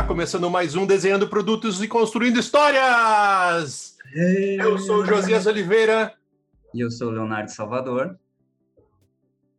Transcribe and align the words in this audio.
Está 0.00 0.08
começando 0.08 0.48
mais 0.48 0.74
um 0.74 0.86
Desenhando 0.86 1.28
Produtos 1.28 1.82
e 1.82 1.86
Construindo 1.86 2.40
Histórias! 2.40 3.98
Eu 4.58 4.78
sou 4.78 5.02
o 5.02 5.04
Josias 5.04 5.46
Oliveira. 5.46 6.14
E 6.72 6.80
eu 6.80 6.90
sou 6.90 7.08
o 7.08 7.10
Leonardo 7.10 7.50
Salvador. 7.50 8.18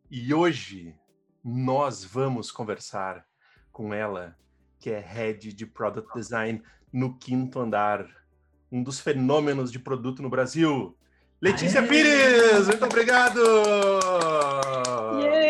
E 0.09 0.33
hoje 0.33 0.95
nós 1.45 2.03
vamos 2.03 2.51
conversar 2.51 3.23
com 3.71 3.93
ela, 3.93 4.35
que 4.79 4.89
é 4.89 4.99
Head 4.99 5.53
de 5.53 5.65
Product 5.67 6.11
Design 6.15 6.59
no 6.91 7.15
Quinto 7.19 7.59
Andar, 7.59 8.07
um 8.71 8.81
dos 8.81 8.99
fenômenos 8.99 9.71
de 9.71 9.77
produto 9.77 10.23
no 10.23 10.29
Brasil. 10.29 10.97
Letícia 11.39 11.81
Aê! 11.81 11.87
Pires, 11.87 12.67
muito 12.67 12.85
obrigado! 12.85 13.39
Yeah! 15.19 15.40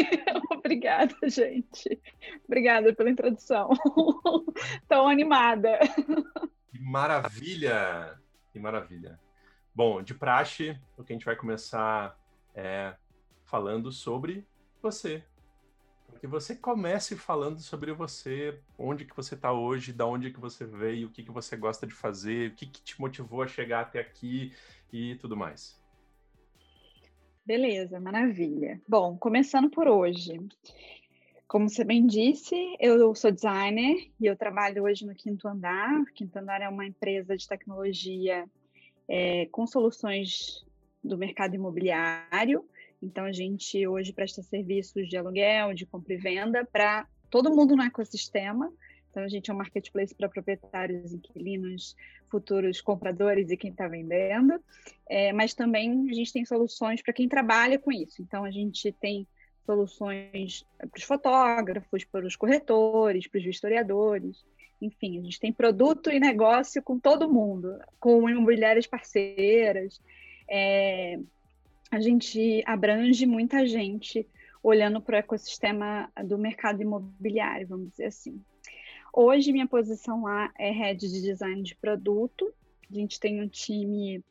Obrigada, 0.50 1.14
gente. 1.24 2.00
Obrigada 2.44 2.94
pela 2.94 3.10
introdução. 3.10 3.70
Tão 4.88 5.08
animada. 5.08 5.78
Que 6.70 6.78
maravilha! 6.80 8.18
Que 8.52 8.58
maravilha. 8.58 9.18
Bom, 9.74 10.02
de 10.02 10.14
praxe, 10.14 10.78
o 10.96 11.04
que 11.04 11.12
a 11.12 11.14
gente 11.14 11.24
vai 11.24 11.36
começar 11.36 12.18
é 12.54 12.94
falando 13.44 13.92
sobre 13.92 14.46
você. 14.82 15.24
Que 16.20 16.26
você 16.26 16.54
comece 16.54 17.16
falando 17.16 17.60
sobre 17.60 17.92
você, 17.92 18.60
onde 18.78 19.04
que 19.04 19.16
você 19.16 19.34
está 19.34 19.52
hoje, 19.52 19.92
da 19.92 20.04
onde 20.04 20.30
que 20.30 20.40
você 20.40 20.66
veio, 20.66 21.08
o 21.08 21.10
que 21.10 21.22
que 21.22 21.30
você 21.30 21.56
gosta 21.56 21.86
de 21.86 21.94
fazer, 21.94 22.50
o 22.50 22.54
que 22.54 22.66
que 22.66 22.82
te 22.82 23.00
motivou 23.00 23.42
a 23.42 23.46
chegar 23.46 23.80
até 23.80 24.00
aqui 24.00 24.54
e 24.92 25.14
tudo 25.14 25.36
mais. 25.36 25.79
Beleza, 27.44 27.98
maravilha. 27.98 28.80
Bom, 28.86 29.16
começando 29.16 29.70
por 29.70 29.88
hoje. 29.88 30.38
Como 31.48 31.68
você 31.68 31.82
bem 31.82 32.06
disse, 32.06 32.54
eu 32.78 33.12
sou 33.14 33.32
designer 33.32 34.08
e 34.20 34.26
eu 34.26 34.36
trabalho 34.36 34.84
hoje 34.84 35.04
no 35.04 35.14
Quinto 35.14 35.48
Andar. 35.48 36.04
Quinto 36.14 36.38
Andar 36.38 36.62
é 36.62 36.68
uma 36.68 36.86
empresa 36.86 37.36
de 37.36 37.48
tecnologia 37.48 38.44
é, 39.08 39.46
com 39.46 39.66
soluções 39.66 40.64
do 41.02 41.18
mercado 41.18 41.54
imobiliário. 41.54 42.64
Então, 43.02 43.24
a 43.24 43.32
gente 43.32 43.84
hoje 43.86 44.12
presta 44.12 44.42
serviços 44.42 45.08
de 45.08 45.16
aluguel, 45.16 45.74
de 45.74 45.86
compra 45.86 46.14
e 46.14 46.18
venda 46.18 46.64
para 46.64 47.08
todo 47.30 47.54
mundo 47.54 47.74
no 47.74 47.82
ecossistema. 47.82 48.72
Então, 49.10 49.24
a 49.24 49.28
gente 49.28 49.50
é 49.50 49.54
um 49.54 49.56
marketplace 49.56 50.14
para 50.14 50.28
proprietários, 50.28 51.12
inquilinos, 51.12 51.96
futuros 52.28 52.80
compradores 52.80 53.50
e 53.50 53.56
quem 53.56 53.70
está 53.70 53.88
vendendo. 53.88 54.62
É, 55.08 55.32
mas 55.32 55.52
também 55.52 56.08
a 56.08 56.14
gente 56.14 56.32
tem 56.32 56.44
soluções 56.44 57.02
para 57.02 57.12
quem 57.12 57.28
trabalha 57.28 57.78
com 57.78 57.90
isso. 57.90 58.22
Então, 58.22 58.44
a 58.44 58.50
gente 58.50 58.92
tem 58.92 59.26
soluções 59.66 60.64
para 60.78 60.98
os 60.98 61.04
fotógrafos, 61.04 62.04
para 62.04 62.26
os 62.26 62.36
corretores, 62.36 63.26
para 63.26 63.38
os 63.38 63.46
historiadores. 63.46 64.44
Enfim, 64.80 65.18
a 65.18 65.22
gente 65.22 65.40
tem 65.40 65.52
produto 65.52 66.10
e 66.10 66.18
negócio 66.18 66.82
com 66.82 66.98
todo 66.98 67.30
mundo, 67.30 67.78
com 67.98 68.28
imobiliárias 68.28 68.86
parceiras. 68.86 70.00
É, 70.48 71.18
a 71.90 72.00
gente 72.00 72.62
abrange 72.64 73.26
muita 73.26 73.66
gente 73.66 74.26
olhando 74.62 75.00
para 75.00 75.16
o 75.16 75.18
ecossistema 75.18 76.10
do 76.24 76.38
mercado 76.38 76.82
imobiliário, 76.82 77.66
vamos 77.66 77.90
dizer 77.90 78.06
assim. 78.06 78.40
Hoje, 79.12 79.52
minha 79.52 79.66
posição 79.66 80.22
lá 80.22 80.52
é 80.56 80.70
head 80.70 81.00
de 81.00 81.20
design 81.20 81.62
de 81.62 81.74
produto. 81.74 82.52
A 82.88 82.94
gente 82.94 83.18
tem 83.18 83.42
um 83.42 83.48
time 83.48 84.22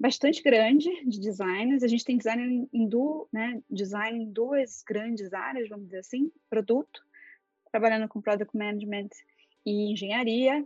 bastante 0.00 0.42
grande 0.42 0.90
de 1.04 1.20
designers. 1.20 1.82
A 1.82 1.86
gente 1.86 2.04
tem 2.04 2.16
design 2.16 2.68
em, 2.72 2.88
du, 2.88 3.28
né, 3.32 3.60
design 3.70 4.24
em 4.24 4.30
duas 4.30 4.82
grandes 4.82 5.32
áreas, 5.34 5.68
vamos 5.68 5.86
dizer 5.86 5.98
assim, 5.98 6.32
produto, 6.48 7.04
trabalhando 7.70 8.08
com 8.08 8.22
product 8.22 8.56
management 8.56 9.10
e 9.66 9.92
engenharia, 9.92 10.64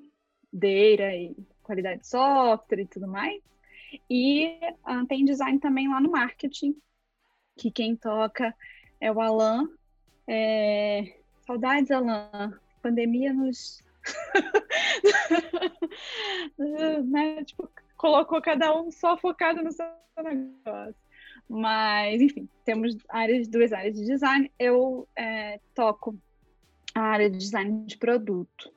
data 0.53 1.15
e 1.15 1.37
qualidade 1.63 2.03
de 2.03 2.09
software 2.09 2.81
e 2.81 2.87
tudo 2.87 3.09
mais. 3.09 3.43
E 4.09 4.59
uh, 4.87 5.07
tem 5.07 5.25
design 5.25 5.59
também 5.59 5.89
lá 5.89 6.01
no 6.01 6.13
marketing, 6.13 6.77
que 7.57 7.71
quem 7.71 7.97
toca 7.97 8.55
é 9.01 9.11
o 9.11 9.21
Alan. 9.21 9.69
É... 10.27 11.17
Saudades, 11.47 11.91
Alan 11.91 12.59
pandemia 12.89 13.33
nos. 13.33 13.83
né? 16.59 17.45
tipo, 17.45 17.71
colocou 17.97 18.41
cada 18.41 18.81
um 18.81 18.91
só 18.91 19.17
focado 19.17 19.63
no 19.63 19.71
seu 19.71 19.87
negócio. 20.23 20.95
Mas, 21.49 22.21
enfim, 22.21 22.49
temos 22.65 22.97
áreas, 23.09 23.49
duas 23.49 23.73
áreas 23.73 23.95
de 23.95 24.05
design. 24.05 24.51
Eu 24.59 25.09
é, 25.17 25.61
toco 25.75 26.19
a 26.95 27.01
área 27.01 27.31
de 27.31 27.39
design 27.39 27.87
de 27.87 27.97
produto. 27.97 28.73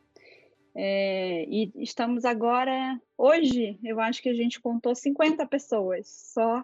É, 0.73 1.45
e 1.49 1.69
estamos 1.75 2.23
agora, 2.23 2.97
hoje, 3.17 3.77
eu 3.83 3.99
acho 3.99 4.21
que 4.21 4.29
a 4.29 4.33
gente 4.33 4.61
contou 4.61 4.95
50 4.95 5.45
pessoas 5.47 6.07
só 6.33 6.63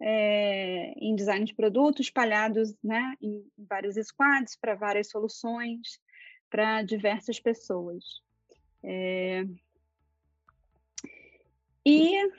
é, 0.00 0.92
em 0.96 1.14
design 1.14 1.44
de 1.44 1.54
produto, 1.54 2.02
espalhados 2.02 2.74
né, 2.82 3.14
em 3.22 3.46
vários 3.56 3.94
squads 3.94 4.56
para 4.60 4.74
várias 4.74 5.10
soluções 5.10 6.00
para 6.56 6.80
diversas 6.80 7.38
pessoas. 7.38 8.22
É... 8.82 9.44
E 11.84 12.32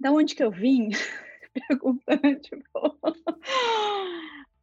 da 0.00 0.10
onde 0.10 0.34
que 0.34 0.42
eu 0.42 0.50
vim? 0.50 0.88
Perguntando, 1.68 2.40
tipo... 2.40 2.98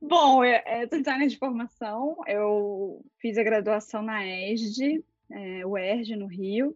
Bom, 0.02 0.44
eu, 0.44 0.90
sou 0.90 0.98
designer 0.98 1.28
de 1.28 1.38
formação, 1.38 2.18
eu 2.26 3.06
fiz 3.20 3.38
a 3.38 3.44
graduação 3.44 4.02
na 4.02 4.26
ESD, 4.26 5.06
é, 5.30 5.64
o 5.64 5.78
ERJ, 5.78 6.16
no 6.16 6.26
Rio, 6.26 6.76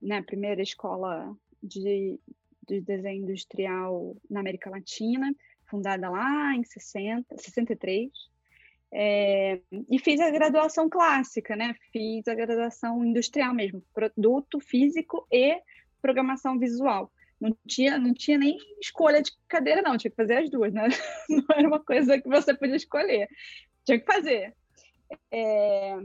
né, 0.00 0.22
primeira 0.22 0.62
escola 0.62 1.36
de, 1.60 2.16
de 2.64 2.80
desenho 2.80 3.24
industrial 3.24 4.16
na 4.30 4.38
América 4.38 4.70
Latina, 4.70 5.34
fundada 5.66 6.08
lá 6.08 6.54
em 6.54 6.62
60, 6.62 7.36
63. 7.36 8.08
É, 8.90 9.60
e 9.90 9.98
fiz 9.98 10.18
a 10.20 10.30
graduação 10.30 10.88
clássica, 10.88 11.54
né? 11.54 11.74
Fiz 11.92 12.26
a 12.26 12.34
graduação 12.34 13.04
industrial 13.04 13.54
mesmo, 13.54 13.82
produto 13.92 14.60
físico 14.60 15.26
e 15.30 15.60
programação 16.00 16.58
visual. 16.58 17.12
Não 17.40 17.56
tinha, 17.66 17.98
não 17.98 18.14
tinha 18.14 18.38
nem 18.38 18.56
escolha 18.80 19.22
de 19.22 19.30
cadeira, 19.46 19.82
não, 19.82 19.96
tinha 19.96 20.10
que 20.10 20.16
fazer 20.16 20.38
as 20.38 20.50
duas, 20.50 20.72
né? 20.72 20.88
Não 21.28 21.44
era 21.54 21.68
uma 21.68 21.78
coisa 21.78 22.20
que 22.20 22.28
você 22.28 22.52
podia 22.52 22.74
escolher, 22.74 23.28
tinha 23.84 24.00
que 24.00 24.06
fazer. 24.06 24.56
É, 25.30 25.98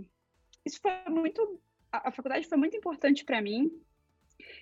isso 0.65 0.79
foi 0.79 0.91
muito. 1.09 1.59
A, 1.91 2.11
faculdade 2.11 2.47
foi 2.47 2.57
muito 2.57 2.77
importante 2.77 3.25
para 3.25 3.41
mim. 3.41 3.71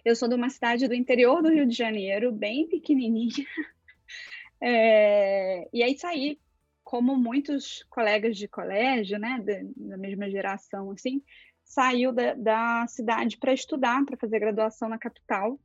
Eu 0.06 0.16
sou 0.16 0.30
de 0.30 0.36
uma 0.36 0.50
cidade 0.50 0.88
do 0.88 0.94
interior 0.94 1.42
do 1.42 1.50
Rio 1.50 1.66
de 1.66 1.76
Janeiro, 1.76 2.32
bem 2.32 2.68
pequenininha. 2.68 3.34
É, 4.64 5.68
e 5.74 5.82
aí 5.82 5.98
saí 5.98 6.38
como 6.92 7.16
muitos 7.16 7.86
colegas 7.90 8.36
de 8.36 8.50
colégio, 8.50 9.18
né, 9.18 9.42
da, 9.78 9.96
mesma 9.96 10.30
geração, 10.30 10.92
assim, 10.92 11.24
saiu 11.64 12.12
da, 12.12 12.34
da 12.34 12.86
cidade 12.86 13.38
para 13.38 13.54
estudar, 13.54 14.04
para 14.04 14.18
fazer 14.18 14.40
graduação 14.40 14.90
na 14.90 14.98
capital, 14.98 15.58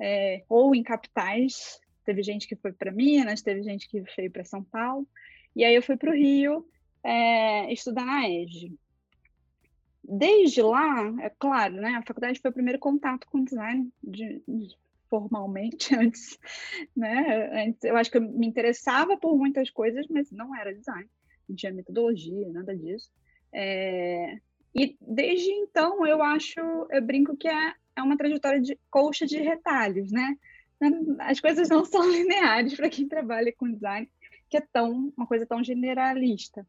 é, 0.00 0.42
ou 0.48 0.74
em 0.74 0.82
capitais. 0.82 1.78
Teve 2.02 2.22
gente 2.22 2.48
que 2.48 2.56
foi 2.56 2.72
para 2.72 2.90
Minas, 2.90 3.42
teve 3.42 3.62
gente 3.62 3.86
que 3.90 4.02
veio 4.16 4.30
para 4.30 4.42
São 4.42 4.64
Paulo. 4.64 5.06
E 5.54 5.66
aí 5.66 5.74
eu 5.74 5.82
fui 5.82 5.98
para 5.98 6.12
o 6.12 6.16
Rio 6.16 6.66
é, 7.04 7.70
estudar 7.70 8.06
na 8.06 8.26
EGE. 8.26 8.74
Desde 10.02 10.62
lá, 10.62 11.12
é 11.20 11.30
claro, 11.38 11.74
né, 11.74 11.90
a 11.90 12.06
faculdade 12.06 12.40
foi 12.40 12.50
o 12.50 12.54
primeiro 12.54 12.78
contato 12.78 13.26
com 13.26 13.44
design 13.44 13.92
de, 14.02 14.42
de 14.48 14.74
formalmente 15.10 15.94
antes, 15.98 16.38
né? 16.96 17.66
Antes, 17.66 17.82
eu 17.84 17.96
acho 17.96 18.10
que 18.10 18.16
eu 18.16 18.22
me 18.22 18.46
interessava 18.46 19.18
por 19.18 19.36
muitas 19.36 19.68
coisas, 19.68 20.06
mas 20.08 20.30
não 20.30 20.56
era 20.56 20.74
design, 20.74 21.10
não 21.48 21.56
tinha 21.56 21.72
metodologia, 21.72 22.48
nada 22.50 22.74
disso. 22.74 23.10
É, 23.52 24.38
e 24.74 24.96
desde 25.00 25.50
então 25.50 26.06
eu 26.06 26.22
acho, 26.22 26.60
eu 26.90 27.02
brinco 27.02 27.36
que 27.36 27.48
é, 27.48 27.74
é 27.96 28.02
uma 28.02 28.16
trajetória 28.16 28.60
de 28.60 28.78
colcha 28.88 29.26
de 29.26 29.36
retalhos, 29.38 30.12
né? 30.12 30.38
As 31.18 31.40
coisas 31.40 31.68
não 31.68 31.84
são 31.84 32.08
lineares 32.08 32.74
para 32.74 32.88
quem 32.88 33.08
trabalha 33.08 33.52
com 33.52 33.70
design, 33.70 34.08
que 34.48 34.56
é 34.56 34.62
tão 34.72 35.12
uma 35.16 35.26
coisa 35.26 35.44
tão 35.44 35.62
generalista. 35.62 36.66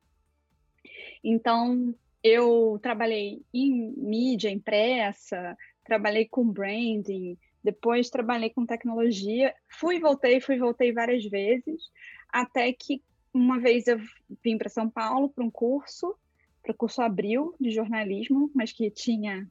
Então 1.24 1.96
eu 2.24 2.80
trabalhei 2.82 3.44
em 3.54 3.94
mídia 3.96 4.50
impressa, 4.50 5.56
trabalhei 5.84 6.28
com 6.28 6.46
branding, 6.46 7.38
depois 7.64 8.10
trabalhei 8.10 8.50
com 8.50 8.66
tecnologia, 8.66 9.54
fui 9.80 9.98
e 9.98 10.00
voltei, 10.00 10.42
fui 10.42 10.56
e 10.56 10.60
voltei 10.60 10.92
várias 10.92 11.24
vezes, 11.26 11.82
até 12.30 12.72
que 12.74 13.04
uma 13.34 13.60
vez 13.60 13.88
eu 13.88 14.00
vim 14.44 14.58
para 14.58 14.70
São 14.70 14.90
Paulo 14.90 15.30
para 15.30 15.44
um 15.44 15.52
curso, 15.52 16.16
para 16.62 16.72
o 16.72 16.78
curso 16.78 17.02
Abril 17.02 17.56
de 17.60 17.72
jornalismo, 17.72 18.52
mas 18.54 18.72
que 18.72 18.90
tinha 18.92 19.48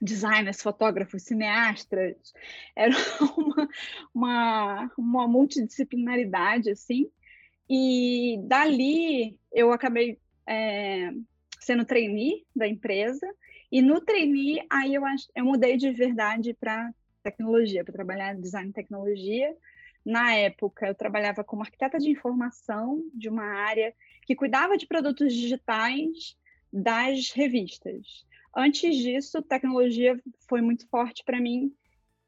designers, 0.00 0.62
fotógrafos, 0.62 1.24
cineastas, 1.24 2.16
era 2.74 2.94
uma, 3.36 3.68
uma, 4.14 4.92
uma 4.96 5.28
multidisciplinaridade, 5.28 6.70
assim, 6.70 7.10
e 7.68 8.40
dali 8.44 9.38
eu 9.52 9.72
acabei 9.72 10.18
é, 10.46 11.10
sendo 11.60 11.84
trainee 11.84 12.46
da 12.56 12.66
empresa. 12.66 13.26
E 13.70 13.82
no 13.82 14.00
trainee, 14.00 14.64
aí 14.70 14.94
eu, 14.94 15.02
eu 15.34 15.44
mudei 15.44 15.76
de 15.76 15.92
verdade 15.92 16.54
para 16.54 16.90
tecnologia, 17.30 17.84
para 17.84 17.92
trabalhar 17.92 18.34
design 18.34 18.70
e 18.70 18.72
tecnologia. 18.72 19.56
Na 20.04 20.34
época, 20.34 20.86
eu 20.86 20.94
trabalhava 20.94 21.44
como 21.44 21.62
arquiteta 21.62 21.98
de 21.98 22.10
informação 22.10 23.02
de 23.12 23.28
uma 23.28 23.44
área 23.44 23.94
que 24.22 24.34
cuidava 24.34 24.76
de 24.76 24.86
produtos 24.86 25.32
digitais 25.34 26.36
das 26.72 27.30
revistas. 27.30 28.24
Antes 28.56 28.96
disso, 28.96 29.42
tecnologia 29.42 30.20
foi 30.48 30.60
muito 30.60 30.86
forte 30.88 31.22
para 31.24 31.40
mim 31.40 31.74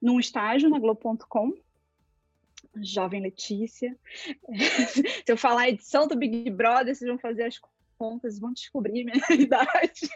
num 0.01 0.19
estágio 0.19 0.69
na 0.69 0.79
Globo.com, 0.79 1.53
jovem 2.77 3.23
Letícia. 3.23 3.97
Se 5.25 5.33
eu 5.33 5.37
falar 5.37 5.69
edição 5.69 6.07
do 6.07 6.17
Big 6.17 6.51
Brother, 6.51 6.95
vocês 6.95 7.09
vão 7.09 7.19
fazer 7.19 7.45
as 7.45 7.59
contas, 7.99 8.39
vão 8.39 8.53
descobrir 8.53 9.05
minha 9.05 9.21
idade. 9.31 10.09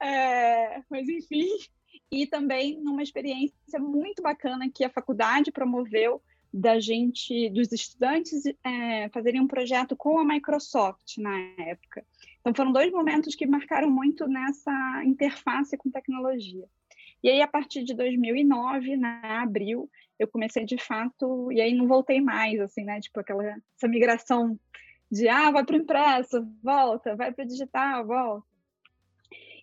É, 0.00 0.82
mas 0.88 1.08
enfim, 1.08 1.48
e 2.10 2.26
também 2.26 2.80
numa 2.80 3.02
experiência 3.02 3.78
muito 3.78 4.22
bacana 4.22 4.70
que 4.70 4.84
a 4.84 4.90
faculdade 4.90 5.52
promoveu 5.52 6.22
da 6.52 6.80
gente, 6.80 7.50
dos 7.50 7.70
estudantes, 7.72 8.42
é, 8.64 9.08
fazerem 9.10 9.40
um 9.40 9.46
projeto 9.46 9.94
com 9.94 10.18
a 10.18 10.24
Microsoft 10.24 11.18
na 11.18 11.38
época. 11.58 12.04
Então 12.40 12.54
foram 12.54 12.72
dois 12.72 12.90
momentos 12.90 13.34
que 13.34 13.46
marcaram 13.46 13.90
muito 13.90 14.26
nessa 14.26 15.02
interface 15.04 15.76
com 15.76 15.90
tecnologia. 15.90 16.64
E 17.22 17.28
aí, 17.28 17.42
a 17.42 17.48
partir 17.48 17.82
de 17.82 17.94
2009, 17.94 18.96
na 18.96 19.42
abril, 19.42 19.90
eu 20.18 20.28
comecei 20.28 20.64
de 20.64 20.78
fato, 20.78 21.50
e 21.50 21.60
aí 21.60 21.74
não 21.74 21.86
voltei 21.86 22.20
mais, 22.20 22.60
assim, 22.60 22.84
né? 22.84 23.00
Tipo, 23.00 23.20
aquela 23.20 23.44
essa 23.76 23.88
migração 23.88 24.58
de, 25.10 25.28
ah, 25.28 25.50
vai 25.50 25.64
para 25.64 25.76
o 25.76 25.80
impresso, 25.80 26.46
volta, 26.62 27.16
vai 27.16 27.32
para 27.32 27.44
o 27.44 27.48
digital, 27.48 28.06
volta. 28.06 28.47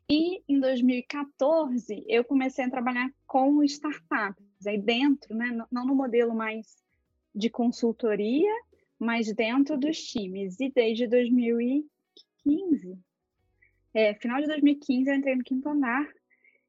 E 0.09 0.43
em 0.47 0.59
2014 0.59 2.05
eu 2.07 2.23
comecei 2.23 2.63
a 2.63 2.69
trabalhar 2.69 3.11
com 3.25 3.63
startups, 3.63 4.67
aí 4.67 4.77
dentro, 4.77 5.35
né, 5.35 5.65
não 5.71 5.85
no 5.85 5.95
modelo 5.95 6.35
mais 6.35 6.83
de 7.33 7.49
consultoria, 7.49 8.51
mas 8.99 9.33
dentro 9.33 9.77
dos 9.77 9.97
times. 9.97 10.59
E 10.59 10.69
desde 10.69 11.07
2015, 11.07 12.97
é, 13.93 14.13
final 14.15 14.39
de 14.39 14.47
2015 14.47 15.09
eu 15.09 15.15
entrei 15.15 15.35
no 15.35 15.43
quinto 15.43 15.69
andar, 15.69 16.07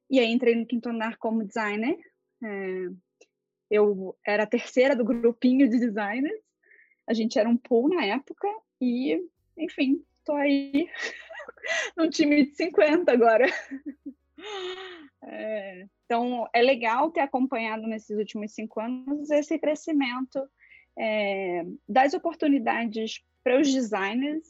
e 0.08 0.18
aí 0.18 0.32
entrei 0.32 0.54
no 0.54 0.66
quinto 0.66 0.88
andar 0.88 1.18
como 1.18 1.44
designer. 1.44 1.98
É, 2.42 2.88
eu 3.70 4.16
era 4.24 4.44
a 4.44 4.46
terceira 4.46 4.96
do 4.96 5.04
grupinho 5.04 5.68
de 5.68 5.78
designers, 5.78 6.40
a 7.06 7.12
gente 7.12 7.38
era 7.38 7.48
um 7.48 7.56
pool 7.56 7.88
na 7.88 8.04
época, 8.04 8.48
e 8.80 9.22
enfim, 9.56 10.02
estou 10.26 10.34
aí 10.34 10.90
num 11.96 12.10
time 12.10 12.44
de 12.44 12.56
50 12.56 13.12
agora. 13.12 13.46
É, 15.28 15.88
então, 16.04 16.46
é 16.54 16.62
legal 16.62 17.10
ter 17.10 17.20
acompanhado 17.20 17.84
nesses 17.88 18.16
últimos 18.16 18.52
cinco 18.52 18.78
anos 18.78 19.28
esse 19.30 19.58
crescimento 19.58 20.38
é, 20.96 21.64
das 21.88 22.14
oportunidades 22.14 23.24
para 23.42 23.58
os 23.58 23.72
designers 23.72 24.44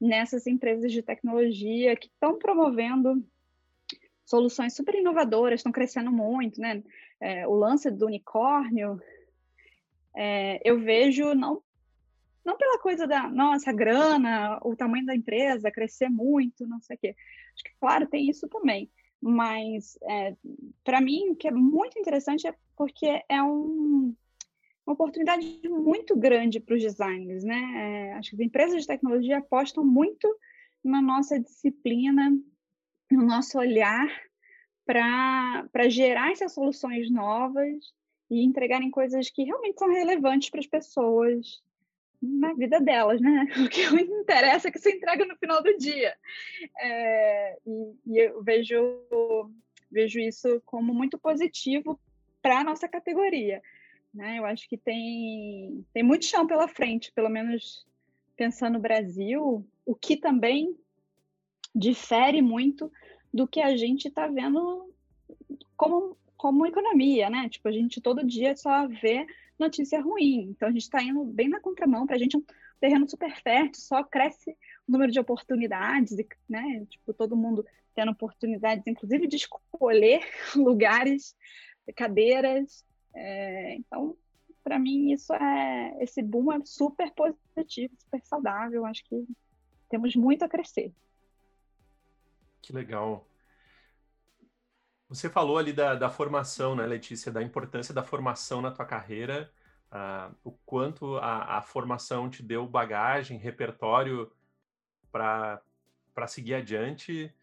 nessas 0.00 0.46
empresas 0.46 0.92
de 0.92 1.02
tecnologia 1.02 1.96
que 1.96 2.06
estão 2.06 2.38
promovendo 2.38 3.26
soluções 4.24 4.76
super 4.76 4.94
inovadoras, 4.94 5.60
estão 5.60 5.72
crescendo 5.72 6.12
muito, 6.12 6.60
né? 6.60 6.80
É, 7.18 7.48
o 7.48 7.54
lance 7.54 7.90
do 7.90 8.06
unicórnio, 8.06 9.02
é, 10.14 10.60
eu 10.62 10.78
vejo 10.78 11.34
não 11.34 11.60
não 12.44 12.56
pela 12.56 12.78
coisa 12.78 13.06
da, 13.06 13.28
nossa, 13.28 13.72
grana, 13.72 14.58
o 14.62 14.74
tamanho 14.74 15.06
da 15.06 15.14
empresa, 15.14 15.70
crescer 15.70 16.08
muito, 16.08 16.66
não 16.66 16.80
sei 16.80 16.96
o 16.96 16.98
quê. 16.98 17.16
Acho 17.54 17.64
que, 17.64 17.72
claro, 17.78 18.06
tem 18.06 18.28
isso 18.28 18.48
também. 18.48 18.90
Mas, 19.20 19.98
é, 20.02 20.34
para 20.82 21.00
mim, 21.00 21.30
o 21.30 21.36
que 21.36 21.48
é 21.48 21.50
muito 21.50 21.98
interessante 21.98 22.46
é 22.46 22.54
porque 22.74 23.22
é 23.28 23.42
um, 23.42 24.14
uma 24.86 24.94
oportunidade 24.94 25.60
muito 25.68 26.16
grande 26.16 26.58
para 26.58 26.74
os 26.74 26.82
designers, 26.82 27.44
né? 27.44 27.60
É, 27.76 28.12
acho 28.14 28.30
que 28.30 28.36
as 28.36 28.40
empresas 28.40 28.80
de 28.80 28.86
tecnologia 28.86 29.38
apostam 29.38 29.84
muito 29.84 30.26
na 30.82 31.02
nossa 31.02 31.38
disciplina, 31.38 32.30
no 33.10 33.24
nosso 33.26 33.58
olhar 33.58 34.08
para 34.86 35.88
gerar 35.88 36.32
essas 36.32 36.52
soluções 36.52 37.10
novas 37.10 37.92
e 38.30 38.42
entregarem 38.42 38.90
coisas 38.90 39.28
que 39.30 39.44
realmente 39.44 39.78
são 39.78 39.88
relevantes 39.88 40.48
para 40.50 40.60
as 40.60 40.66
pessoas 40.66 41.62
na 42.22 42.52
vida 42.54 42.80
delas, 42.80 43.20
né? 43.20 43.46
O 43.64 43.68
que 43.68 43.82
interessa 43.82 44.68
é 44.68 44.70
que 44.70 44.78
você 44.78 44.92
entrega 44.92 45.24
no 45.24 45.36
final 45.36 45.62
do 45.62 45.76
dia. 45.76 46.14
É, 46.78 47.58
e, 47.66 47.94
e, 48.06 48.18
eu 48.18 48.42
vejo, 48.42 48.78
vejo 49.90 50.20
isso 50.20 50.60
como 50.66 50.92
muito 50.92 51.18
positivo 51.18 51.98
para 52.42 52.60
a 52.60 52.64
nossa 52.64 52.88
categoria. 52.88 53.62
Né? 54.12 54.38
Eu 54.38 54.44
acho 54.44 54.68
que 54.68 54.76
tem, 54.76 55.84
tem 55.92 56.02
muito 56.02 56.24
chão 56.24 56.46
pela 56.46 56.68
frente, 56.68 57.12
pelo 57.12 57.28
menos 57.28 57.86
pensando 58.36 58.74
no 58.74 58.80
Brasil, 58.80 59.66
o 59.84 59.94
que 59.94 60.16
também 60.16 60.76
difere 61.74 62.42
muito 62.42 62.90
do 63.32 63.46
que 63.46 63.60
a 63.60 63.76
gente 63.76 64.08
está 64.08 64.26
vendo 64.26 64.92
como, 65.76 66.16
como 66.40 66.64
economia, 66.64 67.28
né? 67.28 67.50
Tipo, 67.50 67.68
a 67.68 67.72
gente 67.72 68.00
todo 68.00 68.26
dia 68.26 68.56
só 68.56 68.88
vê 68.88 69.26
notícia 69.58 70.00
ruim. 70.00 70.48
Então 70.48 70.68
a 70.68 70.72
gente 70.72 70.84
está 70.84 71.02
indo 71.02 71.22
bem 71.22 71.50
na 71.50 71.60
contramão, 71.60 72.06
para 72.06 72.16
a 72.16 72.18
gente 72.18 72.34
é 72.34 72.38
um 72.38 72.44
terreno 72.80 73.06
super 73.06 73.30
fértil, 73.42 73.82
só 73.82 74.02
cresce 74.02 74.56
o 74.88 74.92
número 74.92 75.12
de 75.12 75.20
oportunidades, 75.20 76.16
né? 76.48 76.86
Tipo, 76.88 77.12
todo 77.12 77.36
mundo 77.36 77.62
tendo 77.94 78.12
oportunidades, 78.12 78.86
inclusive 78.86 79.26
de 79.26 79.36
escolher 79.36 80.22
lugares, 80.56 81.36
cadeiras. 81.94 82.86
É, 83.12 83.74
então, 83.74 84.16
para 84.64 84.78
mim, 84.78 85.12
isso 85.12 85.34
é 85.34 85.94
esse 86.00 86.22
boom 86.22 86.50
é 86.54 86.64
super 86.64 87.12
positivo, 87.12 87.94
super 87.98 88.22
saudável. 88.24 88.86
Acho 88.86 89.04
que 89.04 89.26
temos 89.90 90.16
muito 90.16 90.42
a 90.42 90.48
crescer. 90.48 90.90
Que 92.62 92.72
legal. 92.72 93.26
Você 95.10 95.28
falou 95.28 95.58
ali 95.58 95.72
da, 95.72 95.96
da 95.96 96.08
formação, 96.08 96.76
né, 96.76 96.86
Letícia, 96.86 97.32
da 97.32 97.42
importância 97.42 97.92
da 97.92 98.00
formação 98.00 98.62
na 98.62 98.70
tua 98.70 98.86
carreira, 98.86 99.52
uh, 99.90 100.32
o 100.44 100.52
quanto 100.64 101.16
a, 101.16 101.58
a, 101.58 101.62
formação 101.62 102.30
te 102.30 102.44
deu 102.44 102.64
bagagem, 102.64 103.36
repertório 103.36 104.30
para 105.10 105.60
seguir 106.28 106.54
adiante, 106.54 107.34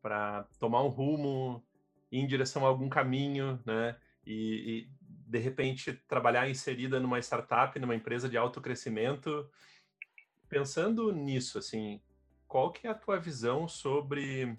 para 0.00 0.44
tomar 0.60 0.84
um 0.84 0.88
rumo, 0.88 1.66
ir 2.12 2.20
em 2.20 2.28
direção 2.28 2.64
a 2.64 2.68
algum 2.68 2.88
caminho, 2.88 3.60
né? 3.66 3.96
E, 4.24 4.86
e, 4.88 4.90
de 5.28 5.38
repente 5.40 5.92
trabalhar 6.06 6.48
inserida 6.48 7.00
numa 7.00 7.18
startup, 7.18 7.76
numa 7.80 7.96
empresa 7.96 8.28
de 8.28 8.36
alto 8.36 8.60
crescimento. 8.60 9.50
Pensando 10.48 11.10
nisso, 11.10 11.58
assim, 11.58 12.00
qual 12.46 12.70
que 12.70 12.86
é 12.86 12.90
a 12.90 12.94
tua 12.94 13.18
visão 13.18 13.66
sobre 13.66 14.56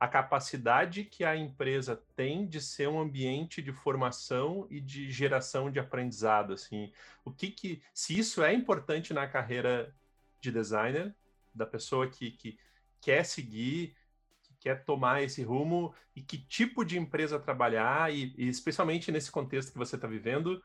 a 0.00 0.08
capacidade 0.08 1.04
que 1.04 1.24
a 1.24 1.36
empresa 1.36 2.02
tem 2.16 2.46
de 2.46 2.58
ser 2.58 2.88
um 2.88 2.98
ambiente 2.98 3.60
de 3.60 3.70
formação 3.70 4.66
e 4.70 4.80
de 4.80 5.10
geração 5.10 5.70
de 5.70 5.78
aprendizado, 5.78 6.54
assim, 6.54 6.90
o 7.22 7.30
que 7.30 7.50
que, 7.50 7.82
se 7.92 8.18
isso 8.18 8.42
é 8.42 8.54
importante 8.54 9.12
na 9.12 9.28
carreira 9.28 9.94
de 10.40 10.50
designer, 10.50 11.14
da 11.54 11.66
pessoa 11.66 12.08
que, 12.08 12.30
que 12.30 12.58
quer 12.98 13.24
seguir, 13.24 13.94
que 14.42 14.54
quer 14.58 14.84
tomar 14.84 15.22
esse 15.22 15.42
rumo 15.42 15.94
e 16.16 16.22
que 16.22 16.38
tipo 16.38 16.82
de 16.82 16.98
empresa 16.98 17.38
trabalhar 17.38 18.10
e, 18.10 18.34
e 18.38 18.48
especialmente 18.48 19.12
nesse 19.12 19.30
contexto 19.30 19.70
que 19.70 19.78
você 19.78 19.96
está 19.96 20.08
vivendo, 20.08 20.62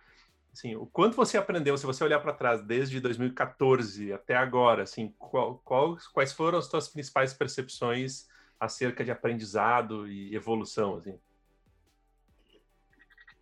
assim, 0.54 0.78
o 0.78 0.86
quanto 0.86 1.18
você 1.18 1.38
aprendeu, 1.38 1.78
se 1.78 1.86
você 1.86 2.06
olhar 2.06 2.22
para 2.22 2.32
trás 2.32 2.62
desde 2.62 3.02
2014 3.02 4.14
até 4.14 4.38
agora, 4.38 4.84
assim, 4.84 5.14
qual, 5.20 5.58
qual, 5.58 5.98
quais 6.14 6.32
foram 6.32 6.58
as 6.58 6.68
suas 6.68 6.88
principais 6.88 7.34
percepções 7.34 8.34
acerca 8.60 9.04
de 9.04 9.12
aprendizado 9.12 10.08
e 10.08 10.36
evolução, 10.36 10.96
assim? 10.96 11.20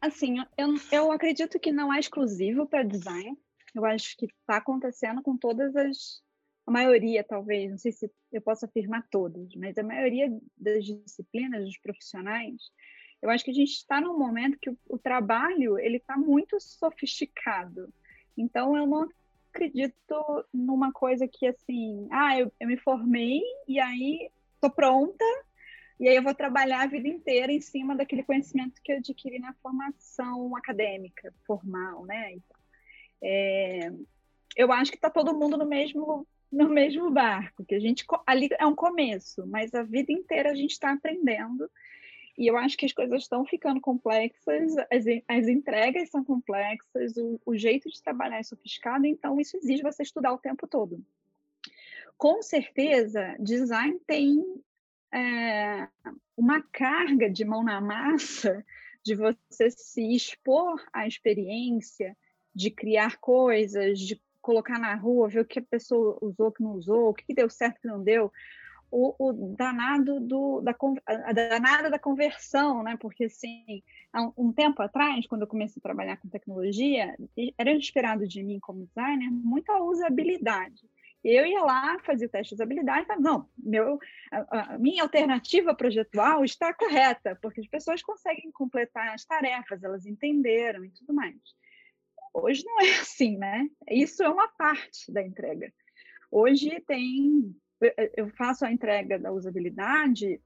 Assim, 0.01 0.35
eu, 0.57 0.67
eu 0.91 1.11
acredito 1.11 1.59
que 1.59 1.71
não 1.71 1.93
é 1.93 1.99
exclusivo 1.99 2.67
para 2.67 2.83
design. 2.83 3.37
Eu 3.73 3.85
acho 3.85 4.17
que 4.17 4.25
está 4.25 4.57
acontecendo 4.57 5.21
com 5.21 5.37
todas 5.37 5.75
as. 5.75 6.21
A 6.65 6.71
maioria, 6.71 7.23
talvez, 7.23 7.71
não 7.71 7.77
sei 7.77 7.91
se 7.91 8.11
eu 8.31 8.41
posso 8.41 8.65
afirmar 8.65 9.05
todas, 9.09 9.53
mas 9.55 9.77
a 9.77 9.83
maioria 9.83 10.29
das 10.57 10.85
disciplinas, 10.85 11.65
dos 11.65 11.77
profissionais, 11.77 12.71
eu 13.21 13.29
acho 13.29 13.43
que 13.43 13.51
a 13.51 13.53
gente 13.53 13.71
está 13.71 13.99
num 13.99 14.17
momento 14.17 14.57
que 14.59 14.69
o, 14.69 14.77
o 14.89 14.97
trabalho 14.97 15.77
ele 15.79 15.97
está 15.97 16.17
muito 16.17 16.59
sofisticado. 16.59 17.93
Então, 18.37 18.75
eu 18.75 18.85
não 18.85 19.09
acredito 19.53 20.45
numa 20.53 20.91
coisa 20.91 21.27
que, 21.27 21.47
assim, 21.47 22.07
ah, 22.11 22.37
eu, 22.37 22.51
eu 22.59 22.67
me 22.67 22.77
formei 22.77 23.41
e 23.67 23.79
aí 23.79 24.29
estou 24.63 24.71
pronta, 24.71 25.25
e 25.99 26.07
aí 26.07 26.15
eu 26.15 26.23
vou 26.23 26.33
trabalhar 26.33 26.81
a 26.81 26.87
vida 26.87 27.07
inteira 27.07 27.51
em 27.51 27.61
cima 27.61 27.95
daquele 27.95 28.23
conhecimento 28.23 28.81
que 28.83 28.91
eu 28.91 28.97
adquiri 28.97 29.39
na 29.39 29.53
formação 29.53 30.55
acadêmica, 30.55 31.33
formal, 31.45 32.05
né? 32.05 32.33
Então, 32.33 32.57
é, 33.21 33.91
eu 34.55 34.71
acho 34.71 34.91
que 34.91 34.97
está 34.97 35.09
todo 35.09 35.37
mundo 35.37 35.57
no 35.57 35.65
mesmo 35.65 36.27
no 36.51 36.69
mesmo 36.69 37.09
barco, 37.09 37.65
que 37.65 37.73
a 37.73 37.79
gente 37.79 38.05
ali 38.27 38.47
é 38.59 38.65
um 38.67 38.75
começo, 38.75 39.43
mas 39.47 39.73
a 39.73 39.81
vida 39.81 40.11
inteira 40.11 40.51
a 40.51 40.55
gente 40.55 40.73
está 40.73 40.91
aprendendo. 40.91 41.67
E 42.37 42.45
eu 42.45 42.55
acho 42.57 42.77
que 42.77 42.85
as 42.85 42.93
coisas 42.93 43.23
estão 43.23 43.43
ficando 43.43 43.81
complexas, 43.81 44.77
as, 44.91 45.05
as 45.27 45.47
entregas 45.47 46.11
são 46.11 46.23
complexas, 46.23 47.17
o, 47.17 47.41
o 47.43 47.57
jeito 47.57 47.89
de 47.89 47.99
trabalhar 48.03 48.37
é 48.37 48.43
sofisticado, 48.43 49.07
então 49.07 49.39
isso 49.39 49.57
exige 49.57 49.81
você 49.81 50.03
estudar 50.03 50.31
o 50.31 50.37
tempo 50.37 50.67
todo. 50.67 51.03
Com 52.17 52.41
certeza, 52.41 53.35
design 53.39 53.99
tem 54.07 54.41
é, 55.13 55.87
uma 56.35 56.61
carga 56.61 57.29
de 57.29 57.45
mão 57.45 57.63
na 57.63 57.79
massa 57.79 58.65
de 59.03 59.15
você 59.15 59.69
se 59.69 60.15
expor 60.15 60.81
à 60.93 61.05
experiência, 61.05 62.15
de 62.55 62.71
criar 62.71 63.17
coisas, 63.17 63.99
de 63.99 64.21
colocar 64.41 64.79
na 64.79 64.95
rua, 64.95 65.29
ver 65.29 65.41
o 65.41 65.45
que 65.45 65.59
a 65.59 65.63
pessoa 65.63 66.17
usou, 66.21 66.51
que 66.51 66.63
não 66.63 66.73
usou, 66.73 67.09
o 67.09 67.13
que 67.13 67.33
deu 67.33 67.49
certo, 67.49 67.81
que 67.81 67.87
não 67.87 68.03
deu. 68.03 68.31
O, 68.91 69.15
o, 69.17 69.55
danado 69.55 70.19
do, 70.19 70.61
da, 70.61 70.75
a 71.07 71.33
danada 71.33 71.89
da 71.89 71.97
conversão, 71.97 72.83
né? 72.83 72.95
Porque, 72.97 73.23
assim, 73.23 73.81
há 74.11 74.31
um, 74.37 74.53
tempo 74.53 74.83
atrás, 74.83 75.25
quando 75.25 75.41
eu 75.41 75.47
comecei 75.47 75.79
a 75.79 75.81
trabalhar 75.81 76.17
com 76.17 76.29
tecnologia, 76.29 77.15
era 77.57 77.71
esperado 77.71 78.27
de 78.27 78.43
mim 78.43 78.59
como 78.59 78.85
designer 78.85 79.31
muita 79.31 79.81
usabilidade. 79.81 80.87
Eu 81.23 81.45
ia 81.45 81.61
lá, 81.61 81.97
fazia 81.99 82.27
o 82.27 82.29
teste 82.29 82.49
de 82.49 82.55
usabilidade, 82.55 83.07
não, 83.19 83.47
meu, 83.57 83.97
a, 84.29 84.73
a, 84.73 84.77
minha 84.77 85.03
alternativa 85.03 85.73
projetual 85.73 86.43
está 86.43 86.73
correta, 86.73 87.37
porque 87.41 87.61
as 87.61 87.67
pessoas 87.67 88.01
conseguem 88.01 88.51
completar 88.51 89.13
as 89.13 89.23
tarefas, 89.23 89.83
elas 89.83 90.05
entenderam 90.05 90.83
e 90.83 90.91
tudo 90.91 91.13
mais. 91.13 91.37
Hoje 92.33 92.65
não 92.65 92.81
é 92.81 92.89
assim, 92.99 93.37
né? 93.37 93.69
Isso 93.89 94.21
é 94.21 94.29
uma 94.29 94.49
parte 94.49 95.11
da 95.11 95.21
entrega. 95.21 95.71
Hoje 96.29 96.81
tem, 96.81 97.55
eu 98.17 98.29
faço 98.31 98.65
a 98.65 98.71
entrega 98.71 99.17
da 99.17 99.31
usabilidade, 99.31 100.41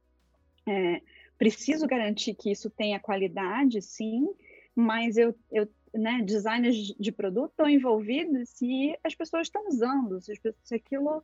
é, 0.68 1.02
preciso 1.38 1.88
garantir 1.88 2.36
que 2.36 2.52
isso 2.52 2.70
tenha 2.70 3.00
qualidade, 3.00 3.82
sim, 3.82 4.28
mas 4.76 5.18
eu, 5.18 5.34
eu 5.52 5.68
né, 5.94 6.22
designers 6.24 6.96
de 7.00 7.12
produto 7.12 7.52
estão 7.52 7.70
envolvidos 7.70 8.50
se 8.50 8.98
as 9.04 9.16
pessoas 9.16 9.48
estão 9.48 9.68
usando, 9.68 10.22
se, 10.22 10.34
se 10.64 10.76
aquilo 10.76 11.24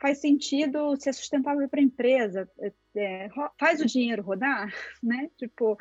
faz 0.00 0.18
sentido, 0.18 0.96
se 0.96 1.08
é 1.08 1.12
sustentável 1.12 1.68
para 1.68 1.78
a 1.78 1.84
empresa, 1.84 2.50
é, 2.58 2.72
é 2.96 3.28
faz 3.58 3.80
o 3.80 3.86
dinheiro 3.86 4.22
rodar, 4.22 4.72
né? 5.00 5.30
Tipo, 5.38 5.78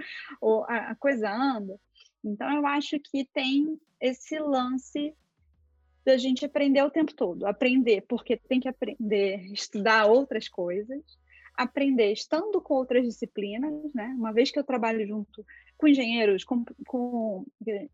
a, 0.67 0.91
a 0.91 0.95
coisa 0.95 1.31
anda. 1.31 1.79
Então, 2.23 2.53
eu 2.53 2.65
acho 2.67 2.99
que 2.99 3.25
tem 3.25 3.79
esse 3.99 4.37
lance 4.37 5.15
da 6.05 6.17
gente 6.17 6.45
aprender 6.45 6.83
o 6.83 6.91
tempo 6.91 7.13
todo. 7.15 7.45
Aprender 7.45 8.01
porque 8.07 8.37
tem 8.37 8.59
que 8.59 8.67
aprender, 8.67 9.51
estudar 9.51 10.05
outras 10.05 10.47
coisas, 10.47 11.01
aprender 11.55 12.11
estando 12.11 12.61
com 12.61 12.75
outras 12.75 13.03
disciplinas, 13.03 13.73
né? 13.93 14.13
Uma 14.17 14.31
vez 14.31 14.51
que 14.51 14.59
eu 14.59 14.63
trabalho 14.63 15.05
junto 15.07 15.43
com 15.81 15.87
engenheiros, 15.87 16.43
com, 16.43 16.63
com 16.85 17.43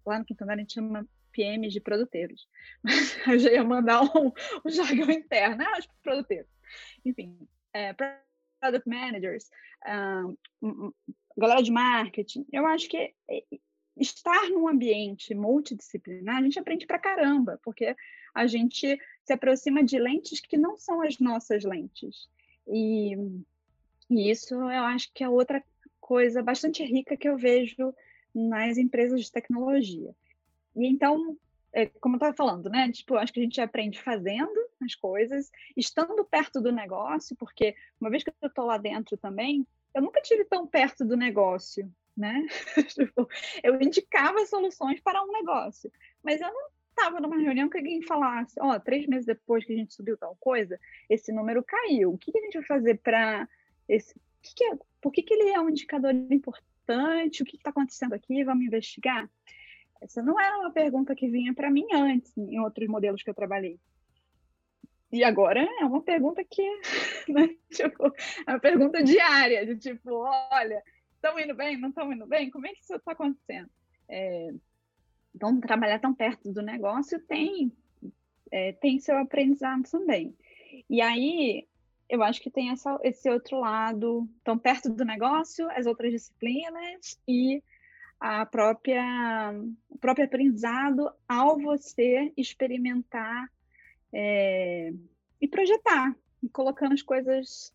lá 0.06 0.20
no 0.20 0.25
Quinto 0.25 0.44
Andar 0.44 0.56
a 0.56 0.58
gente 0.58 0.74
chama 0.74 1.08
PMs 1.32 1.72
de 1.72 1.79
produteiros. 1.79 2.46
eu 3.25 3.39
já 3.39 3.51
ia 3.51 3.63
mandar 3.63 4.03
um, 4.03 4.32
um 4.65 4.70
jargão 4.70 5.10
interno, 5.10 5.63
ah, 5.63 5.79
os 5.79 5.88
produteiros. 6.03 6.51
Enfim, 7.06 7.48
é, 7.74 7.94
product 8.60 8.89
managers, 8.89 9.50
um, 10.62 10.91
galera 11.38 11.63
de 11.63 11.72
marketing. 11.72 12.46
Eu 12.51 12.65
acho 12.65 12.89
que 12.89 13.13
estar 13.96 14.50
num 14.50 14.67
ambiente 14.67 15.34
multidisciplinar, 15.34 16.38
a 16.38 16.41
gente 16.41 16.60
aprende 16.60 16.86
pra 16.86 17.00
caramba, 17.00 17.58
porque 17.63 17.96
a 18.36 18.46
gente 18.48 19.00
se 19.24 19.34
aproxima 19.34 19.82
de 19.82 19.98
lentes 19.98 20.41
que 20.41 20.58
não 20.58 20.77
são 20.77 21.01
as 21.01 21.20
nossas 21.20 21.63
lentes. 21.63 22.27
E, 22.67 23.15
e 24.10 24.29
isso 24.29 24.56
eu 24.56 24.84
acho 24.84 25.10
que 25.13 25.24
é 25.24 25.29
outra 25.29 25.63
coisa 26.08 26.42
bastante 26.42 26.84
rica 26.84 27.18
que 27.18 27.28
eu 27.28 27.38
vejo 27.38 27.94
nas 28.34 28.78
empresas 28.78 29.22
de 29.22 29.32
tecnologia. 29.32 30.16
E 30.76 30.88
então, 30.88 31.38
é, 31.74 31.88
como 31.88 32.16
eu 32.16 32.18
estava 32.18 32.36
falando, 32.36 32.70
né? 32.70 32.90
Tipo, 32.92 33.16
acho 33.16 33.34
que 33.34 33.40
a 33.40 33.44
gente 33.44 33.60
aprende 33.60 34.02
fazendo 34.02 34.58
as 34.82 34.96
coisas, 34.96 35.52
estando 35.76 36.24
perto 36.24 36.62
do 36.62 36.72
negócio, 36.72 37.36
porque 37.36 37.76
uma 38.00 38.10
vez 38.10 38.24
que 38.24 38.32
eu 38.42 38.48
estou 38.48 38.66
lá 38.66 38.78
dentro 38.78 39.18
também, 39.18 39.68
eu 39.94 40.02
nunca 40.02 40.22
tive 40.22 40.46
tão 40.46 40.66
perto 40.66 41.04
do 41.04 41.18
negócio 41.18 41.92
né? 42.18 42.48
Tipo, 42.90 43.30
eu 43.64 43.80
indicava 43.80 44.44
soluções 44.48 45.00
para 45.00 45.24
um 45.24 45.32
negócio, 45.32 45.92
mas 46.24 46.42
eu 46.42 46.52
não 46.52 46.70
estava 46.90 47.22
numa 47.22 47.38
reunião 47.38 47.70
que 47.70 47.78
alguém 47.78 48.02
falasse, 48.02 48.60
ó, 48.60 48.76
oh, 48.76 48.80
três 48.80 49.06
meses 49.06 49.26
depois 49.28 49.64
que 49.64 49.72
a 49.72 49.78
gente 49.78 49.94
subiu 49.94 50.18
tal 50.18 50.36
coisa, 50.40 50.80
esse 51.08 51.32
número 51.32 51.64
caiu. 51.64 52.14
O 52.14 52.18
que, 52.18 52.32
que 52.32 52.40
a 52.40 52.42
gente 52.42 52.58
vai 52.58 52.66
fazer 52.66 52.96
para 52.96 53.48
esse? 53.88 54.16
Que 54.42 54.56
que 54.56 54.64
é, 54.64 54.78
por 55.01 55.12
que, 55.12 55.24
que 55.24 55.34
ele 55.34 55.50
é 55.50 55.60
um 55.60 55.70
indicador 55.70 56.13
importante? 56.13 57.42
O 57.42 57.46
que 57.46 57.58
está 57.58 57.70
acontecendo 57.70 58.13
aqui? 58.13 58.44
Vamos 58.44 58.66
investigar. 58.66 59.30
Essa 60.01 60.22
não 60.22 60.39
era 60.39 60.58
uma 60.60 60.72
pergunta 60.72 61.16
que 61.16 61.27
vinha 61.27 61.54
para 61.54 61.72
mim 61.72 61.86
antes, 61.94 62.36
em 62.38 62.60
outros 62.60 62.88
modelos 62.88 63.24
que 63.24 63.30
eu 63.30 63.34
trabalhei. 63.34 63.80
E 65.12 65.24
agora 65.24 65.68
é 65.80 65.86
uma 65.86 66.01
pergunta 66.01 66.44
que 66.44 66.62
né, 67.30 67.56
tipo, 67.72 68.08
é 68.46 68.51
uma 68.51 68.60
pergunta 68.60 69.01
diária, 69.04 69.66
de 69.66 69.77
tipo, 69.77 70.12
olha, 70.51 70.84
estão 71.16 71.39
indo 71.39 71.56
bem, 71.56 71.77
não 71.77 71.89
estão 71.89 72.12
indo 72.12 72.25
bem? 72.27 72.50
Como 72.50 72.68
é 72.68 72.74
que 72.74 72.82
isso 72.82 72.96
está 72.96 73.13
acontecendo? 73.13 73.70
É, 74.10 74.54
então, 75.34 75.60
trabalhar 75.60 76.00
tão 76.00 76.13
perto 76.13 76.51
do 76.51 76.62
negócio 76.62 77.20
tem, 77.22 77.72
é, 78.51 78.74
tem 78.74 79.00
seu 79.00 79.18
aprendizado 79.18 79.84
também. 79.89 80.36
E 80.89 81.01
aí, 81.01 81.68
eu 82.10 82.24
acho 82.24 82.42
que 82.42 82.50
tem 82.50 82.72
essa, 82.72 82.98
esse 83.04 83.30
outro 83.30 83.60
lado, 83.60 84.28
tão 84.44 84.58
perto 84.58 84.90
do 84.90 85.04
negócio, 85.04 85.70
as 85.72 85.86
outras 85.86 86.12
disciplinas 86.12 87.20
e 87.28 87.62
a 88.20 88.46
própria, 88.46 89.54
o 89.90 89.98
próprio 89.98 90.26
aprendizado 90.26 91.12
ao 91.28 91.60
você 91.60 92.32
experimentar 92.36 93.52
é, 94.14 94.92
e 95.40 95.48
projetar, 95.48 96.16
e 96.42 96.50
colocando 96.50 96.94
as 96.94 97.02
coisas 97.02 97.74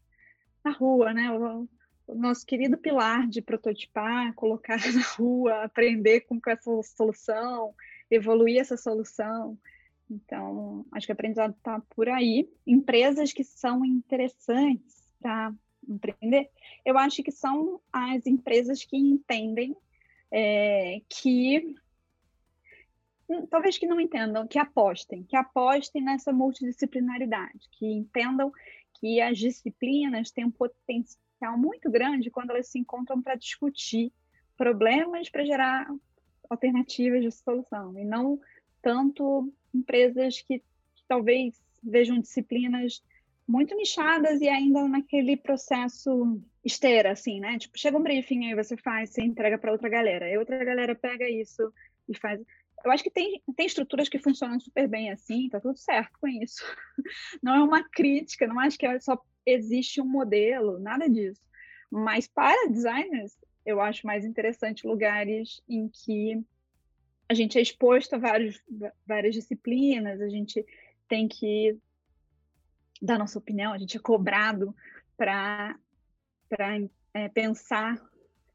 na 0.64 0.72
rua, 0.72 1.12
né? 1.12 1.30
o 1.30 2.14
nosso 2.14 2.44
querido 2.44 2.76
pilar 2.76 3.26
de 3.28 3.40
prototipar, 3.40 4.34
colocar 4.34 4.76
na 4.94 5.02
rua, 5.16 5.64
aprender 5.64 6.22
com 6.22 6.38
essa 6.46 6.82
solução, 6.82 7.74
evoluir 8.10 8.60
essa 8.60 8.76
solução. 8.76 9.58
Então, 10.12 10.84
acho 10.92 11.06
que 11.06 11.12
o 11.12 11.14
aprendizado 11.14 11.54
está 11.56 11.80
por 11.90 12.08
aí. 12.08 12.48
Empresas 12.66 13.32
que 13.32 13.44
são 13.44 13.84
interessantes 13.84 15.08
para 15.20 15.52
empreender, 15.88 16.50
eu 16.84 16.96
acho 16.98 17.22
que 17.22 17.32
são 17.32 17.80
as 17.92 18.26
empresas 18.26 18.84
que 18.84 18.96
entendem 18.96 19.74
é, 20.30 21.00
que 21.08 21.74
hum, 23.28 23.46
talvez 23.46 23.78
que 23.78 23.86
não 23.86 24.00
entendam, 24.00 24.46
que 24.46 24.58
apostem, 24.58 25.24
que 25.24 25.36
apostem 25.36 26.02
nessa 26.02 26.32
multidisciplinaridade, 26.32 27.68
que 27.72 27.86
entendam 27.86 28.52
que 29.00 29.20
as 29.20 29.38
disciplinas 29.38 30.30
têm 30.30 30.44
um 30.44 30.50
potencial 30.50 31.20
potencial 31.42 31.58
muito 31.58 31.90
grande 31.90 32.30
quando 32.30 32.50
elas 32.50 32.68
se 32.68 32.78
encontram 32.78 33.20
para 33.20 33.34
discutir 33.34 34.12
problemas 34.56 35.28
para 35.28 35.44
gerar 35.44 35.88
alternativas 36.48 37.22
de 37.22 37.30
solução, 37.30 37.98
e 37.98 38.04
não 38.04 38.38
tanto 38.82 39.52
empresas 39.74 40.40
que, 40.40 40.58
que 40.58 41.04
talvez 41.08 41.62
vejam 41.82 42.18
disciplinas 42.18 43.02
muito 43.46 43.74
nichadas 43.74 44.40
e 44.40 44.48
ainda 44.48 44.86
naquele 44.88 45.36
processo 45.36 46.40
esteira, 46.64 47.12
assim, 47.12 47.40
né? 47.40 47.58
Tipo, 47.58 47.78
chega 47.78 47.98
um 47.98 48.02
briefing 48.02 48.46
aí 48.46 48.54
você 48.54 48.76
faz, 48.76 49.10
você 49.10 49.22
entrega 49.22 49.58
para 49.58 49.72
outra 49.72 49.88
galera, 49.88 50.30
e 50.30 50.38
outra 50.38 50.64
galera 50.64 50.94
pega 50.94 51.28
isso 51.28 51.72
e 52.08 52.16
faz. 52.16 52.40
Eu 52.84 52.90
acho 52.90 53.02
que 53.02 53.10
tem, 53.10 53.42
tem 53.56 53.66
estruturas 53.66 54.08
que 54.08 54.18
funcionam 54.18 54.58
super 54.58 54.88
bem 54.88 55.10
assim, 55.10 55.48
tá 55.48 55.60
tudo 55.60 55.76
certo 55.76 56.18
com 56.20 56.28
isso. 56.28 56.64
Não 57.42 57.54
é 57.54 57.62
uma 57.62 57.84
crítica, 57.84 58.46
não 58.46 58.58
acho 58.58 58.78
que 58.78 58.86
é 58.86 58.98
só 58.98 59.20
existe 59.46 60.00
um 60.00 60.06
modelo, 60.06 60.78
nada 60.78 61.08
disso. 61.08 61.40
Mas 61.90 62.26
para 62.26 62.68
designers, 62.68 63.36
eu 63.64 63.80
acho 63.80 64.06
mais 64.06 64.24
interessante 64.24 64.86
lugares 64.86 65.62
em 65.68 65.88
que 65.88 66.42
a 67.32 67.34
gente 67.34 67.58
é 67.58 67.62
exposto 67.62 68.14
a 68.14 68.18
vários, 68.18 68.60
várias 69.06 69.34
disciplinas, 69.34 70.20
a 70.20 70.28
gente 70.28 70.64
tem 71.08 71.26
que 71.26 71.76
dar 73.00 73.18
nossa 73.18 73.38
opinião, 73.38 73.72
a 73.72 73.78
gente 73.78 73.96
é 73.96 74.00
cobrado 74.00 74.74
para 75.16 75.76
é, 77.14 77.28
pensar 77.28 78.00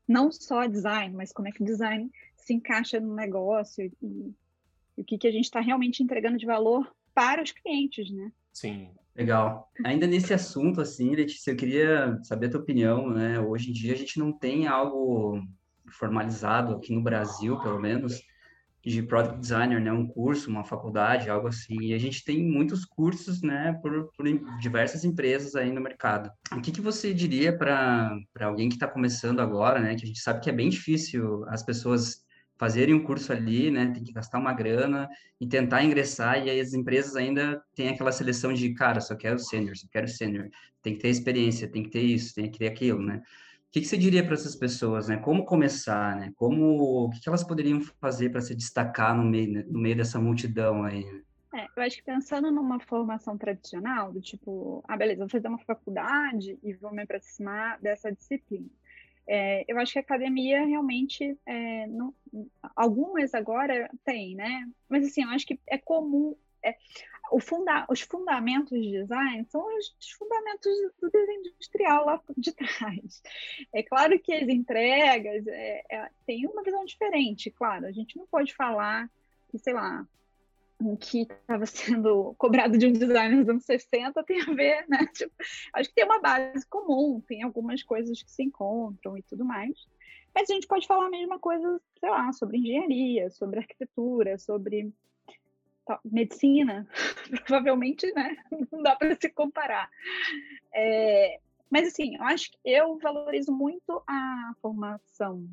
não 0.08 0.32
só 0.32 0.68
design, 0.68 1.16
mas 1.16 1.34
como 1.34 1.48
é 1.48 1.52
que 1.52 1.62
o 1.62 1.66
design 1.66 2.10
se 2.38 2.54
encaixa 2.54 3.00
no 3.00 3.16
negócio 3.16 3.84
e, 3.84 3.92
e 4.02 5.02
o 5.02 5.04
que, 5.04 5.18
que 5.18 5.28
a 5.28 5.32
gente 5.32 5.46
está 5.46 5.60
realmente 5.60 6.02
entregando 6.02 6.38
de 6.38 6.46
valor 6.46 6.90
para 7.14 7.42
os 7.42 7.52
clientes, 7.52 8.10
né? 8.12 8.32
Sim. 8.54 8.90
Legal. 9.16 9.72
Ainda 9.84 10.06
nesse 10.06 10.32
assunto, 10.32 10.80
assim, 10.80 11.16
Letícia, 11.16 11.50
eu 11.50 11.56
queria 11.56 12.20
saber 12.24 12.46
a 12.46 12.50
tua 12.52 12.60
opinião, 12.60 13.10
né? 13.10 13.40
Hoje 13.40 13.72
em 13.72 13.74
dia 13.74 13.94
a 13.94 13.98
gente 13.98 14.20
não 14.20 14.32
tem 14.32 14.68
algo 14.68 15.42
formalizado 15.90 16.76
aqui 16.76 16.94
no 16.94 17.02
Brasil, 17.02 17.60
pelo 17.60 17.80
menos, 17.80 18.22
de 18.86 19.04
product 19.04 19.40
designer, 19.40 19.82
né, 19.82 19.92
um 19.92 20.08
curso, 20.08 20.50
uma 20.50 20.64
faculdade, 20.64 21.30
algo 21.30 21.48
assim. 21.48 21.76
E 21.82 21.94
a 21.94 21.98
gente 21.98 22.24
tem 22.24 22.44
muitos 22.44 22.86
cursos, 22.86 23.42
né, 23.42 23.78
por, 23.82 24.10
por 24.16 24.26
diversas 24.60 25.04
empresas 25.04 25.56
aí 25.56 25.72
no 25.72 25.82
mercado. 25.82 26.32
O 26.54 26.62
que, 26.62 26.72
que 26.72 26.82
você 26.82 27.14
diria 27.14 27.56
para 27.56 28.18
alguém 28.42 28.70
que 28.70 28.76
está 28.76 28.88
começando 28.88 29.42
agora, 29.42 29.80
né, 29.80 29.96
que 29.96 30.04
a 30.04 30.08
gente 30.08 30.22
sabe 30.22 30.40
que 30.40 30.50
é 30.50 30.54
bem 30.54 30.70
difícil 30.70 31.44
as 31.50 31.64
pessoas 31.64 32.26
fazerem 32.58 32.96
um 32.96 33.04
curso 33.04 33.32
ali, 33.32 33.70
né, 33.70 33.92
tem 33.94 34.04
que 34.04 34.12
gastar 34.12 34.40
uma 34.40 34.54
grana 34.54 35.08
e 35.40 35.48
tentar 35.48 35.84
ingressar, 35.84 36.44
e 36.44 36.50
aí 36.50 36.60
as 36.60 36.74
empresas 36.74 37.16
ainda 37.16 37.62
têm 37.76 37.90
aquela 37.90 38.12
seleção 38.12 38.52
de, 38.52 38.74
cara, 38.74 39.00
só 39.00 39.16
quero 39.16 39.38
sênior, 39.38 39.78
só 39.78 39.88
quero 39.92 40.08
sênior, 40.08 40.50
tem 40.82 40.96
que 40.96 41.02
ter 41.02 41.10
experiência, 41.10 41.68
tem 41.68 41.84
que 41.84 41.90
ter 41.90 42.02
isso, 42.02 42.34
tem 42.34 42.50
que 42.50 42.58
ter 42.58 42.68
aquilo, 42.68 43.02
né? 43.02 43.22
O 43.68 43.72
que, 43.72 43.82
que 43.82 43.88
você 43.88 43.98
diria 43.98 44.24
para 44.24 44.34
essas 44.34 44.56
pessoas, 44.56 45.10
né? 45.10 45.18
Como 45.18 45.46
começar, 45.46 46.16
né? 46.16 46.32
Como, 46.36 47.06
o 47.06 47.10
que, 47.10 47.20
que 47.20 47.28
elas 47.28 47.44
poderiam 47.44 47.82
fazer 48.00 48.30
para 48.30 48.42
se 48.42 48.56
destacar 48.56 49.16
no 49.16 49.24
meio, 49.24 49.52
né? 49.52 49.66
no 49.68 49.80
meio 49.80 49.96
dessa 49.96 50.20
multidão 50.20 50.84
aí? 50.84 51.06
É, 51.54 51.68
eu 51.76 51.84
acho 51.84 51.98
que 51.98 52.04
pensando 52.04 52.50
numa 52.52 52.80
formação 52.80 53.38
tradicional, 53.38 54.12
do 54.12 54.22
tipo, 54.22 54.84
ah, 54.88 54.96
beleza, 54.96 55.20
vou 55.20 55.30
fazer 55.30 55.48
uma 55.48 55.60
faculdade 55.60 56.58
e 56.64 56.74
vou 56.74 56.94
me 56.94 57.02
aproximar 57.02 57.80
dessa 57.82 58.12
disciplina. 58.12 58.68
É, 59.28 59.66
eu 59.68 59.78
acho 59.78 59.92
que 59.92 60.00
a 60.00 60.02
academia 60.02 60.66
realmente, 60.66 61.38
é, 61.46 61.86
não, 61.88 62.14
algumas 62.76 63.34
agora 63.34 63.90
tem, 64.06 64.36
né? 64.36 64.66
Mas 64.88 65.06
assim, 65.06 65.24
eu 65.24 65.30
acho 65.30 65.46
que 65.46 65.60
é 65.68 65.78
comum. 65.78 66.36
É, 66.70 66.78
funda, 67.42 67.86
os 67.90 68.02
fundamentos 68.02 68.80
de 68.80 68.92
design 68.92 69.46
são 69.46 69.66
os, 69.78 69.96
os, 70.00 70.12
fundamentos 70.12 70.72
do 71.02 71.10
desenho 71.10 71.42
industrial 71.42 72.06
lá 72.06 72.22
de 72.38 72.52
trás. 72.56 73.22
É 73.74 73.84
claro 73.84 74.18
que 74.20 74.34
as 74.34 74.48
entregas 74.48 75.46
é, 75.48 75.84
é, 75.90 76.10
têm 76.26 76.48
uma 76.48 76.64
visão 76.64 76.86
diferente, 76.86 77.52
claro. 77.52 77.86
A 77.86 77.92
gente 77.92 78.18
não 78.18 78.26
pode 78.28 78.54
falar 78.56 79.10
que, 79.50 79.58
sei 79.58 79.74
lá, 79.74 80.08
o 80.80 80.96
que 80.96 81.22
estava 81.22 81.66
sendo 81.66 82.36
cobrado 82.38 82.78
de 82.78 82.88
um 82.88 82.94
designer 82.94 83.40
dos 83.40 83.50
anos 83.50 83.66
60 83.66 84.24
tem 84.24 84.42
a 84.42 84.54
ver, 84.54 84.86
né? 84.88 85.06
Tipo, 85.14 85.34
acho 85.74 85.90
que 85.90 85.96
tem 85.96 86.06
uma 86.06 86.20
base 86.20 86.66
comum, 86.68 87.22
tem 87.22 87.44
algumas 87.44 87.84
coisas 87.84 88.22
que 88.22 88.32
se 88.32 88.44
encontram 88.44 89.18
e 89.18 89.24
tudo 89.24 89.44
mais. 89.44 89.88
Mas 90.34 90.50
a 90.50 90.54
gente 90.54 90.68
pode 90.68 90.86
falar 90.86 91.08
a 91.08 91.10
mesma 91.10 91.40
coisa, 91.40 91.82
sei 92.00 92.10
lá, 92.10 92.32
sobre 92.32 92.58
engenharia, 92.58 93.30
sobre 93.32 93.60
arquitetura, 93.60 94.38
sobre 94.38 94.94
medicina. 96.06 96.88
Provavelmente, 97.46 98.12
né? 98.14 98.38
Não 98.72 98.82
dá 98.82 98.96
para 98.96 99.16
se 99.16 99.30
comparar. 99.30 99.90
É, 100.74 101.40
mas, 101.70 101.88
assim, 101.90 102.16
eu 102.16 102.24
acho 102.24 102.52
que 102.52 102.58
eu 102.66 102.98
valorizo 102.98 103.52
muito 103.52 104.02
a 104.08 104.54
formação 104.62 105.48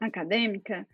acadêmica 0.00 0.86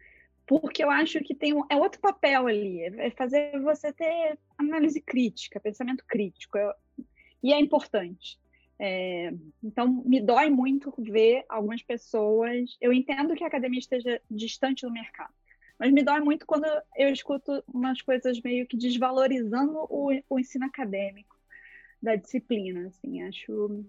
porque 0.48 0.82
eu 0.82 0.90
acho 0.90 1.20
que 1.20 1.34
tem 1.34 1.52
um, 1.52 1.62
é 1.68 1.76
outro 1.76 2.00
papel 2.00 2.46
ali, 2.46 2.80
é 2.80 3.10
fazer 3.10 3.60
você 3.60 3.92
ter 3.92 4.38
análise 4.56 4.98
crítica, 4.98 5.60
pensamento 5.60 6.02
crítico, 6.08 6.56
é, 6.56 6.74
e 7.42 7.52
é 7.52 7.60
importante. 7.60 8.40
É, 8.78 9.30
então, 9.62 10.02
me 10.06 10.20
dói 10.20 10.48
muito 10.48 10.94
ver 10.96 11.44
algumas 11.48 11.82
pessoas. 11.82 12.78
Eu 12.80 12.92
entendo 12.94 13.34
que 13.34 13.44
a 13.44 13.46
academia 13.46 13.78
esteja 13.78 14.22
distante 14.30 14.86
do 14.86 14.92
mercado, 14.92 15.34
mas 15.78 15.92
me 15.92 16.02
dói 16.02 16.20
muito 16.20 16.46
quando 16.46 16.66
eu 16.96 17.10
escuto 17.10 17.62
umas 17.72 18.02
coisas 18.02 18.40
meio 18.40 18.66
que 18.66 18.76
desvalorizando 18.76 19.86
o, 19.88 20.10
o 20.28 20.38
ensino 20.38 20.66
acadêmico 20.66 21.36
da 22.02 22.16
disciplina. 22.16 22.88
Assim, 22.88 23.22
acho, 23.22 23.84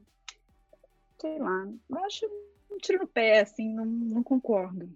sei 1.20 1.40
lá, 1.40 1.68
acho 2.06 2.26
um 2.72 2.78
tiro 2.78 3.00
no 3.00 3.08
pé, 3.08 3.42
assim, 3.42 3.74
não, 3.74 3.86
não 3.86 4.24
concordo. 4.24 4.90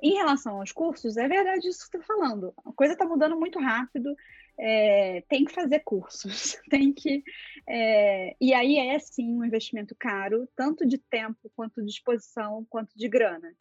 Em 0.00 0.14
relação 0.14 0.60
aos 0.60 0.72
cursos, 0.72 1.16
é 1.16 1.26
verdade 1.26 1.68
isso 1.68 1.84
que 1.84 1.90
você 1.90 1.96
está 1.98 2.14
falando. 2.14 2.52
A 2.64 2.72
coisa 2.72 2.92
está 2.92 3.06
mudando 3.06 3.38
muito 3.38 3.58
rápido, 3.58 4.14
é, 4.58 5.22
tem 5.28 5.44
que 5.44 5.52
fazer 5.52 5.80
cursos, 5.80 6.58
tem 6.70 6.92
que. 6.92 7.22
É, 7.66 8.36
e 8.40 8.54
aí 8.54 8.78
é 8.78 8.98
sim 8.98 9.34
um 9.34 9.44
investimento 9.44 9.94
caro, 9.98 10.48
tanto 10.54 10.86
de 10.86 10.98
tempo, 10.98 11.50
quanto 11.54 11.80
de 11.80 11.88
disposição, 11.88 12.66
quanto 12.68 12.96
de 12.96 13.08
grana. 13.08 13.54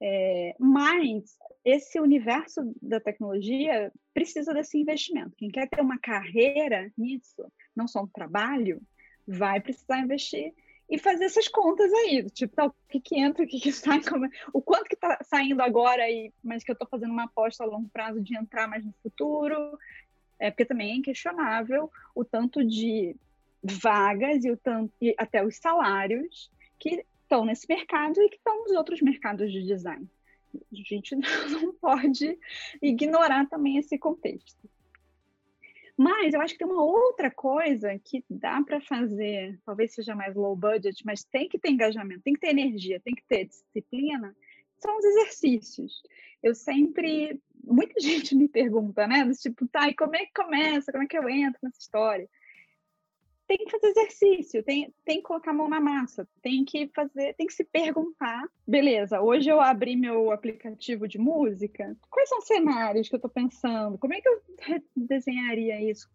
É, 0.00 0.54
mas 0.58 1.36
esse 1.64 2.00
universo 2.00 2.60
da 2.80 3.00
tecnologia 3.00 3.92
precisa 4.14 4.54
desse 4.54 4.78
investimento. 4.78 5.36
Quem 5.36 5.50
quer 5.50 5.68
ter 5.68 5.80
uma 5.80 5.98
carreira 5.98 6.90
nisso, 6.96 7.50
não 7.74 7.88
só 7.88 8.02
um 8.02 8.06
trabalho, 8.06 8.80
vai 9.26 9.60
precisar 9.60 9.98
investir 9.98 10.54
e 10.88 10.98
fazer 10.98 11.24
essas 11.24 11.48
contas 11.48 11.92
aí, 11.92 12.24
tipo, 12.30 12.56
tá, 12.56 12.66
o 12.66 12.74
que, 12.88 12.98
que 12.98 13.18
entra, 13.18 13.44
o 13.44 13.46
que, 13.46 13.60
que 13.60 13.70
sai, 13.72 14.02
como, 14.02 14.26
o 14.52 14.62
quanto 14.62 14.88
que 14.88 14.94
está 14.94 15.18
saindo 15.22 15.60
agora, 15.62 16.08
e, 16.10 16.32
mas 16.42 16.64
que 16.64 16.70
eu 16.70 16.74
estou 16.74 16.88
fazendo 16.88 17.12
uma 17.12 17.24
aposta 17.24 17.62
a 17.62 17.66
longo 17.66 17.88
prazo 17.90 18.22
de 18.22 18.36
entrar 18.36 18.66
mais 18.66 18.84
no 18.84 18.94
futuro, 19.02 19.78
é, 20.38 20.50
porque 20.50 20.64
também 20.64 20.92
é 20.92 20.94
inquestionável 20.94 21.90
o 22.14 22.24
tanto 22.24 22.64
de 22.64 23.14
vagas 23.62 24.44
e, 24.44 24.50
o 24.50 24.56
tanto, 24.56 24.92
e 25.00 25.14
até 25.18 25.44
os 25.44 25.56
salários 25.56 26.50
que 26.78 27.04
estão 27.28 27.44
nesse 27.44 27.68
mercado 27.68 28.20
e 28.22 28.30
que 28.30 28.36
estão 28.36 28.62
nos 28.62 28.72
outros 28.72 29.02
mercados 29.02 29.52
de 29.52 29.62
design. 29.62 30.08
A 30.54 30.74
gente 30.74 31.14
não 31.52 31.74
pode 31.74 32.38
ignorar 32.80 33.46
também 33.48 33.76
esse 33.76 33.98
contexto. 33.98 34.68
Mas 35.94 36.32
eu 36.32 36.40
acho 36.40 36.54
que 36.54 36.58
tem 36.58 36.66
uma 36.66 36.82
outra 36.82 37.30
coisa 37.30 37.98
que 37.98 38.24
dá 38.30 38.62
para 38.62 38.80
fazer, 38.80 39.58
talvez 39.66 39.92
seja 39.92 40.14
mais 40.14 40.34
low 40.34 40.54
budget, 40.56 41.04
mas 41.04 41.24
tem 41.24 41.48
que 41.48 41.58
ter 41.58 41.70
engajamento, 41.70 42.22
tem 42.22 42.34
que 42.34 42.40
ter 42.40 42.50
energia, 42.50 43.00
tem 43.00 43.14
que 43.14 43.24
ter 43.24 43.46
disciplina, 43.46 44.34
são 44.78 44.96
os 44.96 45.04
exercícios. 45.04 46.00
Eu 46.40 46.54
sempre, 46.54 47.40
muita 47.64 47.98
gente 48.00 48.34
me 48.36 48.48
pergunta, 48.48 49.08
né, 49.08 49.24
do 49.24 49.34
tipo, 49.34 49.66
tá, 49.66 49.88
e 49.88 49.94
como 49.94 50.14
é 50.14 50.24
que 50.24 50.32
começa, 50.32 50.92
como 50.92 51.02
é 51.02 51.06
que 51.06 51.18
eu 51.18 51.28
entro 51.28 51.58
nessa 51.64 51.80
história? 51.80 52.28
Tem 53.48 53.56
que 53.56 53.70
fazer 53.70 53.88
exercício, 53.88 54.62
tem, 54.62 54.94
tem 55.06 55.16
que 55.16 55.22
colocar 55.22 55.50
a 55.50 55.54
mão 55.54 55.68
na 55.68 55.80
massa, 55.80 56.28
tem 56.42 56.66
que 56.66 56.86
fazer, 56.94 57.34
tem 57.34 57.46
que 57.46 57.54
se 57.54 57.64
perguntar, 57.64 58.46
beleza, 58.66 59.22
hoje 59.22 59.48
eu 59.48 59.58
abri 59.58 59.96
meu 59.96 60.30
aplicativo 60.30 61.08
de 61.08 61.18
música, 61.18 61.96
quais 62.10 62.28
são 62.28 62.38
os 62.38 62.46
cenários 62.46 63.08
que 63.08 63.14
eu 63.14 63.18
estou 63.18 63.30
pensando? 63.30 63.96
Como 63.96 64.12
é 64.12 64.20
que 64.20 64.28
eu 64.28 64.42
desenharia 64.94 65.80
isso? 65.80 66.06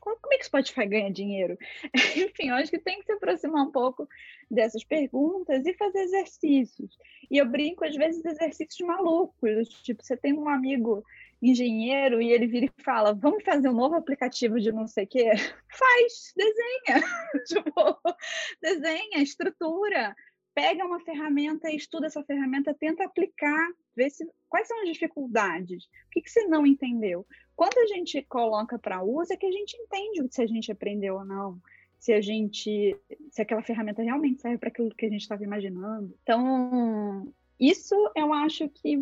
Como 0.00 0.32
é 0.32 0.38
que 0.38 0.46
Spotify 0.46 0.86
ganha 0.86 1.10
dinheiro? 1.10 1.58
Enfim, 2.16 2.50
eu 2.50 2.54
acho 2.54 2.70
que 2.70 2.78
tem 2.78 3.00
que 3.00 3.06
se 3.06 3.12
aproximar 3.12 3.66
um 3.66 3.72
pouco 3.72 4.08
dessas 4.48 4.84
perguntas 4.84 5.66
e 5.66 5.74
fazer 5.74 5.98
exercícios. 5.98 6.96
E 7.28 7.38
eu 7.38 7.46
brinco, 7.46 7.84
às 7.84 7.96
vezes, 7.96 8.24
exercícios 8.24 8.86
malucos, 8.86 9.68
tipo, 9.82 10.04
você 10.04 10.16
tem 10.16 10.32
um 10.32 10.48
amigo 10.48 11.04
engenheiro 11.42 12.20
e 12.20 12.30
ele 12.30 12.46
vira 12.46 12.66
e 12.66 12.82
fala: 12.82 13.12
Vamos 13.14 13.44
fazer 13.44 13.68
um 13.68 13.74
novo 13.74 13.94
aplicativo 13.94 14.60
de 14.60 14.72
não 14.72 14.86
sei 14.86 15.04
o 15.04 15.08
quê? 15.08 15.30
Faz, 15.68 16.32
desenha. 16.36 17.02
tipo, 17.46 18.14
desenha, 18.60 19.22
estrutura. 19.22 20.14
Pega 20.54 20.86
uma 20.86 21.00
ferramenta, 21.00 21.70
estuda 21.70 22.06
essa 22.06 22.24
ferramenta, 22.24 22.72
tenta 22.72 23.04
aplicar, 23.04 23.68
vê 23.94 24.08
se, 24.08 24.26
quais 24.48 24.66
são 24.66 24.80
as 24.80 24.88
dificuldades, 24.88 25.84
o 25.84 26.10
que, 26.12 26.22
que 26.22 26.30
você 26.30 26.46
não 26.46 26.66
entendeu. 26.66 27.26
Quando 27.54 27.76
a 27.76 27.86
gente 27.86 28.22
coloca 28.22 28.78
para 28.78 29.02
uso, 29.02 29.34
é 29.34 29.36
que 29.36 29.44
a 29.44 29.52
gente 29.52 29.76
entende 29.76 30.26
se 30.30 30.40
a 30.40 30.46
gente 30.46 30.72
aprendeu 30.72 31.16
ou 31.16 31.26
não 31.26 31.60
se 31.98 32.12
a 32.12 32.20
gente, 32.20 32.96
se 33.30 33.42
aquela 33.42 33.62
ferramenta 33.62 34.02
realmente 34.02 34.40
serve 34.40 34.58
para 34.58 34.68
aquilo 34.68 34.94
que 34.94 35.06
a 35.06 35.08
gente 35.08 35.22
estava 35.22 35.42
imaginando. 35.42 36.14
Então, 36.22 37.32
isso 37.58 37.94
eu 38.14 38.32
acho 38.32 38.68
que 38.68 38.96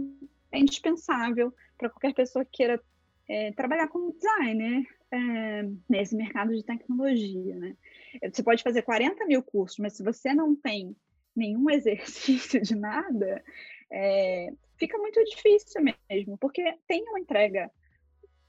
é 0.55 0.59
indispensável 0.59 1.53
para 1.77 1.91
qualquer 1.91 2.15
pessoa 2.15 2.45
que 2.45 2.59
queira 2.59 2.81
é, 3.29 3.53
trabalhar 3.53 3.89
como 3.89 4.13
designer 4.13 4.87
é, 5.11 5.69
nesse 5.89 6.15
mercado 6.17 6.55
de 6.55 6.63
tecnologia. 6.63 7.57
Né? 7.57 7.77
Você 8.33 8.43
pode 8.43 8.63
fazer 8.63 8.83
40 8.83 9.25
mil 9.27 9.43
cursos, 9.43 9.79
mas 9.79 9.95
se 9.95 10.03
você 10.03 10.33
não 10.33 10.55
tem 10.55 10.97
nenhum 11.35 11.69
exercício 11.71 12.61
de 12.61 12.75
nada, 12.75 13.43
é, 13.91 14.49
fica 14.79 14.97
muito 14.99 15.23
difícil 15.25 15.83
mesmo, 16.11 16.39
porque 16.39 16.63
tem 16.87 17.03
uma 17.09 17.21
entrega 17.21 17.71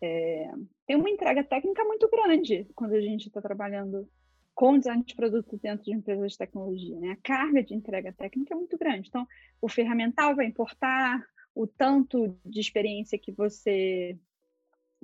é, 0.01 0.51
tem 0.85 0.95
uma 0.95 1.09
entrega 1.09 1.43
técnica 1.43 1.83
muito 1.83 2.09
grande 2.09 2.67
quando 2.75 2.93
a 2.93 3.01
gente 3.01 3.27
está 3.27 3.41
trabalhando 3.41 4.07
com 4.53 4.77
design 4.77 5.03
de 5.03 5.15
produto 5.15 5.57
dentro 5.57 5.83
de 5.83 5.93
empresas 5.93 6.33
de 6.33 6.37
tecnologia. 6.37 6.99
Né? 6.99 7.11
A 7.11 7.17
carga 7.17 7.63
de 7.63 7.73
entrega 7.73 8.13
técnica 8.13 8.53
é 8.53 8.57
muito 8.57 8.77
grande. 8.77 9.09
Então, 9.09 9.27
o 9.61 9.67
ferramental 9.67 10.35
vai 10.35 10.45
importar, 10.45 11.21
o 11.55 11.65
tanto 11.65 12.37
de 12.45 12.59
experiência 12.59 13.17
que 13.17 13.31
você 13.31 14.17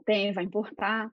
tem 0.05 0.33
vai 0.33 0.43
importar, 0.43 1.09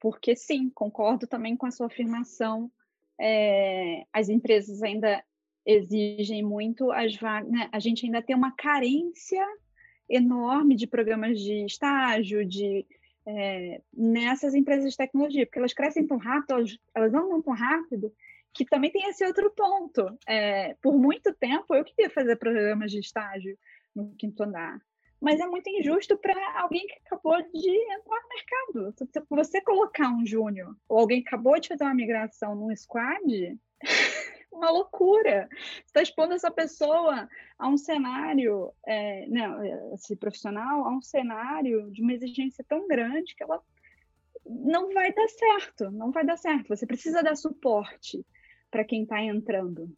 porque 0.00 0.34
sim, 0.34 0.68
concordo 0.70 1.26
também 1.26 1.56
com 1.56 1.66
a 1.66 1.70
sua 1.70 1.86
afirmação. 1.86 2.70
É, 3.18 4.04
as 4.12 4.28
empresas 4.28 4.82
ainda 4.82 5.22
exigem 5.64 6.42
muito 6.42 6.90
as 6.90 7.14
vagas, 7.14 7.50
né? 7.50 7.68
a 7.70 7.78
gente 7.78 8.04
ainda 8.04 8.20
tem 8.20 8.34
uma 8.34 8.50
carência 8.50 9.46
enorme 10.08 10.74
de 10.74 10.88
programas 10.88 11.40
de 11.40 11.64
estágio, 11.64 12.44
de 12.44 12.84
é, 13.24 13.80
nessas 13.92 14.54
empresas 14.54 14.90
de 14.90 14.96
tecnologia, 14.96 15.46
porque 15.46 15.58
elas 15.60 15.72
crescem 15.72 16.04
tão 16.04 16.16
rápido, 16.16 16.54
elas, 16.54 16.78
elas 16.92 17.14
andam 17.14 17.40
tão 17.40 17.54
rápido, 17.54 18.12
que 18.52 18.64
também 18.64 18.90
tem 18.90 19.08
esse 19.08 19.24
outro 19.24 19.50
ponto. 19.50 20.18
É, 20.26 20.74
por 20.82 20.98
muito 20.98 21.32
tempo 21.32 21.74
eu 21.74 21.84
queria 21.84 22.10
fazer 22.10 22.36
programas 22.36 22.90
de 22.90 22.98
estágio, 22.98 23.56
no 23.94 24.14
quinto 24.16 24.42
andar. 24.42 24.80
mas 25.20 25.38
é 25.38 25.46
muito 25.46 25.70
injusto 25.70 26.16
para 26.16 26.60
alguém 26.60 26.84
que 26.86 26.98
acabou 27.06 27.40
de 27.40 27.70
entrar 27.92 28.20
no 28.22 28.28
mercado. 28.28 28.94
Se 28.96 29.22
você 29.30 29.60
colocar 29.60 30.10
um 30.10 30.26
júnior 30.26 30.76
ou 30.88 30.98
alguém 30.98 31.22
que 31.22 31.28
acabou 31.28 31.58
de 31.60 31.68
fazer 31.68 31.84
uma 31.84 31.94
migração 31.94 32.56
num 32.56 32.74
squad, 32.74 33.58
uma 34.52 34.70
loucura. 34.70 35.48
Você 35.50 35.82
está 35.86 36.02
expondo 36.02 36.34
essa 36.34 36.50
pessoa 36.50 37.28
a 37.58 37.68
um 37.68 37.76
cenário, 37.76 38.72
é, 38.86 39.26
não, 39.28 39.94
esse 39.94 40.14
profissional, 40.14 40.84
a 40.84 40.90
um 40.90 41.00
cenário 41.00 41.90
de 41.90 42.02
uma 42.02 42.12
exigência 42.12 42.64
tão 42.68 42.86
grande 42.86 43.34
que 43.34 43.42
ela 43.42 43.60
não 44.44 44.92
vai 44.92 45.12
dar 45.12 45.28
certo, 45.28 45.90
não 45.90 46.10
vai 46.10 46.24
dar 46.24 46.36
certo. 46.36 46.68
Você 46.68 46.86
precisa 46.86 47.22
dar 47.22 47.36
suporte 47.36 48.24
para 48.70 48.84
quem 48.84 49.02
está 49.02 49.22
entrando. 49.22 49.90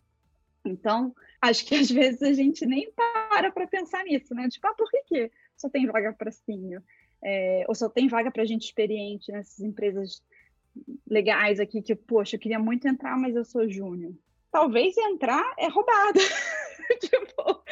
Então, 0.64 1.14
acho 1.40 1.66
que 1.66 1.74
às 1.74 1.90
vezes 1.90 2.22
a 2.22 2.33
gente 2.33 2.64
nem 2.64 2.90
para 2.92 3.50
para 3.53 3.66
pensar 3.66 4.05
nisso, 4.05 4.35
né? 4.35 4.48
Tipo, 4.48 4.66
ah, 4.68 4.74
por 4.74 4.90
que, 4.90 5.03
que 5.03 5.33
só 5.57 5.68
tem 5.68 5.87
vaga 5.87 6.12
para 6.12 6.31
senior? 6.31 6.83
É, 7.22 7.64
ou 7.68 7.74
só 7.74 7.88
tem 7.88 8.09
vaga 8.09 8.31
para 8.31 8.44
gente 8.44 8.64
experiente 8.64 9.33
nessas 9.33 9.61
empresas 9.61 10.22
legais 11.09 11.61
aqui 11.61 11.81
que, 11.81 11.94
poxa, 11.94 12.37
eu 12.37 12.40
queria 12.40 12.59
muito 12.59 12.87
entrar, 12.88 13.16
mas 13.16 13.37
eu 13.37 13.44
sou 13.44 13.68
júnior. 13.68 14.12
Talvez 14.50 14.96
entrar 14.96 15.55
é 15.59 15.68
roubada, 15.68 16.20
tipo, 17.00 17.64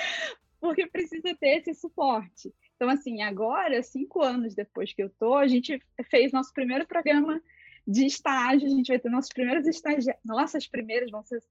porque 0.60 0.86
precisa 0.86 1.34
ter 1.34 1.58
esse 1.58 1.74
suporte. 1.74 2.52
Então, 2.76 2.88
assim, 2.88 3.22
agora, 3.22 3.82
cinco 3.82 4.22
anos 4.22 4.54
depois 4.54 4.92
que 4.92 5.02
eu 5.02 5.10
tô, 5.10 5.34
a 5.34 5.46
gente 5.46 5.80
fez 6.10 6.32
nosso 6.32 6.52
primeiro 6.52 6.86
programa 6.86 7.40
de 7.86 8.06
estágio, 8.06 8.66
a 8.66 8.70
gente 8.70 8.88
vai 8.88 8.98
ter 8.98 9.08
nossos 9.08 9.32
primeiros 9.32 9.66
estágios, 9.66 10.06
nossas 10.24 10.66
primeiras 10.66 11.10
vão 11.10 11.22
ser 11.22 11.42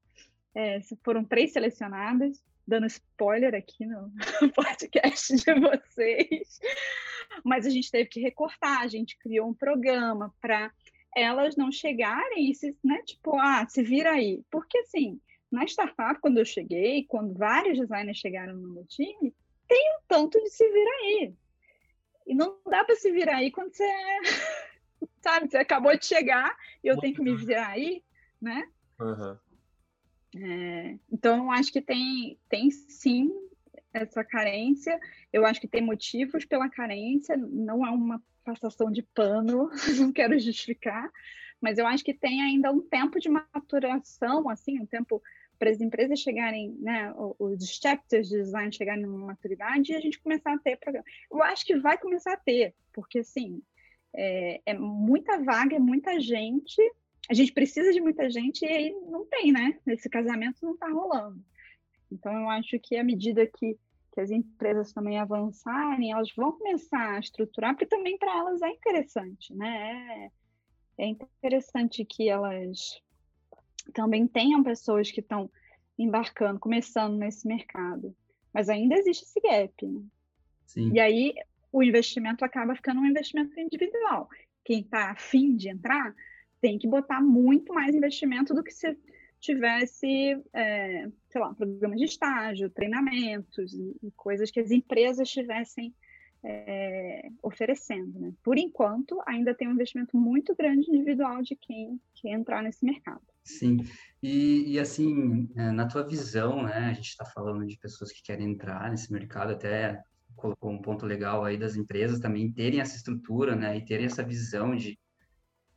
é, 0.56 0.80
foram 1.04 1.24
três 1.24 1.54
selecionadas, 1.54 2.44
dando 2.68 2.86
spoiler 2.88 3.56
aqui 3.56 3.86
no 3.86 4.12
podcast 4.54 5.36
de 5.36 5.54
vocês. 5.60 6.60
Mas 7.44 7.66
a 7.66 7.70
gente 7.70 7.90
teve 7.90 8.10
que 8.10 8.20
recortar, 8.20 8.82
a 8.82 8.88
gente 8.88 9.18
criou 9.18 9.50
um 9.50 9.54
programa 9.54 10.34
para 10.42 10.72
elas 11.16 11.56
não 11.56 11.72
chegarem 11.72 12.50
e 12.50 12.56
se, 12.56 12.76
né, 12.84 13.02
tipo, 13.04 13.38
ah, 13.38 13.66
se 13.68 13.84
vira 13.84 14.12
aí. 14.12 14.44
Porque 14.50 14.78
assim, 14.80 15.20
na 15.52 15.66
startup, 15.66 16.20
quando 16.22 16.38
eu 16.38 16.46
cheguei, 16.46 17.06
quando 17.06 17.34
vários 17.34 17.78
designers 17.78 18.18
chegaram 18.18 18.56
no 18.56 18.70
meu 18.70 18.86
time, 18.86 19.34
tem 19.68 19.98
um 19.98 20.02
tanto 20.08 20.42
de 20.42 20.50
se 20.50 20.68
virar 20.70 20.98
aí. 21.04 21.34
E 22.28 22.36
não 22.36 22.58
dá 22.70 22.84
para 22.84 22.96
se 22.96 23.12
virar 23.12 23.38
aí 23.38 23.52
quando 23.52 23.74
você, 23.74 23.90
sabe, 25.22 25.50
você 25.50 25.58
acabou 25.58 25.98
de 25.98 26.06
chegar 26.06 26.56
e 26.84 26.88
eu 26.88 26.98
tenho 27.00 27.16
que 27.16 27.22
me 27.22 27.36
virar 27.36 27.70
aí, 27.70 28.04
né? 28.42 28.70
Uhum. 29.00 29.38
É, 30.36 30.98
então, 31.12 31.46
eu 31.46 31.52
acho 31.52 31.72
que 31.72 31.82
tem, 31.82 32.38
tem 32.50 32.72
sim 32.72 33.32
essa 33.94 34.24
carência. 34.24 35.00
Eu 35.32 35.46
acho 35.46 35.60
que 35.60 35.68
tem 35.68 35.82
motivos 35.82 36.46
pela 36.46 36.70
carência, 36.70 37.36
não 37.38 37.86
é 37.86 37.90
uma 37.90 38.22
passação 38.44 38.92
de 38.92 39.04
pano, 39.04 39.70
não 40.00 40.12
quero 40.12 40.38
justificar, 40.40 41.12
mas 41.60 41.78
eu 41.78 41.86
acho 41.86 42.04
que 42.04 42.14
tem 42.14 42.42
ainda 42.42 42.72
um 42.72 42.82
tempo 42.82 43.20
de 43.20 43.30
maturação, 43.30 44.50
assim, 44.50 44.80
um 44.80 44.86
tempo 44.86 45.22
para 45.60 45.70
as 45.70 45.80
empresas 45.80 46.20
chegarem, 46.20 46.76
né, 46.80 47.14
os 47.38 47.68
chapters 47.68 48.30
de 48.30 48.38
design 48.38 48.74
chegarem 48.74 49.04
numa 49.04 49.28
maturidade 49.28 49.92
e 49.92 49.96
a 49.96 50.00
gente 50.00 50.20
começar 50.20 50.54
a 50.54 50.58
ter 50.58 50.78
programa. 50.78 51.06
Eu 51.30 51.44
acho 51.44 51.64
que 51.64 51.78
vai 51.78 52.00
começar 52.00 52.34
a 52.34 52.38
ter, 52.38 52.74
porque, 52.92 53.20
assim, 53.20 53.62
é, 54.12 54.60
é 54.66 54.74
muita 54.74 55.38
vaga, 55.44 55.76
é 55.76 55.80
muita 55.80 56.20
gente, 56.20 56.82
a 57.32 57.34
gente 57.34 57.54
precisa 57.54 57.94
de 57.94 58.02
muita 58.02 58.30
gente 58.30 58.66
e 58.66 58.68
aí 58.68 58.92
não 59.10 59.26
tem, 59.26 59.54
né? 59.54 59.80
Esse 59.88 60.10
casamento 60.10 60.58
não 60.62 60.74
está 60.74 60.90
rolando. 60.90 61.42
Então, 62.12 62.34
eu 62.34 62.50
acho 62.50 62.78
que 62.78 62.98
à 62.98 63.06
medida 63.06 63.48
que, 63.48 63.80
que 64.12 64.20
as 64.20 64.30
empresas 64.30 64.92
também 64.92 65.18
avançarem, 65.18 66.12
elas 66.12 66.28
vão 66.36 66.52
começar 66.52 67.16
a 67.16 67.20
estruturar, 67.20 67.74
porque 67.74 67.86
também 67.86 68.18
para 68.18 68.38
elas 68.38 68.62
é 68.62 68.68
interessante, 68.68 69.56
né? 69.56 70.30
É, 70.98 71.06
é 71.06 71.08
interessante 71.08 72.04
que 72.04 72.28
elas 72.28 73.02
também 73.94 74.28
tenham 74.28 74.62
pessoas 74.62 75.10
que 75.10 75.22
estão 75.22 75.50
embarcando, 75.98 76.60
começando 76.60 77.16
nesse 77.16 77.48
mercado. 77.48 78.14
Mas 78.54 78.68
ainda 78.68 78.96
existe 78.96 79.24
esse 79.24 79.40
gap. 79.40 79.88
Né? 79.88 80.04
E 80.94 81.00
aí 81.00 81.34
o 81.72 81.82
investimento 81.82 82.44
acaba 82.44 82.76
ficando 82.76 83.00
um 83.00 83.06
investimento 83.06 83.58
individual. 83.58 84.28
Quem 84.66 84.82
está 84.82 85.12
afim 85.12 85.56
de 85.56 85.70
entrar 85.70 86.14
tem 86.62 86.78
que 86.78 86.88
botar 86.88 87.22
muito 87.22 87.74
mais 87.74 87.94
investimento 87.96 88.54
do 88.54 88.64
que 88.64 88.72
se 88.72 88.96
tivesse, 89.40 90.40
é, 90.54 91.10
sei 91.30 91.42
lá, 91.42 91.54
programas 91.54 91.98
de 91.98 92.06
estágio, 92.06 92.70
treinamentos 92.70 93.74
e, 93.74 93.98
e 94.04 94.12
coisas 94.12 94.52
que 94.52 94.60
as 94.60 94.70
empresas 94.70 95.28
estivessem 95.28 95.94
é, 96.44 97.30
oferecendo. 97.42 98.20
Né? 98.20 98.34
Por 98.44 98.58
enquanto, 98.58 99.20
ainda 99.26 99.54
tem 99.54 99.68
um 99.68 99.74
investimento 99.74 100.16
muito 100.16 100.56
grande 100.56 100.90
individual 100.90 101.42
de 101.42 101.56
quem 101.56 102.00
quer 102.14 102.30
entrar 102.30 102.62
nesse 102.62 102.86
mercado. 102.86 103.22
Sim, 103.44 103.78
e, 104.22 104.74
e 104.74 104.80
assim, 104.80 105.50
é, 105.56 105.72
na 105.72 105.88
tua 105.88 106.08
visão, 106.08 106.64
né, 106.64 106.90
a 106.90 106.94
gente 106.94 107.10
está 107.10 107.26
falando 107.26 107.66
de 107.66 107.78
pessoas 107.80 108.12
que 108.12 108.22
querem 108.22 108.52
entrar 108.52 108.90
nesse 108.92 109.12
mercado, 109.12 109.54
até 109.54 110.00
colocou 110.36 110.72
um 110.72 110.82
ponto 110.82 111.06
legal 111.08 111.44
aí 111.44 111.58
das 111.58 111.76
empresas 111.76 112.20
também 112.20 112.52
terem 112.52 112.80
essa 112.80 112.96
estrutura, 112.96 113.56
né, 113.56 113.78
e 113.78 113.86
terem 113.86 114.06
essa 114.06 114.24
visão 114.24 114.76
de 114.76 114.98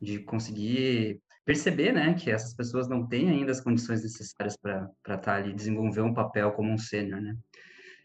de 0.01 0.19
conseguir 0.19 1.21
perceber, 1.45 1.91
né, 1.93 2.13
que 2.15 2.31
essas 2.31 2.53
pessoas 2.53 2.87
não 2.87 3.07
têm 3.07 3.29
ainda 3.29 3.51
as 3.51 3.61
condições 3.61 4.01
necessárias 4.01 4.57
para 4.57 4.89
estar 4.99 5.17
tá 5.17 5.35
ali, 5.35 5.53
desenvolver 5.53 6.01
um 6.01 6.13
papel 6.13 6.51
como 6.53 6.71
um 6.71 6.77
sênior, 6.77 7.21
né? 7.21 7.35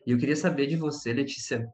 E 0.06 0.12
eu 0.12 0.18
queria 0.18 0.36
saber 0.36 0.66
de 0.66 0.76
você, 0.76 1.12
Letícia, 1.12 1.66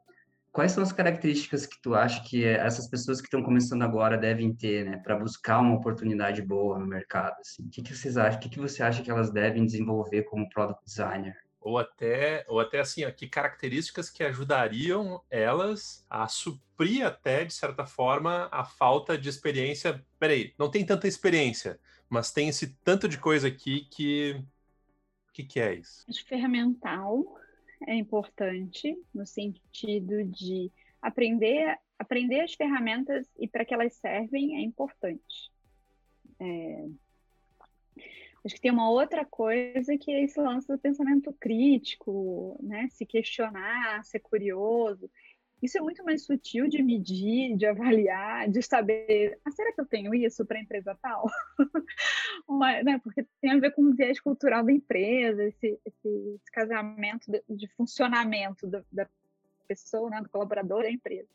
quais 0.53 0.73
são 0.73 0.83
as 0.83 0.93
características 0.93 1.67
que 1.67 1.77
tu 1.83 1.95
acha 1.95 2.23
que 2.25 2.45
essas 2.45 2.89
pessoas 2.89 3.21
que 3.21 3.27
estão 3.27 3.43
começando 3.43 3.83
agora 3.83 4.17
devem 4.17 4.55
ter, 4.55 4.85
né, 4.85 4.97
para 4.99 5.19
buscar 5.19 5.59
uma 5.59 5.75
oportunidade 5.75 6.41
boa 6.41 6.79
no 6.79 6.87
mercado, 6.87 7.37
assim? 7.41 7.65
O 7.65 7.71
que, 7.71 7.83
que 7.83 7.95
vocês 7.95 8.17
acham? 8.17 8.39
O 8.39 8.43
que, 8.43 8.49
que 8.49 8.61
você 8.61 8.83
acha 8.83 9.03
que 9.03 9.11
elas 9.11 9.31
devem 9.31 9.67
desenvolver 9.67 10.23
como 10.23 10.49
product 10.49 10.85
designer? 10.85 11.35
Ou 11.67 11.79
até, 11.79 12.45
ou 12.47 12.61
até 12.61 12.79
assim, 12.79 13.05
ó, 13.05 13.11
que 13.11 13.27
características 13.27 14.09
que 14.09 14.23
ajudariam 14.23 15.21
elas 15.29 16.07
a 16.09 16.29
suprir 16.29 17.05
até, 17.05 17.45
de 17.45 17.53
certa 17.53 17.85
forma, 17.85 18.49
a 18.53 18.65
falta 18.65 19.19
de 19.19 19.29
experiência. 19.29 20.01
Peraí, 20.17 20.55
não 20.57 20.71
tem 20.71 20.87
tanta 20.87 21.09
experiência, 21.09 21.81
mas 22.09 22.31
tem 22.31 22.49
esse 22.49 22.73
tanto 22.85 23.09
de 23.09 23.19
coisa 23.19 23.49
aqui 23.49 23.81
que. 23.91 24.41
O 25.29 25.33
que, 25.33 25.43
que 25.43 25.59
é 25.59 25.75
isso? 25.75 26.05
Acho 26.09 26.23
que 26.23 26.29
ferramental 26.29 27.37
é 27.89 27.97
importante, 27.97 28.97
no 29.13 29.27
sentido 29.27 30.23
de 30.23 30.71
aprender, 31.03 31.77
aprender 31.99 32.43
as 32.43 32.55
ferramentas 32.55 33.27
e 33.37 33.49
para 33.49 33.65
que 33.65 33.75
elas 33.75 33.93
servem 33.95 34.57
é 34.57 34.61
importante. 34.61 35.51
É, 36.39 36.87
Acho 38.47 38.55
que 38.55 38.61
tem 38.61 38.71
uma 38.71 38.89
outra 38.89 39.25
coisa 39.25 39.99
que 39.99 40.13
é 40.13 40.23
esse 40.23 40.41
lance 40.41 40.69
do 40.69 40.79
pensamento 40.79 41.33
crítico, 41.33 42.57
né? 42.63 42.87
Se 42.93 43.05
questionar, 43.05 44.05
ser 44.05 44.21
curioso. 44.21 45.11
Isso 45.61 45.77
é 45.77 45.81
muito 45.81 46.05
mais 46.05 46.25
sutil 46.25 46.69
de 46.69 46.81
medir, 46.81 47.57
de 47.57 47.67
avaliar, 47.67 48.49
de 48.49 48.63
saber, 48.63 49.37
ah, 49.45 49.51
será 49.51 49.73
que 49.73 49.81
eu 49.81 49.87
tenho 49.87 50.15
isso 50.15 50.47
para 50.47 50.59
a 50.59 50.61
empresa 50.61 50.97
tal? 51.03 51.29
Uma, 52.47 52.83
né, 52.85 53.01
porque 53.03 53.27
tem 53.41 53.51
a 53.51 53.59
ver 53.59 53.73
com 53.73 53.83
o 53.83 53.95
viés 53.95 54.21
cultural 54.21 54.63
da 54.63 54.71
empresa, 54.71 55.43
esse, 55.43 55.81
esse, 55.85 56.09
esse 56.37 56.53
casamento 56.53 57.29
de, 57.29 57.43
de 57.49 57.67
funcionamento 57.75 58.67
do, 58.69 58.85
da 58.93 59.09
pessoa, 59.67 60.09
né, 60.09 60.21
do 60.21 60.29
colaborador 60.29 60.83
da 60.83 60.91
empresa. 60.91 61.29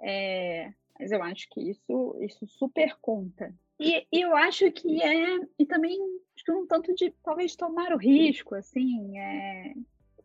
É, 0.00 0.72
mas 0.98 1.12
eu 1.12 1.22
acho 1.22 1.46
que 1.50 1.60
isso, 1.60 2.16
isso 2.20 2.46
super 2.46 2.96
conta. 2.98 3.52
E, 3.80 4.06
e 4.12 4.20
eu 4.20 4.36
acho 4.36 4.70
que 4.72 5.02
é, 5.02 5.38
e 5.58 5.64
também 5.64 5.98
acho 6.36 6.44
que 6.44 6.52
um 6.52 6.66
tanto 6.66 6.94
de 6.94 7.10
talvez 7.24 7.56
tomar 7.56 7.94
o 7.94 7.96
risco, 7.96 8.54
assim, 8.54 9.18
é, 9.18 9.74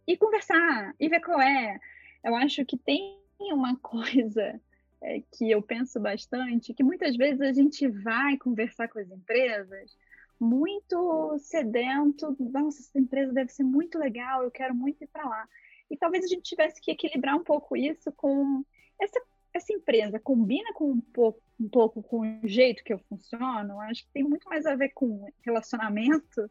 e 0.05 0.17
conversar, 0.17 0.93
e 0.99 1.07
ver 1.07 1.21
qual 1.21 1.41
é. 1.41 1.79
Eu 2.21 2.35
acho 2.35 2.65
que 2.65 2.77
tem 2.77 3.17
uma 3.39 3.77
coisa 3.79 4.59
é, 5.01 5.23
que 5.31 5.49
eu 5.49 5.61
penso 5.61 6.01
bastante, 6.01 6.73
que 6.73 6.83
muitas 6.83 7.15
vezes 7.15 7.39
a 7.39 7.53
gente 7.53 7.87
vai 7.87 8.37
conversar 8.37 8.89
com 8.89 8.99
as 8.99 9.09
empresas 9.09 9.97
muito 10.37 11.37
sedento, 11.39 12.35
nossa, 12.37 12.81
essa 12.81 12.99
empresa 12.99 13.31
deve 13.31 13.53
ser 13.53 13.63
muito 13.63 13.97
legal, 13.97 14.43
eu 14.43 14.51
quero 14.51 14.75
muito 14.75 15.01
ir 15.01 15.07
para 15.07 15.23
lá. 15.23 15.47
E 15.89 15.95
talvez 15.95 16.25
a 16.25 16.27
gente 16.27 16.43
tivesse 16.43 16.81
que 16.81 16.91
equilibrar 16.91 17.37
um 17.37 17.43
pouco 17.43 17.77
isso 17.77 18.11
com 18.11 18.65
essa 18.99 19.17
essa 19.55 19.71
empresa 19.71 20.19
combina 20.19 20.73
com 20.73 20.91
um 20.91 21.01
pouco, 21.01 21.41
um 21.59 21.69
pouco 21.69 22.03
com 22.03 22.19
o 22.19 22.47
jeito 22.47 22.83
que 22.83 22.93
eu 22.93 22.99
funciono, 22.99 23.79
acho 23.81 24.03
que 24.03 24.11
tem 24.13 24.23
muito 24.23 24.47
mais 24.49 24.65
a 24.65 24.75
ver 24.75 24.89
com 24.89 25.25
relacionamento 25.41 26.49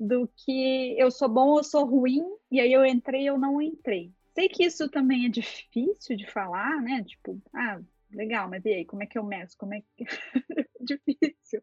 do 0.00 0.28
que 0.28 0.94
eu 0.98 1.10
sou 1.10 1.28
bom 1.28 1.48
ou 1.48 1.64
sou 1.64 1.84
ruim, 1.84 2.24
e 2.50 2.60
aí 2.60 2.72
eu 2.72 2.84
entrei 2.84 3.30
ou 3.30 3.38
não 3.38 3.60
entrei. 3.60 4.12
Sei 4.34 4.48
que 4.48 4.64
isso 4.64 4.88
também 4.88 5.26
é 5.26 5.28
difícil 5.28 6.16
de 6.16 6.30
falar, 6.30 6.80
né? 6.82 7.02
Tipo, 7.04 7.40
ah, 7.54 7.80
legal, 8.12 8.48
mas 8.48 8.64
e 8.64 8.70
aí, 8.70 8.84
como 8.84 9.02
é 9.02 9.06
que 9.06 9.18
eu 9.18 9.24
meço? 9.24 9.56
Como 9.56 9.74
é 9.74 9.80
que. 9.80 10.04
difícil. 10.80 11.60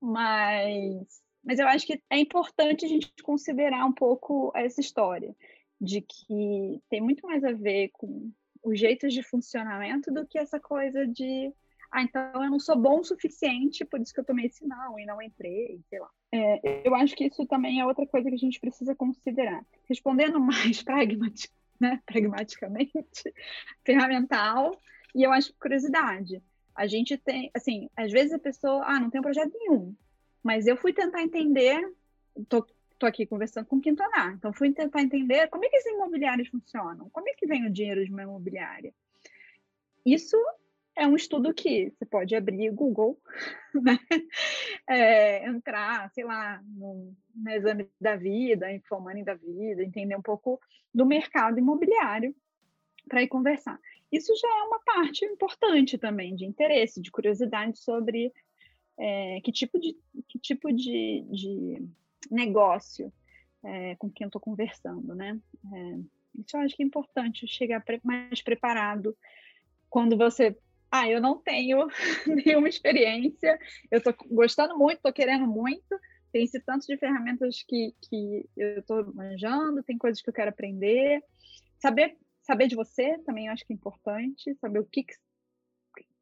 Mas, 0.00 1.22
mas 1.44 1.58
eu 1.58 1.68
acho 1.68 1.86
que 1.86 2.02
é 2.10 2.18
importante 2.18 2.84
a 2.84 2.88
gente 2.88 3.12
considerar 3.22 3.84
um 3.84 3.92
pouco 3.92 4.52
essa 4.54 4.80
história 4.80 5.34
de 5.80 6.00
que 6.00 6.82
tem 6.90 7.00
muito 7.00 7.26
mais 7.26 7.44
a 7.44 7.52
ver 7.52 7.90
com 7.92 8.32
os 8.62 8.78
jeitos 8.78 9.12
de 9.14 9.22
funcionamento 9.22 10.12
do 10.12 10.26
que 10.26 10.38
essa 10.38 10.58
coisa 10.58 11.06
de 11.06 11.52
ah, 11.90 12.02
então 12.02 12.44
eu 12.44 12.50
não 12.50 12.60
sou 12.60 12.76
bom 12.76 13.00
o 13.00 13.04
suficiente, 13.04 13.84
por 13.84 14.00
isso 14.00 14.12
que 14.12 14.20
eu 14.20 14.24
tomei 14.24 14.46
esse 14.46 14.66
não 14.66 14.98
e 14.98 15.06
não 15.06 15.22
entrei, 15.22 15.80
sei 15.88 15.98
lá. 15.98 16.10
É, 16.32 16.86
eu 16.86 16.94
acho 16.94 17.16
que 17.16 17.24
isso 17.24 17.46
também 17.46 17.80
é 17.80 17.86
outra 17.86 18.06
coisa 18.06 18.28
que 18.28 18.34
a 18.34 18.38
gente 18.38 18.60
precisa 18.60 18.94
considerar. 18.94 19.64
Respondendo 19.88 20.38
mais 20.40 20.82
pragmatic, 20.82 21.50
né, 21.80 22.00
pragmaticamente, 22.04 23.32
ferramental, 23.84 24.78
e 25.14 25.22
eu 25.22 25.32
acho 25.32 25.54
curiosidade. 25.54 26.42
A 26.74 26.86
gente 26.86 27.16
tem, 27.16 27.50
assim, 27.54 27.88
às 27.96 28.12
vezes 28.12 28.32
a 28.32 28.38
pessoa, 28.38 28.84
ah, 28.84 29.00
não 29.00 29.10
tem 29.10 29.20
um 29.20 29.24
projeto 29.24 29.56
nenhum, 29.58 29.96
mas 30.42 30.66
eu 30.66 30.76
fui 30.76 30.92
tentar 30.92 31.22
entender, 31.22 31.80
tô, 32.48 32.66
tô 32.98 33.06
aqui 33.06 33.24
conversando 33.24 33.66
com 33.66 33.76
o 33.76 33.80
Quinto 33.80 34.02
Andar, 34.02 34.34
então 34.34 34.52
fui 34.52 34.72
tentar 34.72 35.00
entender 35.00 35.48
como 35.48 35.64
é 35.64 35.68
que 35.68 35.76
esses 35.76 35.92
imobiliários 35.92 36.48
funcionam, 36.48 37.08
como 37.10 37.28
é 37.28 37.32
que 37.32 37.46
vem 37.46 37.66
o 37.66 37.72
dinheiro 37.72 38.04
de 38.04 38.12
uma 38.12 38.22
imobiliária. 38.22 38.92
Isso 40.04 40.36
é 40.98 41.06
um 41.06 41.14
estudo 41.14 41.54
que 41.54 41.90
você 41.90 42.04
pode 42.04 42.34
abrir 42.34 42.70
Google, 42.72 43.18
né? 43.72 43.98
É, 44.86 45.46
entrar, 45.46 46.10
sei 46.10 46.24
lá, 46.24 46.60
no, 46.66 47.14
no, 47.34 47.50
exame 47.50 47.88
da 48.00 48.16
vida, 48.16 48.72
Infomoney 48.72 49.22
da 49.22 49.34
vida, 49.34 49.82
entender 49.82 50.16
um 50.16 50.22
pouco 50.22 50.60
do 50.92 51.06
mercado 51.06 51.58
imobiliário 51.58 52.34
para 53.08 53.22
ir 53.22 53.28
conversar. 53.28 53.78
Isso 54.10 54.34
já 54.34 54.48
é 54.48 54.62
uma 54.64 54.80
parte 54.80 55.24
importante 55.24 55.96
também 55.96 56.34
de 56.34 56.44
interesse, 56.44 57.00
de 57.00 57.12
curiosidade 57.12 57.78
sobre 57.78 58.32
é, 58.98 59.40
que 59.42 59.52
tipo 59.52 59.78
de, 59.78 59.96
que 60.28 60.38
tipo 60.40 60.72
de, 60.72 61.24
de 61.30 61.88
negócio 62.28 63.12
é, 63.62 63.94
com 63.96 64.10
quem 64.10 64.24
eu 64.24 64.28
estou 64.28 64.40
conversando, 64.40 65.14
né? 65.14 65.38
É, 65.72 65.98
isso 66.40 66.56
eu 66.56 66.60
acho 66.60 66.76
que 66.76 66.82
é 66.82 66.86
importante 66.86 67.46
chegar 67.46 67.84
mais 68.02 68.42
preparado 68.42 69.16
quando 69.88 70.16
você 70.16 70.56
ah, 70.90 71.08
eu 71.08 71.20
não 71.20 71.38
tenho 71.38 71.86
nenhuma 72.26 72.68
experiência, 72.68 73.58
eu 73.90 73.98
estou 73.98 74.14
gostando 74.30 74.76
muito, 74.76 74.96
estou 74.96 75.12
querendo 75.12 75.46
muito, 75.46 75.98
tem 76.32 76.44
esse 76.44 76.60
tanto 76.60 76.86
de 76.86 76.96
ferramentas 76.96 77.62
que, 77.62 77.94
que 78.02 78.48
eu 78.56 78.80
estou 78.80 79.12
manjando, 79.14 79.82
tem 79.82 79.96
coisas 79.96 80.20
que 80.20 80.28
eu 80.28 80.34
quero 80.34 80.50
aprender. 80.50 81.22
Saber, 81.78 82.16
saber 82.42 82.68
de 82.68 82.76
você 82.76 83.18
também 83.18 83.48
acho 83.48 83.64
que 83.64 83.72
é 83.72 83.76
importante, 83.76 84.54
saber 84.56 84.80
o 84.80 84.84
que, 84.84 85.04
que 85.04 85.14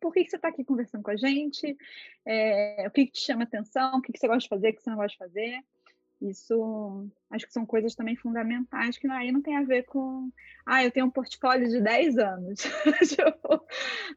por 0.00 0.12
que, 0.12 0.24
que 0.24 0.30
você 0.30 0.36
está 0.36 0.48
aqui 0.48 0.64
conversando 0.64 1.02
com 1.02 1.10
a 1.10 1.16
gente, 1.16 1.76
é, 2.24 2.84
o 2.86 2.90
que, 2.90 3.06
que 3.06 3.12
te 3.12 3.20
chama 3.20 3.44
atenção, 3.44 3.98
o 3.98 4.02
que, 4.02 4.12
que 4.12 4.18
você 4.18 4.28
gosta 4.28 4.42
de 4.42 4.48
fazer, 4.48 4.70
o 4.70 4.74
que 4.74 4.82
você 4.82 4.90
não 4.90 4.96
gosta 4.96 5.12
de 5.12 5.18
fazer. 5.18 5.64
Isso 6.20 7.08
acho 7.30 7.46
que 7.46 7.52
são 7.52 7.66
coisas 7.66 7.94
também 7.94 8.16
fundamentais 8.16 8.96
que 8.96 9.06
aí 9.08 9.30
não 9.30 9.42
tem 9.42 9.56
a 9.56 9.64
ver 9.64 9.84
com 9.84 10.30
ah, 10.64 10.82
eu 10.82 10.90
tenho 10.90 11.06
um 11.06 11.10
portfólio 11.10 11.68
de 11.68 11.80
10 11.80 12.18
anos. 12.18 12.60
tipo, 13.08 13.66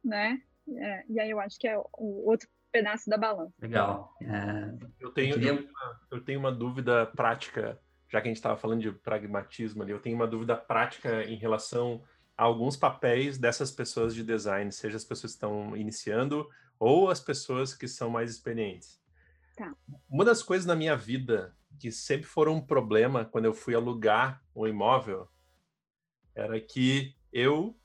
né? 0.04 0.42
É, 0.78 1.04
e 1.10 1.20
aí 1.20 1.30
eu 1.30 1.40
acho 1.40 1.60
que 1.60 1.68
é 1.68 1.78
o 1.78 2.26
outro 2.26 2.48
pedaço 2.72 3.10
da 3.10 3.18
balança. 3.18 3.54
Legal. 3.62 4.16
É... 4.22 4.74
Eu, 5.00 5.12
tenho, 5.12 5.36
eu, 5.36 5.40
queria... 5.40 5.70
eu 6.12 6.24
tenho 6.24 6.40
uma 6.40 6.52
dúvida 6.52 7.06
prática, 7.08 7.80
já 8.08 8.22
que 8.22 8.28
a 8.28 8.30
gente 8.30 8.38
estava 8.38 8.58
falando 8.58 8.82
de 8.82 8.92
pragmatismo 8.92 9.84
ali, 9.84 9.92
eu 9.92 10.00
tenho 10.00 10.16
uma 10.16 10.28
dúvida 10.28 10.56
prática 10.56 11.24
em 11.24 11.36
relação 11.36 12.04
a 12.38 12.44
alguns 12.44 12.78
papéis 12.78 13.38
dessas 13.38 13.72
pessoas 13.72 14.16
de 14.16 14.24
design, 14.24 14.72
seja 14.72 14.98
as 14.98 15.04
pessoas 15.04 15.34
que 15.34 15.38
estão 15.38 15.76
iniciando 15.76 16.48
ou 16.80 17.10
as 17.10 17.20
pessoas 17.20 17.74
que 17.74 17.88
são 17.88 18.10
mais 18.10 18.32
experientes. 18.32 19.02
Tá. 19.58 19.76
Uma 20.10 20.24
das 20.24 20.42
coisas 20.42 20.66
na 20.66 20.76
minha 20.76 20.96
vida 20.96 21.54
que 21.80 21.92
sempre 21.92 22.28
foram 22.28 22.56
um 22.56 22.62
problema 22.62 23.26
quando 23.26 23.46
eu 23.46 23.54
fui 23.54 23.74
alugar 23.74 24.44
um 24.56 24.68
imóvel 24.68 25.28
era 26.36 26.60
que 26.60 27.16
eu, 27.34 27.78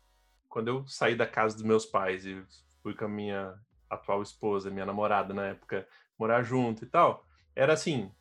quando 0.48 0.68
eu 0.68 0.86
saí 0.86 1.16
da 1.16 1.26
casa 1.26 1.56
dos 1.56 1.64
meus 1.64 1.84
pais 1.84 2.24
e 2.24 2.42
fui 2.82 2.94
com 2.94 3.04
a 3.06 3.08
minha 3.08 3.54
atual 3.90 4.22
esposa, 4.22 4.70
minha 4.70 4.86
namorada 4.86 5.34
na 5.34 5.46
época, 5.48 5.88
morar 6.18 6.42
junto 6.42 6.84
e 6.84 6.86
tal, 6.86 7.26
era 7.54 7.72
assim: 7.72 8.12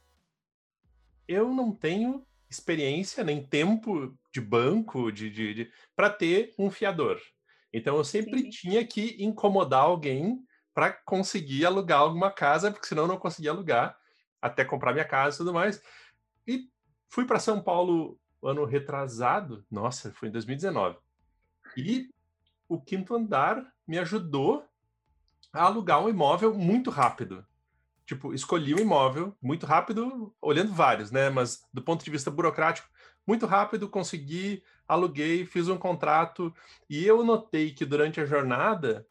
eu 1.28 1.54
não 1.54 1.72
tenho 1.72 2.26
experiência 2.50 3.24
nem 3.24 3.46
tempo 3.46 4.18
de 4.32 4.42
banco 4.42 5.12
de, 5.12 5.30
de, 5.30 5.54
de 5.54 5.72
para 5.96 6.10
ter 6.10 6.54
um 6.58 6.70
fiador. 6.72 7.20
Então 7.72 7.98
eu 7.98 8.04
sempre 8.04 8.42
Sim. 8.42 8.50
tinha 8.50 8.86
que 8.86 9.16
incomodar 9.24 9.82
alguém 9.82 10.44
para 10.74 10.92
conseguir 10.92 11.66
alugar 11.66 12.00
alguma 12.00 12.32
casa, 12.32 12.72
porque 12.72 12.88
senão 12.88 13.04
eu 13.04 13.08
não 13.08 13.18
conseguia 13.18 13.52
alugar 13.52 13.98
até 14.44 14.66
comprar 14.66 14.92
minha 14.92 15.06
casa 15.06 15.38
e 15.38 15.38
tudo 15.38 15.54
mais. 15.54 15.82
E 16.46 16.70
fui 17.10 17.26
para 17.26 17.40
São 17.40 17.62
Paulo 17.62 18.20
ano 18.44 18.66
retrasado, 18.66 19.66
nossa, 19.72 20.12
foi 20.12 20.28
em 20.28 20.32
2019. 20.32 20.98
E 21.78 22.10
o 22.68 22.80
quinto 22.80 23.16
andar 23.16 23.66
me 23.88 23.98
ajudou 23.98 24.68
a 25.54 25.64
alugar 25.64 26.04
um 26.04 26.10
imóvel 26.10 26.54
muito 26.54 26.90
rápido. 26.90 27.46
Tipo, 28.06 28.34
escolhi 28.34 28.76
um 28.76 28.80
imóvel 28.80 29.34
muito 29.42 29.66
rápido, 29.66 30.36
olhando 30.42 30.74
vários, 30.74 31.10
né? 31.10 31.30
Mas 31.30 31.66
do 31.72 31.82
ponto 31.82 32.04
de 32.04 32.12
vista 32.12 32.30
burocrático, 32.30 32.90
muito 33.26 33.46
rápido, 33.46 33.88
consegui, 33.88 34.62
aluguei, 34.86 35.46
fiz 35.46 35.70
um 35.70 35.78
contrato. 35.78 36.54
E 36.90 37.06
eu 37.06 37.24
notei 37.24 37.72
que 37.72 37.86
durante 37.86 38.20
a 38.20 38.26
jornada 38.26 39.08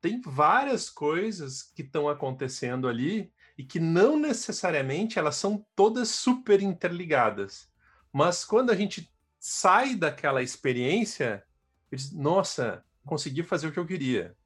tem 0.00 0.20
várias 0.20 0.88
coisas 0.88 1.64
que 1.64 1.82
estão 1.82 2.08
acontecendo 2.08 2.86
ali 2.86 3.32
e 3.56 3.64
que 3.64 3.78
não 3.78 4.16
necessariamente 4.16 5.18
elas 5.18 5.36
são 5.36 5.64
todas 5.74 6.08
super 6.08 6.62
interligadas. 6.62 7.70
Mas 8.12 8.44
quando 8.44 8.70
a 8.70 8.76
gente 8.76 9.12
sai 9.38 9.94
daquela 9.94 10.42
experiência, 10.42 11.44
diz, 11.90 12.12
nossa, 12.12 12.84
consegui 13.04 13.42
fazer 13.42 13.68
o 13.68 13.72
que 13.72 13.78
eu 13.78 13.86
queria. 13.86 14.36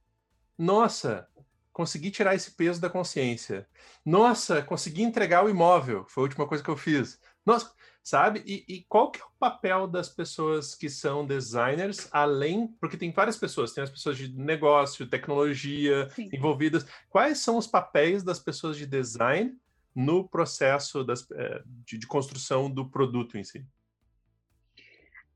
Nossa, 0.57 1.29
consegui 1.73 2.11
tirar 2.11 2.35
esse 2.35 2.53
peso 2.53 2.81
da 2.81 2.89
consciência. 2.89 3.69
Nossa, 4.05 4.63
consegui 4.63 5.03
entregar 5.03 5.45
o 5.45 5.51
imóvel, 5.51 6.07
foi 6.09 6.23
a 6.23 6.27
última 6.27 6.47
coisa 6.47 6.65
que 6.65 6.71
eu 6.71 6.77
fiz. 6.77 7.21
Nossa, 7.45 7.73
sabe? 8.07 8.41
E, 8.47 8.65
e, 8.69 8.85
qual 8.89 9.11
que 9.11 9.21
é 9.21 9.25
o 9.25 9.33
papel 9.37 9.89
das 9.89 10.09
pessoas 10.09 10.77
que 10.77 10.89
são 10.89 11.27
designers, 11.27 12.09
além, 12.13 12.69
porque 12.81 12.97
tem 12.97 13.11
várias 13.11 13.37
pessoas, 13.37 13.73
tem 13.73 13.83
as 13.83 13.91
pessoas 13.91 14.17
de 14.17 14.33
negócio, 14.33 15.09
tecnologia 15.09 16.09
Sim. 16.11 16.31
envolvidas. 16.33 16.87
Quais 17.11 17.39
são 17.39 17.57
os 17.57 17.67
papéis 17.67 18.23
das 18.23 18.39
pessoas 18.39 18.77
de 18.77 18.87
design 18.87 19.59
no 19.93 20.29
processo 20.29 21.03
das, 21.03 21.29
eh, 21.33 21.63
de, 21.85 21.99
de 21.99 22.07
construção 22.07 22.71
do 22.71 22.89
produto 22.89 23.37
em 23.37 23.43
si? 23.43 23.67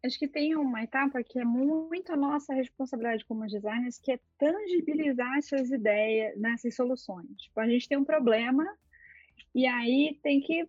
acho 0.03 0.19
que 0.19 0.29
tem 0.29 0.55
uma 0.57 0.83
etapa 0.83 1.23
que 1.25 1.39
é 1.41 1.45
muito 1.45 2.13
a 2.13 2.17
nossa 2.17 2.55
responsabilidade 2.55 3.25
como 3.27 3.47
designers, 3.47 3.99
que 3.99 4.13
é 4.13 4.21
tangibilizar 4.39 5.37
essas 5.37 5.71
ideias, 5.71 6.39
nessas 6.39 6.75
soluções. 6.75 7.29
Tipo, 7.37 7.61
a 7.61 7.69
gente 7.69 7.87
tem 7.87 7.99
um 7.99 8.05
problema 8.05 8.65
e 9.55 9.67
aí 9.67 10.19
tem 10.23 10.41
que 10.41 10.67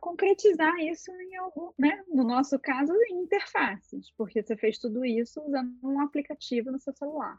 concretizar 0.00 0.76
isso 0.78 1.10
em 1.12 1.36
algum, 1.36 1.70
né? 1.78 2.02
No 2.08 2.24
nosso 2.24 2.58
caso, 2.58 2.92
em 3.08 3.22
interfaces, 3.22 4.10
porque 4.16 4.42
você 4.42 4.56
fez 4.56 4.78
tudo 4.78 5.04
isso 5.04 5.40
usando 5.42 5.76
um 5.82 6.00
aplicativo 6.00 6.70
no 6.70 6.78
seu 6.78 6.92
celular 6.92 7.36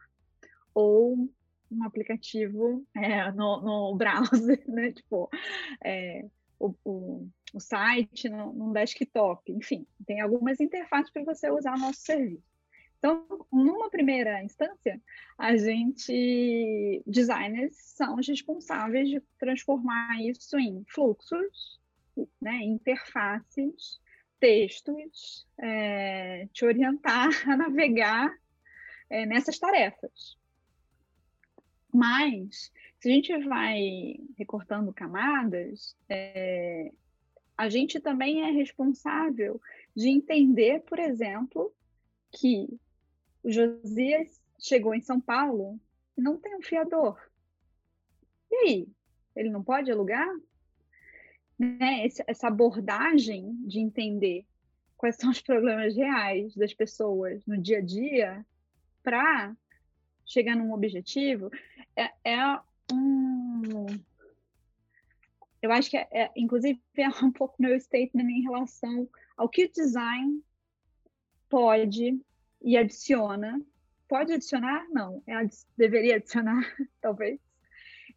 ou 0.74 1.30
um 1.72 1.84
aplicativo 1.84 2.86
é, 2.96 3.32
no, 3.32 3.62
no 3.62 3.96
browser, 3.96 4.64
né? 4.68 4.92
Tipo, 4.92 5.30
é, 5.84 6.26
o, 6.60 6.76
o, 6.84 7.30
o, 7.54 7.60
site 7.60 8.30
no, 8.30 8.54
no 8.54 8.74
desktop, 8.74 9.52
enfim, 9.52 9.86
tem 10.06 10.22
algumas 10.22 10.60
interfaces 10.60 11.12
para 11.12 11.24
você 11.24 11.50
usar 11.50 11.76
o 11.76 11.80
nosso 11.80 12.02
serviço. 12.02 12.52
Então, 13.00 13.26
numa 13.52 13.90
primeira 13.90 14.44
instância, 14.44 15.02
a 15.36 15.56
gente, 15.58 17.02
designers, 17.08 17.76
são 17.76 18.16
os 18.18 18.28
responsáveis 18.28 19.10
de 19.10 19.20
transformar 19.40 20.22
isso 20.22 20.56
em 20.60 20.86
fluxos, 20.88 21.81
né, 22.42 22.64
interfaces, 22.64 24.00
textos, 24.40 25.48
é, 25.58 26.48
te 26.52 26.66
orientar 26.66 27.30
a 27.50 27.56
navegar 27.56 28.34
é, 29.10 29.26
nessas 29.26 29.60
tarefas. 29.60 30.38
Mas, 31.94 32.72
se 33.00 33.10
a 33.10 33.12
gente 33.12 33.38
vai 33.44 34.18
recortando 34.38 34.94
camadas, 34.94 35.96
é, 36.08 36.92
a 37.58 37.70
gente 37.70 38.00
também 38.00 38.42
é 38.42 38.52
responsável 38.52 39.62
de 39.96 40.10
entender, 40.10 40.82
por 40.82 40.98
exemplo, 40.98 41.74
que 42.32 42.68
o 43.44 43.52
Josias 43.52 44.42
chegou 44.58 44.96
em 44.96 45.02
São 45.02 45.20
Paulo 45.20 45.80
e 46.18 46.22
não 46.22 46.38
tem 46.38 46.56
um 46.56 46.62
fiador. 46.62 47.20
E 48.50 48.56
aí? 48.56 48.88
Ele 49.36 49.50
não 49.50 49.64
pode 49.64 49.92
alugar? 49.92 50.28
Né? 51.62 52.08
Essa 52.26 52.48
abordagem 52.48 53.56
de 53.68 53.80
entender 53.80 54.44
quais 54.98 55.16
são 55.16 55.30
os 55.30 55.40
problemas 55.40 55.96
reais 55.96 56.56
das 56.56 56.74
pessoas 56.74 57.46
no 57.46 57.56
dia 57.56 57.78
a 57.78 57.82
dia 57.82 58.44
para 59.04 59.56
chegar 60.26 60.56
num 60.56 60.74
objetivo 60.74 61.52
é, 61.96 62.12
é 62.24 62.60
um 62.92 63.86
eu 65.62 65.72
acho 65.72 65.92
que 65.92 65.98
é, 65.98 66.08
é, 66.12 66.32
inclusive 66.36 66.82
é 66.98 67.10
um 67.24 67.32
pouco 67.32 67.62
meu 67.62 67.80
statement 67.80 68.24
em 68.24 68.42
relação 68.42 69.08
ao 69.38 69.48
que 69.48 69.66
o 69.66 69.72
design 69.72 70.44
pode 71.48 72.20
e 72.60 72.76
adiciona. 72.76 73.62
Pode 74.08 74.34
adicionar? 74.34 74.88
Não. 74.90 75.22
É, 75.28 75.34
deveria 75.78 76.16
adicionar, 76.16 76.64
talvez. 77.00 77.40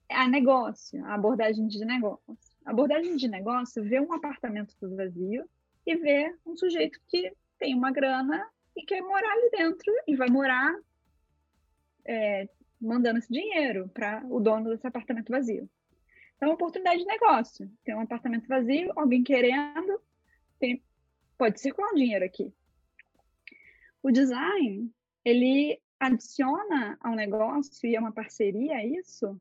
É 0.09 0.17
a 0.17 0.27
negócio, 0.27 1.05
a 1.05 1.15
abordagem 1.15 1.67
de 1.67 1.85
negócio. 1.85 2.54
A 2.65 2.71
abordagem 2.71 3.17
de 3.17 3.29
negócio 3.29 3.83
vê 3.83 4.01
um 4.01 4.13
apartamento 4.13 4.75
vazio 4.97 5.49
e 5.87 5.97
vê 5.97 6.35
um 6.47 6.57
sujeito 6.57 6.99
que 7.07 7.33
tem 7.59 7.75
uma 7.75 7.91
grana 7.91 8.49
e 8.77 8.83
quer 8.85 9.03
morar 9.03 9.31
ali 9.31 9.51
dentro 9.51 9.93
e 10.07 10.17
vai 10.17 10.29
morar 10.29 10.75
é, 12.05 12.49
mandando 12.81 13.19
esse 13.19 13.33
dinheiro 13.33 13.89
para 13.89 14.25
o 14.27 14.41
dono 14.41 14.71
desse 14.71 14.87
apartamento 14.87 15.31
vazio. 15.31 15.69
Então, 16.37 16.53
oportunidade 16.53 16.99
de 16.99 17.07
negócio. 17.07 17.71
Tem 17.85 17.95
um 17.95 18.01
apartamento 18.01 18.47
vazio, 18.49 18.93
alguém 18.97 19.23
querendo, 19.23 20.01
tem, 20.59 20.83
pode 21.39 21.61
circular 21.61 21.91
um 21.93 21.97
dinheiro 21.97 22.25
aqui. 22.25 22.53
O 24.03 24.11
design, 24.11 24.91
ele 25.25 25.81
adiciona 25.99 26.99
ao 27.01 27.15
negócio 27.15 27.89
e 27.89 27.97
é 27.97 28.01
uma 28.01 28.13
parceria 28.13 28.85
isso 28.85 29.41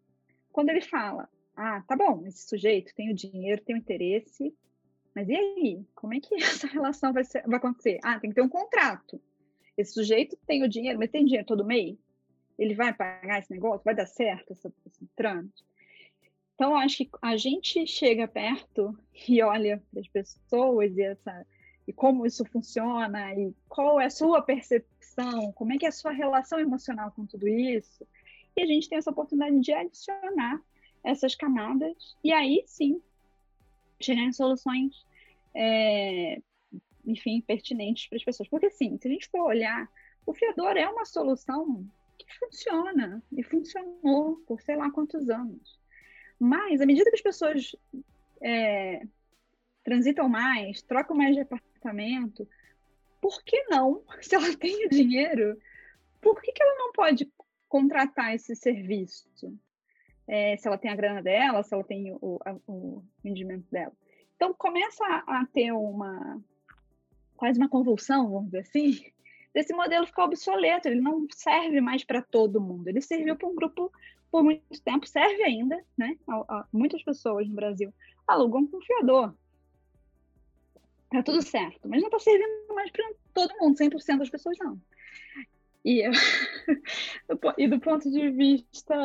quando 0.51 0.69
ele 0.69 0.81
fala, 0.81 1.27
ah, 1.55 1.83
tá 1.87 1.95
bom, 1.95 2.25
esse 2.25 2.47
sujeito 2.47 2.93
tem 2.95 3.11
o 3.11 3.15
dinheiro, 3.15 3.61
tem 3.61 3.75
o 3.75 3.79
interesse, 3.79 4.53
mas 5.15 5.29
e 5.29 5.35
aí? 5.35 5.85
Como 5.93 6.13
é 6.13 6.19
que 6.19 6.35
essa 6.43 6.67
relação 6.67 7.13
vai, 7.13 7.23
ser, 7.23 7.43
vai 7.43 7.57
acontecer? 7.57 7.99
Ah, 8.03 8.19
tem 8.19 8.29
que 8.29 8.35
ter 8.35 8.41
um 8.41 8.49
contrato. 8.49 9.21
Esse 9.77 9.93
sujeito 9.93 10.37
tem 10.45 10.63
o 10.63 10.69
dinheiro, 10.69 10.99
mas 10.99 11.09
tem 11.09 11.25
dinheiro 11.25 11.45
todo 11.45 11.65
mês? 11.65 11.97
Ele 12.57 12.75
vai 12.75 12.93
pagar 12.93 13.39
esse 13.39 13.51
negócio? 13.51 13.83
Vai 13.83 13.95
dar 13.95 14.05
certo 14.05 14.51
esse, 14.51 14.71
esse? 14.85 15.07
Então, 16.55 16.75
acho 16.75 16.97
que 16.97 17.09
a 17.21 17.35
gente 17.35 17.85
chega 17.87 18.27
perto 18.27 18.97
e 19.27 19.41
olha 19.41 19.81
para 19.91 20.01
as 20.01 20.07
pessoas 20.07 20.95
e, 20.95 21.01
essa, 21.01 21.45
e 21.87 21.93
como 21.93 22.25
isso 22.25 22.45
funciona 22.45 23.33
e 23.35 23.53
qual 23.67 23.99
é 23.99 24.05
a 24.05 24.11
sua 24.11 24.41
percepção, 24.41 25.51
como 25.53 25.73
é 25.73 25.77
que 25.77 25.85
é 25.85 25.89
a 25.89 25.91
sua 25.91 26.11
relação 26.11 26.59
emocional 26.59 27.11
com 27.11 27.25
tudo 27.25 27.47
isso. 27.47 28.05
E 28.55 28.61
a 28.61 28.65
gente 28.67 28.87
tem 28.87 28.97
essa 28.99 29.09
oportunidade 29.09 29.59
de 29.59 29.73
adicionar 29.73 30.61
essas 31.03 31.35
camadas 31.35 32.15
e 32.23 32.31
aí 32.31 32.63
sim 32.65 33.01
chegar 33.99 34.31
soluções, 34.33 35.05
é, 35.53 36.41
enfim, 37.05 37.41
pertinentes 37.41 38.07
para 38.07 38.17
as 38.17 38.23
pessoas. 38.23 38.49
Porque, 38.49 38.69
sim, 38.69 38.97
se 38.97 39.07
a 39.07 39.11
gente 39.11 39.29
for 39.29 39.41
olhar, 39.41 39.89
o 40.25 40.33
fiador 40.33 40.77
é 40.77 40.87
uma 40.87 41.05
solução 41.05 41.85
que 42.17 42.25
funciona 42.37 43.23
e 43.31 43.43
funcionou 43.43 44.37
por 44.47 44.61
sei 44.61 44.75
lá 44.75 44.91
quantos 44.91 45.29
anos. 45.29 45.79
Mas, 46.39 46.81
à 46.81 46.85
medida 46.85 47.09
que 47.09 47.15
as 47.15 47.21
pessoas 47.21 47.75
é, 48.41 49.05
transitam 49.83 50.27
mais, 50.27 50.81
trocam 50.81 51.15
mais 51.15 51.35
de 51.35 51.41
apartamento, 51.41 52.47
por 53.21 53.43
que 53.43 53.63
não, 53.69 54.03
se 54.21 54.35
ela 54.35 54.55
tem 54.57 54.85
o 54.85 54.89
dinheiro, 54.89 55.57
por 56.21 56.41
que, 56.41 56.51
que 56.51 56.61
ela 56.61 56.75
não 56.77 56.91
pode 56.91 57.31
contratar 57.67 58.33
esse 58.35 58.55
serviço? 58.55 59.29
É, 60.27 60.55
se 60.57 60.67
ela 60.67 60.77
tem 60.77 60.89
a 60.89 60.95
grana 60.95 61.21
dela, 61.21 61.63
se 61.63 61.73
ela 61.73 61.83
tem 61.83 62.17
o, 62.21 62.39
a, 62.45 62.55
o 62.67 63.03
rendimento 63.23 63.65
dela. 63.71 63.91
Então, 64.35 64.53
começa 64.53 65.03
a, 65.05 65.41
a 65.41 65.45
ter 65.45 65.71
uma 65.71 66.41
quase 67.35 67.59
uma 67.59 67.67
convulsão, 67.67 68.29
vamos 68.29 68.45
dizer 68.45 68.59
assim, 68.59 69.05
desse 69.53 69.73
modelo 69.73 70.07
ficar 70.07 70.25
obsoleto, 70.25 70.87
ele 70.87 71.01
não 71.01 71.27
serve 71.29 71.81
mais 71.81 72.03
para 72.03 72.21
todo 72.21 72.61
mundo. 72.61 72.87
Ele 72.87 73.01
serviu 73.01 73.35
para 73.35 73.47
um 73.47 73.55
grupo 73.55 73.91
por 74.31 74.43
muito 74.43 74.81
tempo, 74.81 75.07
serve 75.07 75.43
ainda, 75.43 75.83
né? 75.95 76.17
muitas 76.71 77.03
pessoas 77.03 77.47
no 77.47 77.53
Brasil 77.53 77.93
alugam 78.27 78.65
com 78.65 78.81
fiador. 78.81 79.35
Tá 81.11 81.21
tudo 81.21 81.43
certo, 81.43 81.87
mas 81.87 82.01
não 82.01 82.07
está 82.07 82.17
servindo 82.17 82.73
mais 82.73 82.89
para 82.89 83.05
todo 83.31 83.53
mundo, 83.59 83.77
100% 83.77 84.17
das 84.17 84.29
pessoas 84.29 84.57
não. 84.57 84.81
E, 85.85 86.03
e 87.57 87.67
do 87.67 87.79
ponto 87.79 88.09
de 88.09 88.29
vista 88.29 88.95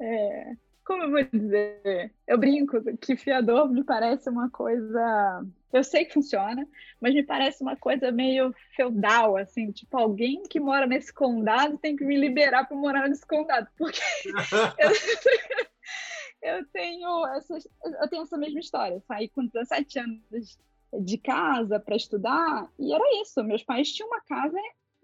é, 0.00 0.56
como 0.86 1.02
eu 1.02 1.10
vou 1.10 1.24
dizer? 1.24 2.14
Eu 2.28 2.38
brinco 2.38 2.80
que 2.98 3.16
fiador 3.16 3.68
me 3.68 3.82
parece 3.82 4.30
uma 4.30 4.48
coisa. 4.48 5.44
Eu 5.72 5.82
sei 5.82 6.04
que 6.04 6.14
funciona, 6.14 6.66
mas 7.00 7.12
me 7.12 7.24
parece 7.24 7.60
uma 7.60 7.76
coisa 7.76 8.12
meio 8.12 8.54
feudal, 8.76 9.36
assim, 9.36 9.72
tipo, 9.72 9.98
alguém 9.98 10.44
que 10.44 10.60
mora 10.60 10.86
nesse 10.86 11.12
condado 11.12 11.76
tem 11.76 11.96
que 11.96 12.04
me 12.04 12.16
liberar 12.16 12.68
para 12.68 12.76
morar 12.76 13.08
nesse 13.08 13.26
condado, 13.26 13.66
porque 13.76 14.00
eu, 14.78 14.90
eu, 16.58 16.66
tenho 16.66 17.26
essa, 17.34 17.58
eu 18.00 18.08
tenho 18.08 18.22
essa 18.22 18.38
mesma 18.38 18.60
história. 18.60 19.02
saí 19.08 19.28
com 19.28 19.44
17 19.44 19.98
anos 19.98 20.58
de 21.00 21.18
casa 21.18 21.80
para 21.80 21.96
estudar 21.96 22.70
e 22.78 22.94
era 22.94 23.22
isso. 23.22 23.42
Meus 23.42 23.64
pais 23.64 23.90
tinham 23.90 24.08
uma 24.08 24.20
casa 24.20 24.56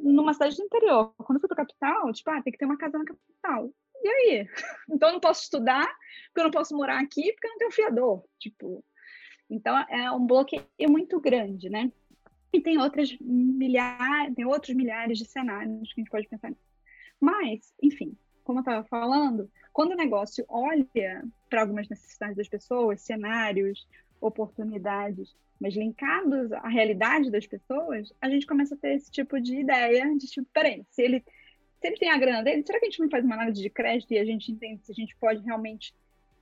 numa 0.03 0.35
cidade 0.35 0.57
do 0.57 0.65
interior. 0.65 1.15
Quando 1.17 1.37
eu 1.37 1.41
fui 1.41 1.49
para 1.49 1.65
capital, 1.65 2.13
tipo, 2.13 2.31
ah, 2.31 2.43
tem 2.43 2.53
que 2.53 2.59
ter 2.59 2.65
uma 2.65 2.77
casa 2.77 2.99
na 2.99 3.05
capital 3.05 3.73
e 4.03 4.09
aí? 4.09 4.47
Então 4.91 5.09
eu 5.09 5.13
não 5.15 5.21
posso 5.21 5.45
estudar, 5.45 5.87
porque 6.27 6.41
eu 6.41 6.45
não 6.45 6.51
posso 6.51 6.77
morar 6.77 7.01
aqui, 7.01 7.33
porque 7.33 7.47
eu 7.47 7.51
não 7.51 7.59
tenho 7.59 7.71
fiador. 7.71 8.25
Tipo, 8.39 8.85
então 9.49 9.77
é 9.89 10.11
um 10.11 10.27
bloqueio 10.27 10.67
muito 10.89 11.21
grande, 11.21 11.69
né? 11.71 11.91
E 12.53 12.61
tem 12.61 12.79
outras 12.79 13.17
milhares, 13.21 14.35
tem 14.35 14.45
outros 14.45 14.75
milhares 14.75 15.19
de 15.19 15.25
cenários 15.25 15.93
que 15.93 16.01
a 16.01 16.03
gente 16.03 16.11
pode 16.11 16.29
pensar 16.29 16.51
nisso. 16.51 16.63
Mas, 17.19 17.73
enfim, 17.83 18.17
como 18.45 18.59
eu 18.59 18.63
estava 18.63 18.85
falando, 18.85 19.51
quando 19.73 19.93
o 19.93 19.97
negócio 19.97 20.45
olha 20.49 21.25
para 21.49 21.63
algumas 21.63 21.89
necessidades 21.89 22.37
das 22.37 22.49
pessoas, 22.49 23.01
cenários, 23.01 23.87
oportunidades, 24.23 25.35
mas 25.61 25.75
linkados 25.75 26.53
à 26.53 26.69
realidade 26.69 27.31
das 27.31 27.47
pessoas, 27.47 28.13
a 28.21 28.31
gente 28.31 28.47
começa 28.47 28.75
a 28.75 28.79
ter 28.79 28.95
esse 28.95 29.11
tipo 29.11 29.41
de 29.41 29.61
ideia 29.61 30.17
de 30.17 30.27
tipo, 30.27 30.49
peraí, 30.53 30.85
se 30.91 31.03
ele 31.03 31.25
se 31.83 31.89
ele 31.89 31.97
tem 31.97 32.11
a 32.11 32.17
grana 32.17 32.45
dele, 32.45 32.63
será 32.65 32.79
que 32.79 32.87
a 32.87 32.91
gente 32.91 33.01
não 33.01 33.11
faz 33.11 33.25
uma 33.25 33.35
análise 33.35 33.61
de 33.61 33.69
crédito 33.69 34.13
e 34.13 34.19
a 34.19 34.25
gente 34.25 34.53
entende 34.53 34.87
se 34.87 34.93
a 34.93 34.95
gente 34.95 35.17
pode 35.17 35.43
realmente 35.45 35.93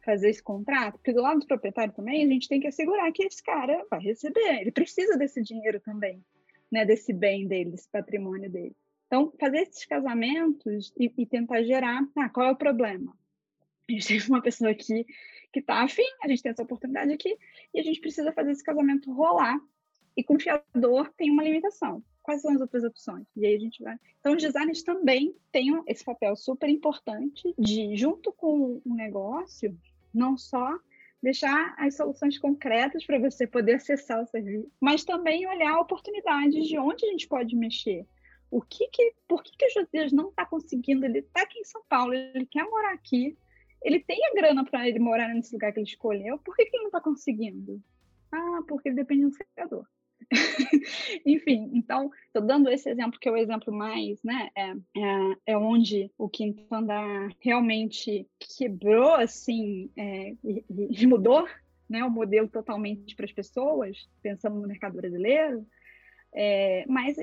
fazer 0.04 0.28
esse 0.28 0.42
contrato? 0.42 0.98
Porque 0.98 1.14
do 1.14 1.22
lado 1.22 1.40
do 1.40 1.46
proprietário 1.46 1.94
também, 1.94 2.22
a 2.22 2.28
gente 2.28 2.46
tem 2.46 2.60
que 2.60 2.66
assegurar 2.66 3.10
que 3.10 3.24
esse 3.24 3.42
cara 3.42 3.82
vai 3.90 4.00
receber, 4.00 4.60
ele 4.60 4.70
precisa 4.70 5.16
desse 5.16 5.42
dinheiro 5.42 5.80
também, 5.80 6.22
né, 6.70 6.84
desse 6.84 7.14
bem 7.14 7.48
dele, 7.48 7.70
desse 7.70 7.88
patrimônio 7.88 8.50
dele. 8.50 8.76
Então, 9.06 9.32
fazer 9.40 9.62
esses 9.62 9.86
casamentos 9.86 10.92
e, 10.96 11.10
e 11.16 11.26
tentar 11.26 11.62
gerar, 11.62 12.06
ah, 12.16 12.28
qual 12.28 12.46
é 12.46 12.52
o 12.52 12.56
problema? 12.56 13.16
A 13.88 13.92
gente 13.92 14.06
tem 14.06 14.20
uma 14.28 14.42
pessoa 14.42 14.70
aqui 14.70 15.06
que 15.52 15.60
está 15.60 15.82
afim, 15.82 16.06
a 16.22 16.28
gente 16.28 16.42
tem 16.42 16.50
essa 16.50 16.62
oportunidade 16.62 17.12
aqui, 17.12 17.36
e 17.74 17.80
a 17.80 17.82
gente 17.82 18.00
precisa 18.00 18.32
fazer 18.32 18.52
esse 18.52 18.64
casamento 18.64 19.12
rolar. 19.12 19.58
E 20.16 20.24
com 20.24 20.38
fiador 20.38 21.12
tem 21.16 21.30
uma 21.30 21.42
limitação 21.42 22.02
quais 22.30 22.42
são 22.42 22.52
as 22.52 22.60
outras 22.60 22.84
opções? 22.84 23.26
E 23.36 23.44
aí 23.44 23.56
a 23.56 23.58
gente 23.58 23.82
vai. 23.82 23.96
Então, 24.20 24.34
os 24.34 24.42
designers 24.42 24.82
também 24.82 25.34
têm 25.50 25.82
esse 25.86 26.04
papel 26.04 26.36
super 26.36 26.68
importante 26.68 27.52
de, 27.58 27.96
junto 27.96 28.32
com 28.32 28.80
o 28.84 28.94
negócio, 28.94 29.76
não 30.14 30.36
só 30.38 30.78
deixar 31.22 31.74
as 31.76 31.96
soluções 31.96 32.38
concretas 32.38 33.04
para 33.04 33.18
você 33.18 33.46
poder 33.46 33.74
acessar 33.74 34.22
o 34.22 34.26
serviço, 34.26 34.70
mas 34.80 35.04
também 35.04 35.46
olhar 35.46 35.78
oportunidades 35.78 36.66
de 36.66 36.78
onde 36.78 37.04
a 37.04 37.10
gente 37.10 37.28
pode 37.28 37.54
mexer. 37.56 38.06
O 38.50 38.62
que 38.62 38.88
que, 38.88 39.14
por 39.28 39.42
que, 39.42 39.56
que 39.56 39.66
o 39.66 39.70
Josias 39.70 40.12
não 40.12 40.30
está 40.30 40.46
conseguindo? 40.46 41.04
Ele 41.04 41.18
está 41.18 41.42
aqui 41.42 41.58
em 41.58 41.64
São 41.64 41.82
Paulo, 41.88 42.14
ele 42.14 42.46
quer 42.46 42.64
morar 42.64 42.94
aqui, 42.94 43.36
ele 43.82 44.00
tem 44.00 44.18
a 44.26 44.34
grana 44.34 44.64
para 44.64 44.88
ele 44.88 44.98
morar 44.98 45.28
nesse 45.34 45.52
lugar 45.54 45.72
que 45.72 45.80
ele 45.80 45.88
escolheu, 45.88 46.38
por 46.38 46.54
que, 46.56 46.66
que 46.66 46.76
ele 46.76 46.82
não 46.82 46.88
está 46.88 47.00
conseguindo? 47.00 47.82
Ah, 48.32 48.60
porque 48.68 48.88
ele 48.88 48.96
depende 48.96 49.26
do 49.26 49.32
criador. 49.54 49.86
Enfim, 51.26 51.70
então, 51.72 52.10
estou 52.26 52.42
dando 52.42 52.68
esse 52.68 52.88
exemplo 52.88 53.18
que 53.18 53.28
é 53.28 53.32
o 53.32 53.36
exemplo 53.36 53.72
mais, 53.72 54.22
né, 54.22 54.50
é, 54.54 54.70
é, 54.70 55.36
é 55.46 55.58
onde 55.58 56.10
o 56.18 56.28
quinto 56.28 56.62
andar 56.72 57.30
realmente 57.40 58.28
quebrou, 58.56 59.14
assim, 59.14 59.90
é, 59.96 60.34
e, 60.44 60.64
e, 60.68 61.06
mudou, 61.06 61.48
né, 61.88 62.04
o 62.04 62.10
modelo 62.10 62.48
totalmente 62.48 63.16
para 63.16 63.24
as 63.24 63.32
pessoas, 63.32 64.08
pensando 64.22 64.60
no 64.60 64.68
mercado 64.68 64.94
brasileiro, 64.94 65.66
é, 66.32 66.84
mas 66.86 67.16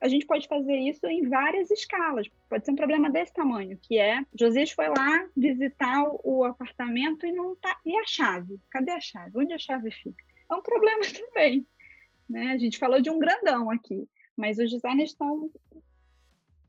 a 0.00 0.08
gente 0.08 0.26
pode 0.26 0.48
fazer 0.48 0.76
isso 0.76 1.06
em 1.06 1.28
várias 1.28 1.70
escalas. 1.70 2.26
Pode 2.48 2.64
ser 2.64 2.72
um 2.72 2.76
problema 2.76 3.10
desse 3.10 3.32
tamanho, 3.34 3.78
que 3.82 3.98
é 3.98 4.24
Josias 4.38 4.70
foi 4.70 4.88
lá 4.88 5.28
visitar 5.36 6.04
o 6.24 6.44
apartamento 6.44 7.26
e 7.26 7.32
não 7.32 7.54
tá. 7.56 7.78
E 7.84 7.94
a 7.96 8.06
chave? 8.06 8.58
Cadê 8.70 8.92
a 8.92 9.00
chave? 9.00 9.38
Onde 9.38 9.52
a 9.52 9.58
chave 9.58 9.90
fica? 9.90 10.24
É 10.50 10.54
um 10.54 10.62
problema 10.62 11.02
também. 11.12 11.66
Né? 12.28 12.52
A 12.52 12.58
gente 12.58 12.78
falou 12.78 13.00
de 13.00 13.10
um 13.10 13.18
grandão 13.18 13.70
aqui, 13.70 14.08
mas 14.34 14.58
os 14.58 14.70
designers 14.70 15.10
estão 15.10 15.50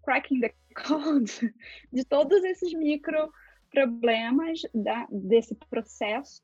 cracking 0.03 0.41
the 0.41 0.53
code 0.75 1.53
de 1.91 2.03
todos 2.03 2.43
esses 2.43 2.73
micro 2.73 3.31
problemas 3.69 4.61
da, 4.73 5.07
desse 5.09 5.55
processo. 5.69 6.41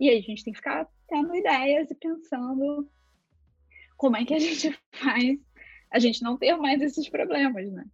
E 0.00 0.08
aí 0.08 0.18
a 0.18 0.22
gente 0.22 0.44
tem 0.44 0.52
que 0.52 0.58
ficar 0.58 0.88
tendo 1.08 1.34
ideias 1.34 1.90
e 1.90 1.94
pensando 1.94 2.88
como 3.98 4.16
é 4.16 4.24
que 4.24 4.32
a 4.32 4.38
gente 4.38 4.78
faz 4.92 5.38
a 5.96 5.98
gente 5.98 6.22
não 6.22 6.36
ter 6.36 6.54
mais 6.56 6.80
esses 6.82 7.08
problemas, 7.08 7.72
né? 7.72 7.84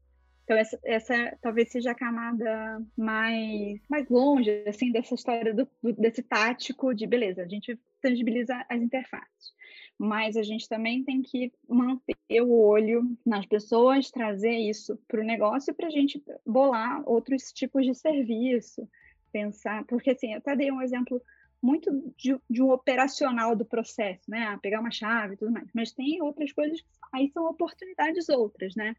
Então 0.44 0.56
essa, 0.56 0.78
essa 0.84 1.38
talvez 1.40 1.70
seja 1.70 1.92
a 1.92 1.94
camada 1.94 2.82
mais 2.96 3.80
mais 3.88 4.08
longe 4.08 4.50
assim 4.66 4.90
dessa 4.90 5.14
história 5.14 5.54
do, 5.54 5.68
do, 5.80 5.92
desse 5.92 6.22
tático 6.22 6.92
de 6.92 7.06
beleza, 7.06 7.42
a 7.42 7.48
gente 7.48 7.78
tangibiliza 8.00 8.54
as 8.68 8.82
interfaces. 8.82 9.54
mas 9.96 10.36
a 10.36 10.42
gente 10.42 10.68
também 10.68 11.04
tem 11.04 11.22
que 11.22 11.52
manter 11.68 12.42
o 12.42 12.50
olho 12.50 13.16
nas 13.24 13.46
pessoas, 13.46 14.10
trazer 14.10 14.56
isso 14.72 14.98
para 15.06 15.20
o 15.20 15.24
negócio 15.24 15.72
para 15.72 15.86
a 15.86 15.90
gente 15.90 16.20
bolar 16.44 17.02
outros 17.06 17.52
tipos 17.52 17.86
de 17.86 17.94
serviço, 17.94 18.88
pensar, 19.32 19.84
porque 19.86 20.10
assim, 20.10 20.32
eu 20.32 20.38
até 20.38 20.56
dei 20.56 20.72
um 20.72 20.82
exemplo 20.82 21.22
muito 21.62 22.12
de, 22.16 22.36
de, 22.50 22.62
um 22.62 22.70
operacional 22.70 23.54
do 23.54 23.64
processo, 23.64 24.28
né? 24.28 24.44
Ah, 24.44 24.58
pegar 24.58 24.80
uma 24.80 24.90
chave 24.90 25.34
e 25.34 25.36
tudo 25.36 25.52
mais, 25.52 25.68
mas 25.72 25.92
tem 25.92 26.20
outras 26.20 26.52
coisas 26.52 26.80
que 26.80 26.88
aí 27.12 27.30
são 27.32 27.46
oportunidades 27.46 28.28
outras, 28.28 28.74
né? 28.74 28.96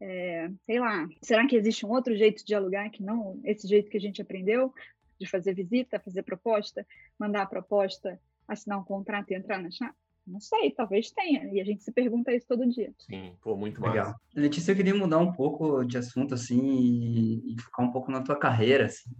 É, 0.00 0.50
sei 0.66 0.78
lá, 0.78 1.08
será 1.22 1.46
que 1.46 1.56
existe 1.56 1.84
um 1.84 1.90
outro 1.90 2.16
jeito 2.16 2.44
de 2.44 2.54
alugar 2.54 2.90
que 2.90 3.02
não 3.02 3.40
esse 3.44 3.66
jeito 3.66 3.90
que 3.90 3.96
a 3.96 4.00
gente 4.00 4.22
aprendeu? 4.22 4.72
De 5.18 5.28
fazer 5.28 5.54
visita, 5.54 6.00
fazer 6.00 6.22
proposta, 6.22 6.86
mandar 7.18 7.42
a 7.42 7.46
proposta, 7.46 8.20
assinar 8.46 8.78
um 8.78 8.84
contrato 8.84 9.30
e 9.30 9.34
entrar 9.34 9.62
na 9.62 9.70
chave? 9.70 9.94
Não 10.26 10.40
sei, 10.40 10.70
talvez 10.70 11.10
tenha. 11.10 11.44
E 11.52 11.60
a 11.60 11.64
gente 11.64 11.82
se 11.82 11.92
pergunta 11.92 12.32
isso 12.32 12.46
todo 12.48 12.68
dia. 12.68 12.92
Sim, 12.98 13.36
pô, 13.42 13.56
muito 13.56 13.80
legal. 13.82 14.06
Massa. 14.06 14.20
Letícia, 14.34 14.72
eu 14.72 14.76
queria 14.76 14.94
mudar 14.94 15.18
um 15.18 15.32
pouco 15.32 15.84
de 15.84 15.98
assunto, 15.98 16.34
assim, 16.34 16.60
e, 16.60 17.54
e 17.54 17.60
focar 17.60 17.86
um 17.86 17.92
pouco 17.92 18.10
na 18.10 18.22
tua 18.22 18.36
carreira, 18.36 18.86
assim. 18.86 19.10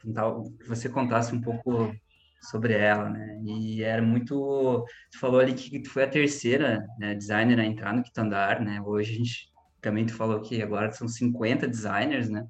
Que 0.00 0.68
você 0.68 0.88
contasse 0.88 1.34
um 1.34 1.40
pouco 1.40 1.94
sobre 2.40 2.74
ela, 2.74 3.10
né? 3.10 3.40
E 3.44 3.82
era 3.82 4.02
muito... 4.02 4.84
Tu 5.12 5.18
falou 5.18 5.40
ali 5.40 5.52
que 5.54 5.80
tu 5.80 5.90
foi 5.90 6.04
a 6.04 6.08
terceira 6.08 6.86
né, 6.98 7.14
designer 7.14 7.60
a 7.60 7.64
entrar 7.64 7.94
no 7.94 8.02
Quinto 8.02 8.20
Andar, 8.20 8.60
né? 8.60 8.80
Hoje 8.80 9.12
a 9.12 9.16
gente... 9.16 9.50
Também 9.80 10.04
tu 10.04 10.14
falou 10.14 10.42
que 10.42 10.62
agora 10.62 10.92
são 10.92 11.08
50 11.08 11.66
designers, 11.66 12.28
né? 12.28 12.46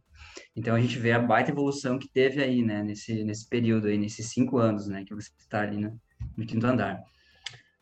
Então 0.54 0.74
a 0.74 0.80
gente 0.80 0.98
vê 0.98 1.12
a 1.12 1.18
baita 1.18 1.50
evolução 1.50 1.98
que 1.98 2.08
teve 2.08 2.42
aí, 2.42 2.62
né? 2.62 2.82
Nesse, 2.82 3.22
nesse 3.24 3.48
período 3.48 3.86
aí, 3.86 3.96
nesses 3.96 4.30
cinco 4.30 4.58
anos, 4.58 4.88
né? 4.88 5.04
Que 5.04 5.14
você 5.14 5.30
está 5.38 5.60
ali 5.62 5.76
no, 5.76 6.00
no 6.36 6.44
Quinto 6.44 6.66
Andar. 6.66 7.00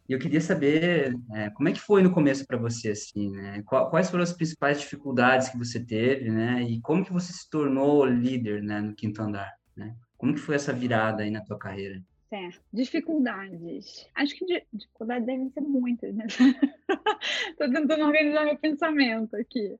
E 0.09 0.13
eu 0.13 0.19
queria 0.19 0.41
saber 0.41 1.15
é, 1.35 1.51
como 1.51 1.69
é 1.69 1.73
que 1.73 1.81
foi 1.81 2.03
no 2.03 2.13
começo 2.13 2.47
para 2.47 2.57
você, 2.57 2.91
assim, 2.91 3.31
né? 3.31 3.63
Quais 3.67 4.09
foram 4.09 4.23
as 4.23 4.33
principais 4.33 4.81
dificuldades 4.81 5.51
que 5.51 5.59
você 5.59 5.85
teve, 5.85 6.31
né? 6.31 6.63
E 6.63 6.81
como 6.81 7.05
que 7.05 7.13
você 7.13 7.31
se 7.31 7.49
tornou 7.51 8.07
líder, 8.07 8.63
né, 8.63 8.81
no 8.81 8.95
quinto 8.95 9.21
andar, 9.21 9.53
né? 9.77 9.95
Como 10.17 10.33
que 10.33 10.41
foi 10.41 10.55
essa 10.55 10.73
virada 10.73 11.23
aí 11.23 11.31
na 11.31 11.45
tua 11.45 11.59
carreira? 11.59 12.03
Certo. 12.31 12.61
Dificuldades. 12.73 14.07
Acho 14.15 14.35
que 14.35 14.65
dificuldades 14.73 15.27
devem 15.27 15.51
ser 15.51 15.61
muitas, 15.63 16.15
né? 16.15 16.27
Estou 17.51 17.71
tentando 17.71 18.05
organizar 18.05 18.45
meu 18.45 18.59
pensamento 18.59 19.35
aqui. 19.37 19.77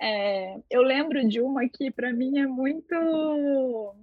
É, 0.00 0.60
eu 0.70 0.82
lembro 0.82 1.26
de 1.28 1.40
uma 1.40 1.68
que, 1.68 1.90
para 1.90 2.12
mim, 2.12 2.38
é 2.38 2.46
muito. 2.46 2.94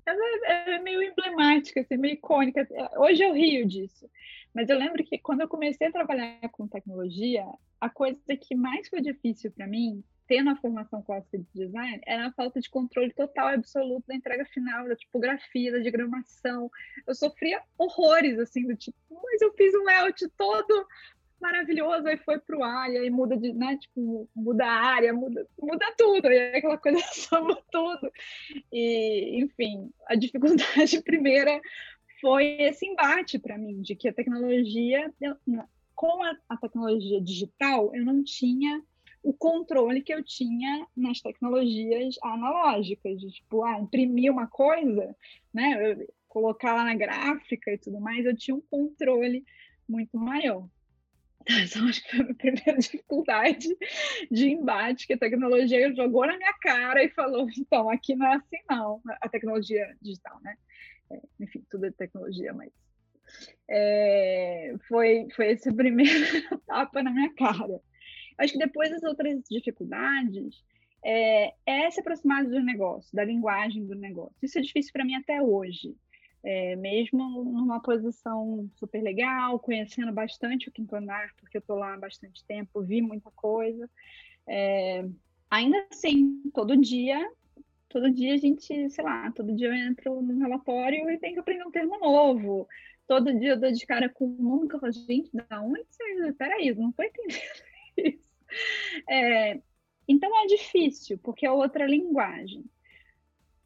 É, 0.05 0.75
é 0.75 0.79
meio 0.79 1.01
emblemática, 1.01 1.81
assim, 1.81 1.95
meio 1.95 2.15
icônica. 2.15 2.67
Hoje 2.97 3.23
eu 3.23 3.33
rio 3.33 3.65
disso. 3.65 4.09
Mas 4.55 4.69
eu 4.69 4.77
lembro 4.77 5.03
que 5.03 5.17
quando 5.17 5.41
eu 5.41 5.49
comecei 5.49 5.87
a 5.87 5.91
trabalhar 5.91 6.39
com 6.49 6.65
tecnologia, 6.65 7.45
a 7.81 7.89
coisa 7.89 8.17
que 8.39 8.55
mais 8.55 8.87
foi 8.87 9.01
difícil 9.01 9.51
para 9.51 9.67
mim, 9.67 10.01
tendo 10.27 10.49
a 10.49 10.55
formação 10.55 11.03
clássica 11.03 11.37
de 11.37 11.45
design, 11.53 11.99
era 12.05 12.27
a 12.27 12.31
falta 12.31 12.61
de 12.61 12.69
controle 12.69 13.11
total 13.13 13.51
e 13.51 13.55
absoluto 13.55 14.07
da 14.07 14.15
entrega 14.15 14.45
final, 14.45 14.87
da 14.87 14.95
tipografia, 14.95 15.73
da 15.73 15.79
diagramação. 15.79 16.71
Eu 17.05 17.13
sofria 17.13 17.61
horrores, 17.77 18.39
assim, 18.39 18.65
do 18.65 18.77
tipo, 18.77 18.97
mas 19.09 19.41
eu 19.41 19.53
fiz 19.53 19.75
um 19.75 19.83
layout 19.83 20.25
todo 20.37 20.87
maravilhoso, 21.39 22.07
aí 22.07 22.17
foi 22.17 22.39
pro 22.39 22.63
ar, 22.63 22.89
e 22.89 22.97
aí 22.97 23.09
muda 23.09 23.35
de, 23.35 23.51
né, 23.53 23.77
tipo, 23.77 24.27
muda 24.33 24.65
a 24.65 24.85
área, 24.85 25.13
muda, 25.13 25.45
muda 25.61 25.85
tudo, 25.97 26.31
e 26.31 26.37
aí 26.37 26.55
aquela 26.55 26.77
coisa 26.77 26.97
soma 27.11 27.61
tudo. 27.71 28.09
E, 28.71 29.43
enfim, 29.43 29.91
a 30.07 30.15
dificuldade 30.15 31.01
primeira 31.03 31.61
foi 32.21 32.57
esse 32.61 32.85
embate 32.85 33.39
para 33.39 33.57
mim, 33.57 33.81
de 33.81 33.95
que 33.95 34.07
a 34.07 34.13
tecnologia, 34.13 35.13
com 35.93 36.23
a, 36.23 36.35
a, 36.49 36.57
tecnologia 36.57 37.21
digital, 37.21 37.93
eu 37.95 38.03
não 38.03 38.23
tinha 38.23 38.81
o 39.23 39.33
controle 39.33 40.01
que 40.01 40.13
eu 40.13 40.23
tinha 40.23 40.85
nas 40.95 41.19
tecnologias 41.19 42.15
analógicas, 42.21 43.19
de 43.19 43.31
tipo, 43.31 43.63
ah, 43.63 43.79
imprimir 43.79 44.31
uma 44.31 44.47
coisa, 44.47 45.15
né, 45.53 45.97
colocar 46.27 46.75
lá 46.75 46.83
na 46.83 46.95
gráfica 46.95 47.71
e 47.71 47.77
tudo 47.77 47.99
mais, 47.99 48.25
eu 48.25 48.35
tinha 48.35 48.55
um 48.55 48.61
controle 48.61 49.43
muito 49.87 50.17
maior. 50.17 50.67
Então, 51.47 51.87
acho 51.87 52.03
que 52.03 52.09
foi 52.09 52.19
a 52.21 52.23
minha 52.23 52.35
primeira 52.35 52.77
dificuldade 52.79 53.67
de 54.31 54.49
embate 54.49 55.05
que 55.05 55.13
a 55.13 55.17
tecnologia 55.17 55.93
jogou 55.93 56.25
na 56.25 56.35
minha 56.35 56.53
cara 56.53 57.03
e 57.03 57.09
falou: 57.09 57.47
então, 57.55 57.87
aqui 57.87 58.15
não 58.15 58.25
é 58.25 58.35
assim, 58.35 58.57
não, 58.67 58.99
a 59.21 59.29
tecnologia 59.29 59.95
digital, 60.01 60.39
né? 60.41 60.57
É, 61.11 61.21
enfim, 61.39 61.63
tudo 61.69 61.85
é 61.85 61.91
tecnologia, 61.91 62.53
mas 62.53 62.71
é, 63.69 64.75
foi, 64.87 65.27
foi 65.35 65.51
esse 65.51 65.71
primeiro 65.73 66.59
tapa 66.65 67.01
na 67.03 67.11
minha 67.11 67.33
cara. 67.33 67.79
Acho 68.37 68.53
que 68.53 68.59
depois 68.59 68.91
as 68.91 69.03
outras 69.03 69.41
dificuldades 69.49 70.63
é, 71.03 71.53
é 71.65 71.91
se 71.91 71.99
aproximar 71.99 72.43
do 72.43 72.59
negócio, 72.61 73.15
da 73.15 73.23
linguagem 73.23 73.85
do 73.85 73.95
negócio. 73.95 74.35
Isso 74.41 74.57
é 74.59 74.61
difícil 74.61 74.91
para 74.91 75.05
mim 75.05 75.15
até 75.15 75.41
hoje. 75.41 75.95
É, 76.43 76.75
mesmo 76.75 77.43
numa 77.43 77.81
posição 77.81 78.69
super 78.75 79.01
legal, 79.01 79.59
conhecendo 79.59 80.11
bastante 80.11 80.69
o 80.69 80.71
Quinto 80.71 80.95
Andar, 80.95 81.33
porque 81.37 81.57
eu 81.57 81.59
estou 81.59 81.75
lá 81.75 81.95
há 81.95 81.97
bastante 81.97 82.45
tempo, 82.45 82.83
vi 82.83 83.01
muita 83.01 83.31
coisa. 83.31 83.89
É, 84.47 85.03
ainda 85.49 85.83
assim, 85.91 86.43
todo 86.53 86.79
dia 86.79 87.27
todo 87.95 88.11
dia 88.11 88.33
a 88.33 88.37
gente, 88.37 88.89
sei 88.89 89.03
lá, 89.05 89.31
todo 89.31 89.55
dia 89.55 89.69
eu 89.69 89.73
entro 89.73 90.21
num 90.21 90.37
relatório 90.37 91.09
e 91.09 91.17
tenho 91.17 91.35
que 91.35 91.39
aprender 91.39 91.65
um 91.65 91.71
termo 91.71 91.97
novo. 91.97 92.67
Todo 93.07 93.33
dia 93.39 93.51
eu 93.51 93.59
dou 93.59 93.71
de 93.71 93.85
cara 93.85 94.09
com 94.09 94.25
um 94.25 94.35
número 94.35 94.67
que 94.67 94.75
eu 94.75 94.79
falo, 94.81 94.91
gente, 94.91 95.29
da 95.31 95.61
onde 95.61 95.85
você... 95.89 96.33
Peraí, 96.33 96.75
não 96.75 96.89
estou 96.89 97.05
entendendo 97.05 97.39
isso. 97.97 98.25
É, 99.09 99.61
então 100.09 100.43
é 100.43 100.45
difícil, 100.45 101.17
porque 101.19 101.45
é 101.45 101.51
outra 101.51 101.87
linguagem. 101.87 102.65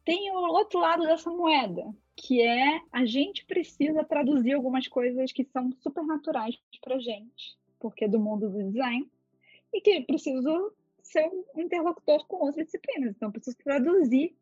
Tem 0.05 0.29
o 0.29 0.35
outro 0.35 0.79
lado 0.79 1.07
dessa 1.07 1.31
moeda, 1.31 1.83
que 2.15 2.39
é 2.39 2.81
a 2.91 3.05
gente 3.05 3.43
precisa 3.45 4.03
traduzir 4.03 4.53
algumas 4.53 4.87
coisas 4.87 5.31
que 5.31 5.43
são 5.45 5.71
super 5.81 6.03
naturais 6.03 6.55
para 6.83 6.99
gente, 6.99 7.57
porque 7.79 8.05
é 8.05 8.07
do 8.07 8.19
mundo 8.19 8.47
do 8.47 8.63
design, 8.63 9.09
e 9.73 9.81
que 9.81 10.01
preciso 10.01 10.71
ser 11.11 11.27
um 11.55 11.61
interlocutor 11.61 12.25
com 12.27 12.37
outras 12.37 12.65
disciplinas, 12.65 13.15
então 13.15 13.31
preciso 13.31 13.57
traduzir, 13.57 14.35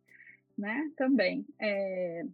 né, 0.57 0.91
também. 0.95 1.45
É, 1.59 2.25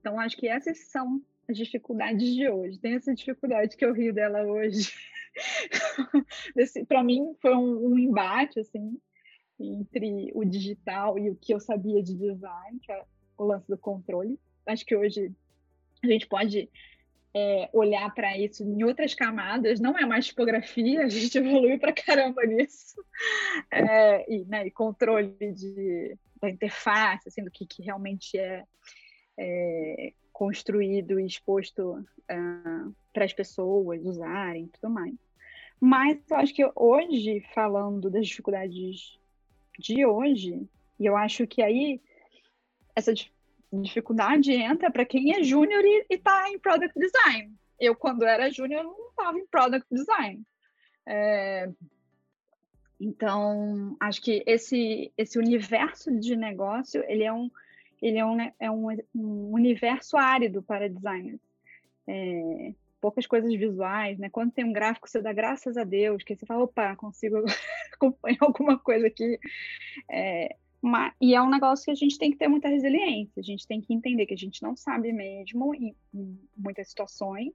então, 0.00 0.18
acho 0.20 0.36
que 0.36 0.48
essas 0.48 0.78
são 0.78 1.22
as 1.48 1.56
dificuldades 1.56 2.34
de 2.34 2.48
hoje. 2.48 2.78
Tem 2.78 2.94
essa 2.94 3.14
dificuldade 3.14 3.76
que 3.76 3.84
eu 3.84 3.92
rio 3.92 4.12
dela 4.12 4.42
hoje. 4.42 4.92
Para 6.88 7.02
mim, 7.02 7.34
foi 7.40 7.54
um, 7.54 7.92
um, 7.92 7.98
embate, 7.98 8.60
assim, 8.60 9.00
entre 9.58 10.30
o 10.34 10.44
digital 10.44 11.18
e 11.18 11.30
o 11.30 11.36
que 11.36 11.54
eu 11.54 11.60
sabia 11.60 12.02
de 12.02 12.14
design, 12.14 12.78
que 12.82 12.92
é 12.92 13.02
o 13.36 13.44
lance 13.44 13.66
do 13.68 13.78
controle. 13.78 14.38
Acho 14.66 14.84
que 14.84 14.94
hoje 14.94 15.32
a 16.02 16.06
gente 16.06 16.26
pode 16.26 16.68
é, 17.38 17.70
olhar 17.72 18.12
para 18.14 18.36
isso 18.36 18.64
em 18.64 18.82
outras 18.82 19.14
camadas, 19.14 19.78
não 19.78 19.96
é 19.96 20.04
mais 20.04 20.26
tipografia, 20.26 21.04
a 21.04 21.08
gente 21.08 21.38
evoluiu 21.38 21.78
para 21.78 21.92
caramba 21.92 22.44
nisso, 22.44 23.04
é, 23.70 24.32
e, 24.32 24.44
né, 24.44 24.66
e, 24.66 24.70
controle 24.70 25.36
de, 25.52 26.16
da 26.40 26.50
interface, 26.50 27.28
assim, 27.28 27.44
do 27.44 27.50
que, 27.50 27.64
que 27.64 27.82
realmente 27.82 28.36
é, 28.36 28.64
é, 29.38 30.12
construído 30.32 31.20
e 31.20 31.26
exposto 31.26 32.04
uh, 32.30 32.94
para 33.12 33.24
as 33.24 33.32
pessoas 33.32 34.04
usarem 34.04 34.64
e 34.64 34.68
tudo 34.68 34.92
mais. 34.92 35.14
Mas 35.80 36.18
eu 36.28 36.36
acho 36.36 36.54
que 36.54 36.68
hoje, 36.74 37.40
falando 37.54 38.10
das 38.10 38.26
dificuldades 38.26 39.16
de 39.78 40.04
hoje, 40.04 40.68
e 40.98 41.06
eu 41.06 41.16
acho 41.16 41.46
que 41.46 41.62
aí 41.62 42.00
essa 42.96 43.12
dificuldade 43.72 44.52
entra 44.52 44.90
para 44.90 45.04
quem 45.04 45.34
é 45.34 45.42
júnior 45.42 45.84
e 45.84 46.06
está 46.10 46.48
em 46.50 46.58
product 46.58 46.98
design. 46.98 47.52
Eu, 47.78 47.94
quando 47.94 48.24
era 48.24 48.50
júnior, 48.50 48.82
não 48.82 49.08
estava 49.10 49.38
em 49.38 49.46
product 49.46 49.86
design. 49.90 50.42
É... 51.06 51.68
Então, 53.00 53.96
acho 54.00 54.20
que 54.20 54.42
esse, 54.44 55.12
esse 55.16 55.38
universo 55.38 56.10
de 56.18 56.34
negócio, 56.34 57.04
ele 57.06 57.22
é 57.22 57.32
um, 57.32 57.48
ele 58.02 58.18
é 58.18 58.24
um, 58.24 58.40
é 58.58 58.70
um, 58.70 58.88
um 59.14 59.52
universo 59.52 60.16
árido 60.16 60.62
para 60.62 60.88
designers. 60.88 61.40
É, 62.08 62.72
poucas 63.00 63.26
coisas 63.26 63.52
visuais, 63.54 64.18
né? 64.18 64.28
Quando 64.30 64.52
tem 64.52 64.64
um 64.64 64.72
gráfico, 64.72 65.08
você 65.08 65.20
dá 65.20 65.32
graças 65.32 65.76
a 65.76 65.84
Deus, 65.84 66.22
que 66.24 66.34
você 66.34 66.44
fala, 66.44 66.64
opa, 66.64 66.96
consigo 66.96 67.36
acompanhar 67.94 68.38
alguma 68.40 68.78
coisa 68.78 69.06
aqui. 69.06 69.38
É, 70.10 70.56
uma, 70.82 71.12
e 71.20 71.34
é 71.34 71.42
um 71.42 71.50
negócio 71.50 71.84
que 71.84 71.90
a 71.90 71.94
gente 71.94 72.18
tem 72.18 72.30
que 72.30 72.36
ter 72.36 72.48
muita 72.48 72.68
resiliência, 72.68 73.40
a 73.40 73.42
gente 73.42 73.66
tem 73.66 73.80
que 73.80 73.92
entender 73.92 74.26
que 74.26 74.34
a 74.34 74.38
gente 74.38 74.62
não 74.62 74.76
sabe 74.76 75.12
mesmo 75.12 75.74
em, 75.74 75.94
em 76.14 76.38
muitas 76.56 76.88
situações, 76.88 77.52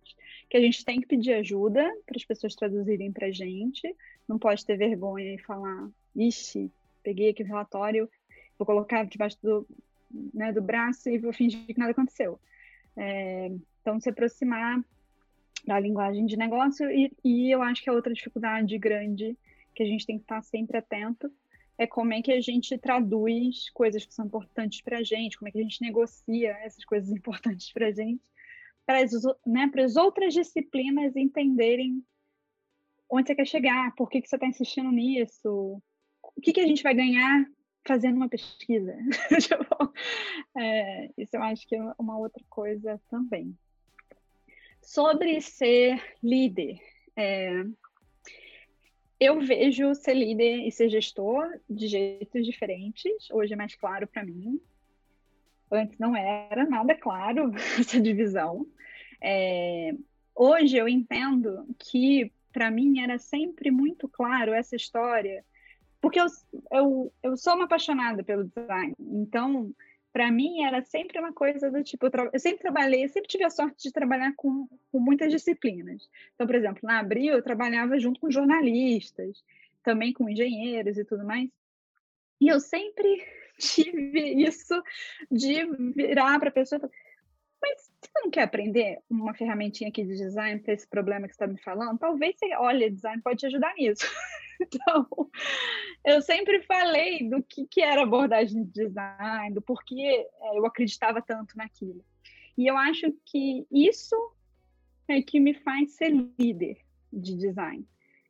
que 0.49 0.57
a 0.57 0.59
gente 0.59 0.83
tem 0.83 0.99
que 0.99 1.07
pedir 1.07 1.33
ajuda 1.33 1.83
para 2.05 2.17
as 2.17 2.25
pessoas 2.25 2.55
traduzirem 2.55 3.11
para 3.11 3.27
a 3.27 3.31
gente, 3.31 3.95
não 4.27 4.37
pode 4.37 4.65
ter 4.65 4.77
vergonha 4.77 5.35
e 5.35 5.39
falar, 5.39 5.89
ixi, 6.15 6.69
peguei 7.01 7.29
aqui 7.29 7.43
o 7.43 7.47
relatório, 7.47 8.09
vou 8.57 8.65
colocar 8.65 9.05
debaixo 9.05 9.37
do, 9.41 9.67
né, 10.33 10.51
do 10.51 10.61
braço 10.61 11.09
e 11.09 11.17
vou 11.17 11.33
fingir 11.33 11.65
que 11.65 11.79
nada 11.79 11.91
aconteceu. 11.91 12.39
É, 12.95 13.51
então, 13.81 13.99
se 13.99 14.09
aproximar 14.09 14.83
da 15.65 15.79
linguagem 15.79 16.25
de 16.25 16.37
negócio. 16.37 16.89
E, 16.91 17.11
e 17.23 17.51
eu 17.51 17.61
acho 17.61 17.81
que 17.81 17.89
a 17.89 17.93
outra 17.93 18.13
dificuldade 18.13 18.77
grande 18.77 19.37
que 19.73 19.81
a 19.81 19.85
gente 19.85 20.05
tem 20.05 20.17
que 20.17 20.23
estar 20.23 20.41
sempre 20.41 20.77
atento 20.77 21.31
é 21.77 21.87
como 21.87 22.13
é 22.13 22.21
que 22.21 22.31
a 22.31 22.39
gente 22.39 22.77
traduz 22.77 23.69
coisas 23.71 24.05
que 24.05 24.13
são 24.13 24.25
importantes 24.25 24.81
para 24.81 24.99
a 24.99 25.03
gente, 25.03 25.37
como 25.37 25.49
é 25.49 25.51
que 25.51 25.59
a 25.59 25.63
gente 25.63 25.81
negocia 25.81 26.51
essas 26.63 26.85
coisas 26.85 27.09
importantes 27.11 27.71
para 27.71 27.87
a 27.87 27.91
gente, 27.91 28.23
para 28.85 28.99
as, 28.99 29.11
né, 29.45 29.67
para 29.71 29.83
as 29.83 29.95
outras 29.95 30.33
disciplinas 30.33 31.15
entenderem 31.15 32.03
onde 33.09 33.27
você 33.27 33.35
quer 33.35 33.45
chegar, 33.45 33.93
por 33.95 34.09
que, 34.09 34.21
que 34.21 34.27
você 34.27 34.35
está 34.35 34.47
insistindo 34.47 34.91
nisso, 34.91 35.81
o 36.35 36.41
que, 36.41 36.53
que 36.53 36.61
a 36.61 36.67
gente 36.67 36.81
vai 36.81 36.93
ganhar 36.93 37.45
fazendo 37.85 38.17
uma 38.17 38.29
pesquisa. 38.29 38.95
Tipo, 39.39 39.93
é, 40.57 41.09
isso 41.17 41.35
eu 41.35 41.43
acho 41.43 41.67
que 41.67 41.75
é 41.75 41.93
uma 41.97 42.17
outra 42.17 42.43
coisa 42.49 42.99
também. 43.09 43.57
Sobre 44.81 45.39
ser 45.41 46.01
líder, 46.21 46.79
é, 47.15 47.63
eu 49.23 49.39
vejo 49.39 49.95
ser 49.95 50.13
líder 50.13 50.67
e 50.67 50.71
ser 50.71 50.89
gestor 50.89 51.47
de 51.69 51.87
jeitos 51.87 52.45
diferentes. 52.45 53.29
Hoje 53.31 53.53
é 53.53 53.55
mais 53.55 53.75
claro 53.75 54.05
para 54.07 54.25
mim. 54.25 54.59
Antes 55.71 55.97
não 55.97 56.15
era 56.15 56.65
nada 56.65 56.93
claro 56.95 57.51
essa 57.79 57.99
divisão. 58.01 58.67
É, 59.21 59.91
hoje 60.35 60.77
eu 60.77 60.87
entendo 60.87 61.65
que 61.79 62.31
para 62.51 62.69
mim 62.69 62.99
era 62.99 63.17
sempre 63.17 63.71
muito 63.71 64.07
claro 64.07 64.53
essa 64.53 64.75
história, 64.75 65.43
porque 66.01 66.19
eu, 66.19 66.27
eu, 66.71 67.13
eu 67.23 67.37
sou 67.37 67.55
uma 67.55 67.65
apaixonada 67.65 68.23
pelo 68.23 68.43
design. 68.43 68.93
Então, 68.99 69.73
para 70.13 70.31
mim 70.31 70.63
era 70.63 70.83
sempre 70.83 71.19
uma 71.19 71.33
coisa 71.33 71.71
do 71.71 71.83
tipo, 71.83 72.05
eu, 72.05 72.39
sempre 72.39 72.59
trabalhei, 72.59 73.07
sempre 73.09 73.27
tive 73.27 73.43
a 73.43 73.49
sorte 73.49 73.81
de 73.81 73.91
trabalhar 73.91 74.31
com, 74.35 74.67
com 74.91 74.99
muitas 74.99 75.31
disciplinas. 75.31 76.07
Então, 76.35 76.45
por 76.45 76.55
exemplo, 76.55 76.81
na 76.83 76.99
Abril 76.99 77.33
eu 77.33 77.41
trabalhava 77.41 77.99
junto 77.99 78.19
com 78.19 78.29
jornalistas, 78.29 79.43
também 79.81 80.13
com 80.13 80.29
engenheiros 80.29 80.99
e 80.99 81.03
tudo 81.03 81.25
mais. 81.25 81.49
E 82.39 82.47
eu 82.47 82.59
sempre 82.59 83.25
tive 83.57 84.43
isso 84.43 84.83
de 85.31 85.65
virar 85.95 86.39
para 86.39 86.49
a 86.49 86.53
pessoa 86.53 86.77
e 86.77 86.81
falar, 86.81 86.93
mas 87.63 87.89
você 88.01 88.19
não 88.21 88.29
quer 88.29 88.43
aprender 88.43 88.99
uma 89.09 89.33
ferramentinha 89.33 89.89
aqui 89.89 90.03
de 90.03 90.17
design 90.17 90.59
para 90.59 90.73
esse 90.73 90.85
problema 90.85 91.27
que 91.27 91.33
você 91.33 91.43
está 91.43 91.47
me 91.47 91.59
falando? 91.61 91.97
Talvez 91.97 92.35
você 92.37 92.53
olhe, 92.57 92.89
design 92.89 93.21
pode 93.21 93.39
te 93.39 93.45
ajudar 93.45 93.73
nisso. 93.75 94.05
Então, 94.61 95.09
eu 96.05 96.21
sempre 96.21 96.61
falei 96.61 97.27
do 97.27 97.43
que, 97.43 97.65
que 97.65 97.81
era 97.81 98.03
abordagem 98.03 98.63
de 98.63 98.85
design, 98.85 99.53
do 99.53 99.61
porquê 99.61 100.25
é, 100.41 100.57
eu 100.57 100.65
acreditava 100.65 101.21
tanto 101.21 101.57
naquilo. 101.57 102.05
E 102.57 102.67
eu 102.67 102.77
acho 102.77 103.11
que 103.25 103.65
isso 103.69 104.15
é 105.07 105.21
que 105.21 105.39
me 105.39 105.53
faz 105.55 105.95
ser 105.95 106.11
líder 106.39 106.77
de 107.11 107.35
design. 107.35 107.85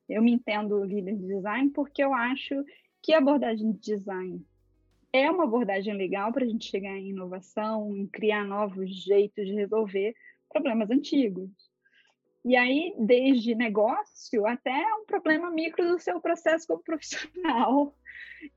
Eu 0.09 0.23
me 0.23 0.31
entendo 0.31 0.83
líder 0.83 1.17
de 1.17 1.27
design 1.27 1.69
porque 1.69 2.03
eu 2.03 2.13
acho 2.13 2.63
que 3.01 3.13
a 3.13 3.19
abordagem 3.19 3.73
de 3.73 3.79
design 3.79 4.43
é 5.13 5.29
uma 5.29 5.43
abordagem 5.43 5.93
legal 5.93 6.33
para 6.33 6.43
a 6.43 6.47
gente 6.47 6.69
chegar 6.69 6.97
em 6.97 7.11
inovação, 7.11 7.95
em 7.95 8.07
criar 8.07 8.43
novos 8.43 8.89
jeitos 9.05 9.45
de 9.45 9.53
resolver 9.53 10.15
problemas 10.49 10.89
antigos. 10.89 11.49
E 12.43 12.57
aí, 12.57 12.93
desde 12.97 13.55
negócio 13.55 14.45
até 14.45 14.85
um 14.95 15.05
problema 15.05 15.51
micro 15.51 15.87
do 15.87 15.99
seu 15.99 16.19
processo 16.19 16.67
como 16.67 16.83
profissional. 16.83 17.95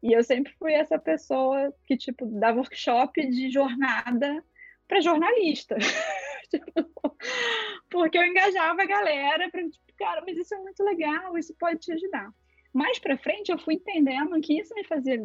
E 0.02 0.12
eu 0.12 0.24
sempre 0.24 0.52
fui 0.54 0.72
essa 0.72 0.98
pessoa 0.98 1.72
que, 1.86 1.96
tipo, 1.96 2.26
dava 2.26 2.59
workshop 2.59 3.24
de 3.28 3.50
jornada 3.50 4.42
para 4.88 5.00
jornalista. 5.00 5.76
Porque 7.90 8.18
eu 8.18 8.24
engajava 8.24 8.82
a 8.82 8.86
galera 8.86 9.48
para, 9.50 9.62
tipo, 9.62 9.92
cara, 9.96 10.22
mas 10.26 10.36
isso 10.36 10.54
é 10.54 10.59
muito 10.59 10.82
legal, 10.82 11.38
isso 11.38 11.54
pode 11.57 11.80
te 11.80 11.92
ajudar. 11.92 12.30
Mais 12.72 12.98
para 12.98 13.18
frente, 13.18 13.52
eu 13.52 13.59
fui 13.59 13.74
entendendo 13.74 14.40
que 14.40 14.59
isso 14.59 14.74
me 14.74 14.84
fazia 14.84 15.18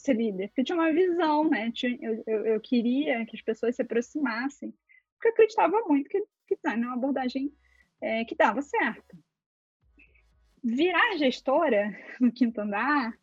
ser 0.00 0.14
líder, 0.14 0.48
porque 0.48 0.64
tinha 0.64 0.76
uma 0.76 0.92
visão, 0.92 1.48
né? 1.48 1.72
Eu, 1.82 2.22
eu, 2.26 2.46
eu 2.46 2.60
queria 2.60 3.24
que 3.26 3.36
as 3.36 3.42
pessoas 3.42 3.76
se 3.76 3.82
aproximassem, 3.82 4.74
porque 5.14 5.28
eu 5.28 5.32
acreditava 5.32 5.80
muito 5.86 6.08
que, 6.08 6.24
que 6.46 6.56
tá, 6.56 6.72
é 6.72 6.76
uma 6.76 6.94
abordagem 6.94 7.52
é, 8.00 8.24
que 8.24 8.34
dava 8.34 8.62
certo. 8.62 9.16
Virar 10.62 11.16
gestora 11.16 11.96
no 12.20 12.32
quinto 12.32 12.60
andar 12.60 13.18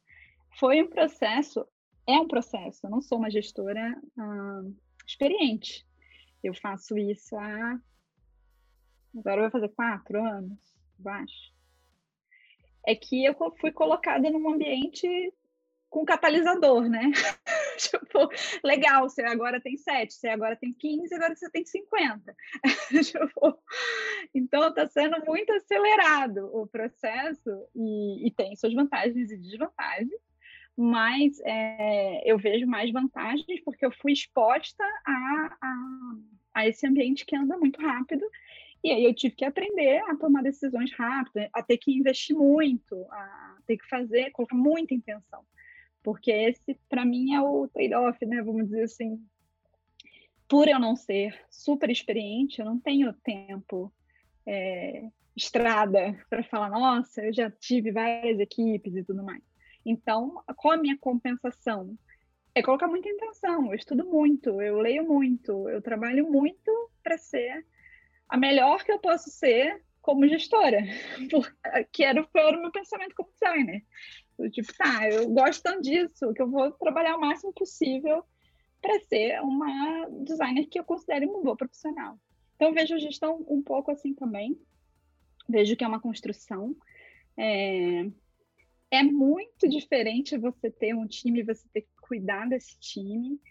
foi 0.60 0.82
um 0.82 0.88
processo, 0.88 1.68
é 2.08 2.20
um 2.20 2.28
processo. 2.28 2.86
Eu 2.86 2.90
não 2.90 3.02
sou 3.02 3.18
uma 3.18 3.30
gestora 3.30 4.00
ah, 4.18 4.64
experiente. 5.06 5.86
Eu 6.44 6.54
faço 6.56 6.98
isso 6.98 7.36
há. 7.38 7.80
Agora 9.18 9.42
vai 9.42 9.52
fazer 9.52 9.70
quatro 9.70 10.24
anos, 10.24 10.60
eu 11.00 11.12
acho. 11.12 11.54
É 12.86 12.96
que 12.96 13.26
eu 13.26 13.36
fui 13.60 13.72
colocada 13.72 14.30
num 14.30 14.50
ambiente 14.50 15.34
com 15.98 16.06
catalisador, 16.06 16.88
né? 16.88 17.02
tipo, 17.78 18.30
legal, 18.64 19.10
você 19.10 19.24
agora 19.24 19.60
tem 19.60 19.76
7, 19.76 20.14
você 20.14 20.28
agora 20.28 20.56
tem 20.56 20.72
15, 20.72 21.16
agora 21.16 21.36
você 21.36 21.50
tem 21.50 21.66
50. 21.66 22.36
tipo, 23.04 23.60
então, 24.36 24.70
está 24.70 24.88
sendo 24.88 25.26
muito 25.26 25.52
acelerado 25.54 26.52
o 26.54 26.68
processo 26.68 27.50
e, 27.76 28.28
e, 28.28 28.32
tem 28.32 28.56
suas 28.56 28.76
vantagens 28.76 29.32
e 29.32 29.38
desvantagens, 29.38 30.22
mas 30.78 31.40
é, 31.44 32.32
eu 32.32 32.38
vejo 32.38 32.68
mais 32.68 32.92
vantagens 32.92 33.60
porque 33.66 33.84
eu 33.84 33.92
fui 33.92 34.14
exposta 34.14 34.84
a, 35.04 35.58
a, 35.60 35.78
a 36.54 36.68
esse 36.68 36.86
ambiente 36.86 37.26
que 37.26 37.36
anda 37.36 37.58
muito 37.58 37.82
rápido 37.82 38.24
e 38.84 38.92
aí 38.92 39.04
eu 39.04 39.16
tive 39.16 39.34
que 39.36 39.46
aprender 39.46 40.04
a 40.08 40.16
tomar 40.16 40.44
decisões 40.44 40.94
rápidas, 40.94 41.50
a 41.52 41.64
ter 41.64 41.80
que 41.80 41.92
investir 41.92 42.36
muito, 42.36 43.04
a 43.10 43.58
ter 43.66 43.78
que 43.78 43.90
fazer, 43.90 44.30
colocar 44.30 44.56
muita 44.56 44.94
intenção 44.94 45.44
porque 46.08 46.32
esse, 46.32 46.74
para 46.88 47.04
mim, 47.04 47.34
é 47.34 47.42
o 47.42 47.68
trade-off, 47.68 48.26
né? 48.26 48.42
Vamos 48.42 48.68
dizer 48.68 48.84
assim. 48.84 49.22
Por 50.48 50.70
eu 50.70 50.80
não 50.80 50.96
ser 50.96 51.38
super 51.50 51.90
experiente, 51.90 52.62
eu 52.62 52.66
não 52.66 52.80
tenho 52.80 53.12
tempo, 53.12 53.94
é, 54.46 55.10
estrada, 55.36 56.18
para 56.30 56.46
falar, 56.46 56.70
nossa, 56.70 57.26
eu 57.26 57.34
já 57.34 57.52
tive 57.52 57.92
várias 57.92 58.40
equipes 58.40 58.96
e 58.96 59.04
tudo 59.04 59.22
mais. 59.22 59.44
Então, 59.86 60.42
qual 60.56 60.76
a 60.76 60.78
minha 60.78 60.98
compensação? 60.98 62.00
É 62.56 62.64
colocar 62.64 62.88
muita 62.88 63.10
intenção. 63.10 63.66
Eu 63.66 63.74
estudo 63.74 64.06
muito, 64.06 64.62
eu 64.62 64.80
leio 64.80 65.06
muito, 65.06 65.68
eu 65.68 65.82
trabalho 65.82 66.32
muito 66.32 66.90
para 67.04 67.18
ser 67.18 67.66
a 68.30 68.38
melhor 68.38 68.82
que 68.86 68.94
eu 68.94 69.00
posso 69.00 69.30
ser 69.30 69.84
como 70.08 70.26
gestora, 70.26 70.80
que 71.92 72.02
era, 72.02 72.24
foi 72.24 72.42
o 72.56 72.62
meu 72.62 72.72
pensamento 72.72 73.14
como 73.14 73.30
designer. 73.30 73.84
Tipo, 74.54 74.74
tá, 74.78 75.10
eu 75.10 75.30
gosto 75.30 75.62
tanto 75.62 75.82
disso 75.82 76.34
que 76.34 76.42
eu 76.42 76.50
vou 76.50 76.72
trabalhar 76.72 77.18
o 77.18 77.20
máximo 77.20 77.52
possível 77.52 78.24
para 78.82 79.02
ser 79.02 79.42
uma 79.42 80.08
designer 80.24 80.66
que 80.68 80.80
eu 80.80 80.86
considere 80.86 81.26
uma 81.26 81.44
boa 81.44 81.58
profissional. 81.58 82.18
Então, 82.56 82.74
vejo 82.74 82.96
a 82.96 83.00
gestão 83.00 83.46
um 83.50 83.62
pouco 83.62 83.92
assim 83.92 84.14
também. 84.14 84.58
Vejo 85.50 85.76
que 85.76 85.84
é 85.84 85.88
uma 85.88 86.00
construção. 86.00 86.74
É, 87.36 88.06
é 88.90 89.04
muito 89.04 89.68
diferente 89.68 90.38
você 90.38 90.72
ter 90.72 90.96
um 90.96 91.06
time, 91.06 91.44
você 91.44 91.68
ter 91.74 91.82
que 91.82 91.96
cuidar 92.02 92.48
desse 92.48 92.80
time, 92.80 93.42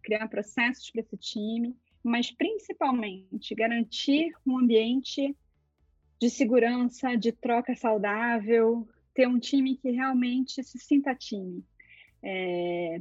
criar 0.00 0.28
processos 0.28 0.92
para 0.92 1.00
esse 1.00 1.16
time, 1.16 1.74
mas 2.04 2.30
principalmente 2.30 3.52
garantir 3.56 4.30
um 4.46 4.58
ambiente 4.58 5.36
de 6.20 6.30
segurança, 6.30 7.16
de 7.16 7.32
troca 7.32 7.74
saudável, 7.74 8.88
ter 9.12 9.28
um 9.28 9.38
time 9.38 9.76
que 9.76 9.90
realmente 9.90 10.62
se 10.62 10.78
sinta 10.78 11.14
time. 11.14 11.64
É, 12.22 13.00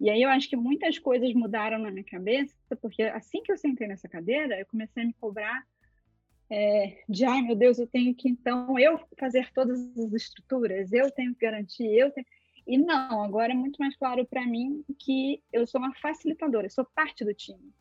e 0.00 0.10
aí 0.10 0.22
eu 0.22 0.30
acho 0.30 0.48
que 0.48 0.56
muitas 0.56 0.98
coisas 0.98 1.32
mudaram 1.34 1.78
na 1.78 1.90
minha 1.90 2.04
cabeça, 2.04 2.54
porque 2.80 3.02
assim 3.02 3.42
que 3.42 3.52
eu 3.52 3.58
sentei 3.58 3.86
nessa 3.86 4.08
cadeira, 4.08 4.58
eu 4.58 4.66
comecei 4.66 5.02
a 5.02 5.06
me 5.06 5.12
cobrar 5.14 5.64
é, 6.50 7.02
de, 7.08 7.24
ai 7.24 7.40
meu 7.40 7.56
Deus, 7.56 7.78
eu 7.78 7.86
tenho 7.86 8.14
que 8.14 8.28
então 8.28 8.78
eu 8.78 9.00
fazer 9.18 9.50
todas 9.54 9.80
as 9.96 10.12
estruturas, 10.12 10.92
eu 10.92 11.10
tenho 11.10 11.32
que 11.34 11.40
garantir, 11.40 11.86
eu 11.86 12.10
tenho... 12.10 12.26
E 12.66 12.76
não, 12.76 13.24
agora 13.24 13.52
é 13.52 13.54
muito 13.54 13.78
mais 13.78 13.96
claro 13.96 14.24
para 14.26 14.46
mim 14.46 14.84
que 14.98 15.42
eu 15.52 15.66
sou 15.66 15.80
uma 15.80 15.94
facilitadora, 15.94 16.68
sou 16.68 16.84
parte 16.94 17.24
do 17.24 17.32
time. 17.32 17.72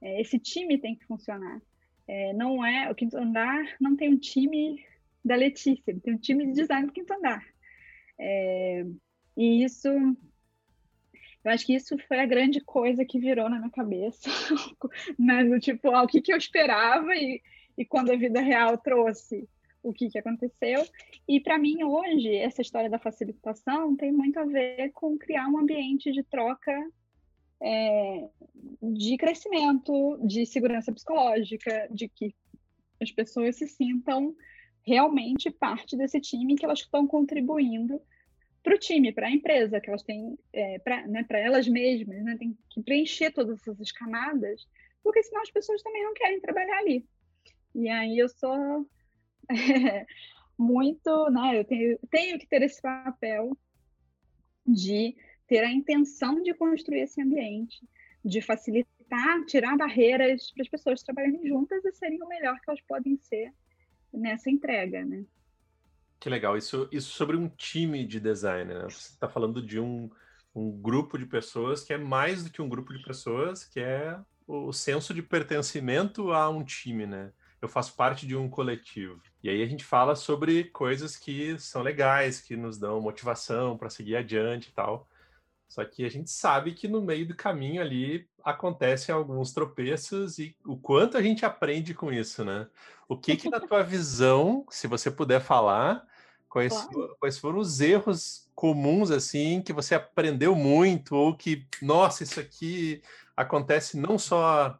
É, 0.00 0.20
esse 0.20 0.38
time 0.38 0.78
tem 0.78 0.96
que 0.96 1.04
funcionar. 1.04 1.60
É, 2.08 2.32
não 2.32 2.64
é 2.64 2.90
o 2.90 2.94
quinto 2.94 3.16
andar 3.16 3.64
não 3.80 3.96
tem 3.96 4.08
um 4.08 4.16
time 4.16 4.84
da 5.24 5.34
Letícia, 5.34 5.98
tem 6.00 6.14
um 6.14 6.18
time 6.18 6.46
de 6.46 6.52
design 6.52 6.86
do 6.86 6.92
quinto 6.92 7.12
andar. 7.12 7.44
É, 8.18 8.86
e 9.36 9.64
isso, 9.64 9.88
eu 9.88 11.50
acho 11.50 11.66
que 11.66 11.74
isso 11.74 11.98
foi 12.06 12.20
a 12.20 12.26
grande 12.26 12.60
coisa 12.60 13.04
que 13.04 13.18
virou 13.18 13.50
na 13.50 13.58
minha 13.58 13.70
cabeça, 13.70 14.30
né? 15.18 15.44
Do 15.44 15.58
tipo, 15.58 15.90
ah, 15.90 16.02
o 16.02 16.06
que, 16.06 16.20
que 16.20 16.32
eu 16.32 16.36
esperava 16.36 17.14
e, 17.14 17.42
e 17.76 17.84
quando 17.84 18.12
a 18.12 18.16
vida 18.16 18.40
real 18.40 18.78
trouxe 18.78 19.48
o 19.82 19.92
que, 19.92 20.08
que 20.08 20.18
aconteceu. 20.18 20.84
E 21.28 21.40
para 21.40 21.58
mim, 21.58 21.84
hoje, 21.84 22.34
essa 22.36 22.62
história 22.62 22.90
da 22.90 22.98
facilitação 22.98 23.96
tem 23.96 24.10
muito 24.10 24.38
a 24.38 24.44
ver 24.44 24.90
com 24.92 25.18
criar 25.18 25.48
um 25.48 25.58
ambiente 25.58 26.10
de 26.12 26.22
troca 26.22 26.72
é, 27.62 28.28
de 28.82 29.16
crescimento, 29.16 30.18
de 30.26 30.46
segurança 30.46 30.92
psicológica, 30.92 31.88
de 31.90 32.08
que 32.08 32.34
as 33.00 33.10
pessoas 33.10 33.56
se 33.56 33.66
sintam 33.66 34.34
realmente 34.86 35.50
parte 35.50 35.96
desse 35.96 36.20
time 36.20 36.56
que 36.56 36.64
elas 36.64 36.80
estão 36.80 37.06
contribuindo 37.06 38.00
para 38.62 38.74
o 38.74 38.78
time, 38.78 39.12
para 39.12 39.28
a 39.28 39.30
empresa, 39.30 39.80
que 39.80 39.88
elas 39.88 40.02
têm, 40.02 40.36
é, 40.52 40.78
para 40.80 41.06
né, 41.06 41.24
elas 41.30 41.68
mesmas, 41.68 42.22
né, 42.24 42.36
tem 42.36 42.56
que 42.70 42.82
preencher 42.82 43.30
todas 43.32 43.66
essas 43.66 43.92
camadas, 43.92 44.66
porque 45.02 45.22
senão 45.22 45.42
as 45.42 45.50
pessoas 45.50 45.82
também 45.82 46.02
não 46.02 46.14
querem 46.14 46.40
trabalhar 46.40 46.78
ali. 46.78 47.06
E 47.74 47.88
aí 47.88 48.18
eu 48.18 48.28
sou 48.28 48.86
é, 49.50 50.06
muito, 50.58 51.30
né, 51.30 51.60
eu 51.60 51.64
tenho, 51.64 51.98
tenho 52.10 52.38
que 52.38 52.46
ter 52.48 52.62
esse 52.62 52.80
papel 52.82 53.56
de 54.66 55.14
ter 55.46 55.64
a 55.64 55.72
intenção 55.72 56.42
de 56.42 56.52
construir 56.54 57.00
esse 57.00 57.20
ambiente, 57.20 57.86
de 58.24 58.40
facilitar, 58.40 59.44
tirar 59.46 59.76
barreiras 59.76 60.50
para 60.52 60.62
as 60.62 60.68
pessoas 60.68 61.02
trabalharem 61.02 61.46
juntas 61.46 61.84
e 61.84 61.92
serem 61.92 62.22
o 62.22 62.28
melhor 62.28 62.58
que 62.60 62.68
elas 62.68 62.80
podem 62.82 63.16
ser 63.16 63.52
nessa 64.12 64.50
entrega, 64.50 65.04
né? 65.04 65.24
Que 66.18 66.28
legal. 66.28 66.56
Isso, 66.56 66.88
isso 66.90 67.10
sobre 67.12 67.36
um 67.36 67.48
time 67.48 68.04
de 68.04 68.18
design, 68.18 68.72
né? 68.72 68.84
Você 68.84 69.12
está 69.12 69.28
falando 69.28 69.62
de 69.62 69.78
um, 69.78 70.10
um 70.54 70.70
grupo 70.70 71.18
de 71.18 71.26
pessoas 71.26 71.84
que 71.84 71.92
é 71.92 71.98
mais 71.98 72.42
do 72.42 72.50
que 72.50 72.62
um 72.62 72.68
grupo 72.68 72.92
de 72.92 73.02
pessoas, 73.02 73.64
que 73.64 73.78
é 73.78 74.18
o 74.46 74.72
senso 74.72 75.12
de 75.12 75.22
pertencimento 75.22 76.32
a 76.32 76.48
um 76.48 76.64
time, 76.64 77.06
né? 77.06 77.32
Eu 77.60 77.68
faço 77.68 77.94
parte 77.94 78.26
de 78.26 78.36
um 78.36 78.48
coletivo. 78.48 79.20
E 79.42 79.48
aí 79.48 79.62
a 79.62 79.66
gente 79.66 79.84
fala 79.84 80.14
sobre 80.14 80.64
coisas 80.64 81.16
que 81.16 81.58
são 81.58 81.82
legais, 81.82 82.40
que 82.40 82.56
nos 82.56 82.78
dão 82.78 83.00
motivação 83.00 83.76
para 83.76 83.90
seguir 83.90 84.16
adiante 84.16 84.68
e 84.68 84.72
tal. 84.72 85.08
Só 85.68 85.84
que 85.84 86.04
a 86.04 86.08
gente 86.08 86.30
sabe 86.30 86.72
que 86.72 86.88
no 86.88 87.02
meio 87.02 87.26
do 87.26 87.34
caminho 87.34 87.82
ali 87.82 88.28
acontecem 88.42 89.14
alguns 89.14 89.52
tropeços 89.52 90.38
e 90.38 90.56
o 90.64 90.76
quanto 90.76 91.16
a 91.16 91.22
gente 91.22 91.44
aprende 91.44 91.92
com 91.92 92.12
isso, 92.12 92.44
né? 92.44 92.68
O 93.08 93.16
que 93.16 93.36
que 93.36 93.50
na 93.50 93.60
tua 93.60 93.82
visão, 93.82 94.64
se 94.70 94.86
você 94.86 95.10
puder 95.10 95.40
falar, 95.40 96.06
quais, 96.48 96.72
claro. 96.72 97.16
quais 97.20 97.38
foram 97.38 97.58
os 97.58 97.80
erros 97.80 98.48
comuns 98.54 99.10
assim 99.10 99.60
que 99.60 99.72
você 99.72 99.94
aprendeu 99.94 100.54
muito 100.54 101.14
ou 101.14 101.36
que, 101.36 101.66
nossa, 101.82 102.22
isso 102.22 102.40
aqui 102.40 103.02
acontece 103.36 103.98
não 103.98 104.18
só 104.18 104.78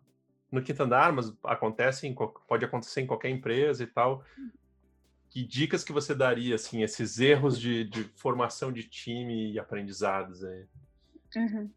no 0.50 0.62
quinto 0.62 0.82
andar, 0.82 1.12
mas 1.12 1.32
acontece 1.44 2.06
em, 2.06 2.14
pode 2.14 2.64
acontecer 2.64 3.02
em 3.02 3.06
qualquer 3.06 3.28
empresa 3.30 3.82
e 3.82 3.86
tal. 3.86 4.24
Que 5.36 5.44
dicas 5.44 5.84
que 5.84 5.92
você 5.92 6.14
daria, 6.14 6.54
assim, 6.54 6.82
esses 6.82 7.20
erros 7.20 7.60
de, 7.60 7.84
de 7.84 8.04
formação 8.16 8.72
de 8.72 8.84
time 8.84 9.52
e 9.52 9.58
aprendizados 9.58 10.42
aí? 10.42 10.64
Uhum. 11.36 11.70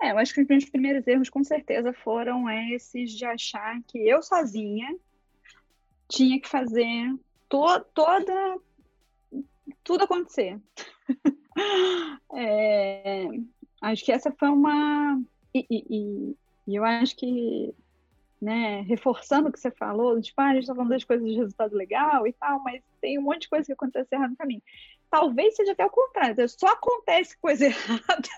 É, 0.00 0.12
eu 0.12 0.18
acho 0.18 0.32
que 0.32 0.42
os 0.42 0.46
meus 0.46 0.64
primeiros 0.64 1.04
erros, 1.04 1.28
com 1.28 1.42
certeza, 1.42 1.92
foram 1.92 2.48
esses 2.48 3.10
de 3.10 3.24
achar 3.24 3.82
que 3.82 3.98
eu 3.98 4.22
sozinha 4.22 4.94
tinha 6.08 6.40
que 6.40 6.48
fazer 6.48 7.18
to 7.48 7.80
toda 7.92 8.58
tudo 9.82 10.04
acontecer. 10.04 10.60
é, 12.32 13.26
acho 13.82 14.04
que 14.04 14.12
essa 14.12 14.30
foi 14.30 14.50
uma 14.50 15.20
e, 15.52 15.66
e, 15.68 16.36
e, 16.68 16.76
eu 16.76 16.84
acho 16.84 17.16
que 17.16 17.74
né, 18.40 18.82
reforçando 18.82 19.48
o 19.48 19.52
que 19.52 19.58
você 19.58 19.70
falou, 19.70 20.20
tipo, 20.20 20.40
ah, 20.40 20.46
a 20.46 20.54
gente 20.54 20.62
está 20.62 20.74
falando 20.74 20.90
das 20.90 21.04
coisas 21.04 21.26
de 21.26 21.36
resultado 21.36 21.74
legal 21.74 22.26
e 22.26 22.32
tal, 22.32 22.62
mas 22.62 22.82
tem 23.00 23.18
um 23.18 23.22
monte 23.22 23.42
de 23.42 23.48
coisa 23.48 23.66
que 23.66 23.72
acontece 23.72 24.08
errado 24.12 24.30
no 24.30 24.36
caminho 24.36 24.62
talvez 25.10 25.56
seja 25.56 25.72
até 25.72 25.84
o 25.84 25.90
contrário, 25.90 26.48
só 26.48 26.68
acontece 26.68 27.36
coisa 27.38 27.64
errada 27.66 28.28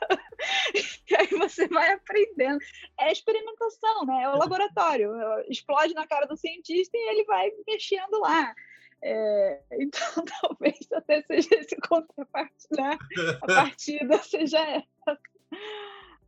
e 1.09 1.16
aí 1.16 1.26
você 1.26 1.66
vai 1.68 1.92
aprendendo. 1.92 2.59
É 2.98 3.12
experimentação, 3.12 4.07
né? 4.07 4.22
É 4.22 4.28
o 4.28 4.38
laboratório, 4.38 5.12
explode 5.48 5.94
na 5.94 6.07
cara 6.07 6.26
do 6.26 6.36
cientista 6.36 6.96
e 6.96 7.11
ele 7.11 7.24
vai 7.24 7.51
mexendo 7.66 8.20
lá. 8.20 8.55
É, 9.03 9.61
então, 9.80 10.24
talvez 10.40 10.78
até 10.92 11.22
seja 11.22 11.55
esse 11.57 11.76
contraparte, 11.76 12.66
né? 12.72 12.98
A 13.42 13.46
partida 13.46 14.18
seja 14.18 14.59
essa. 14.59 15.18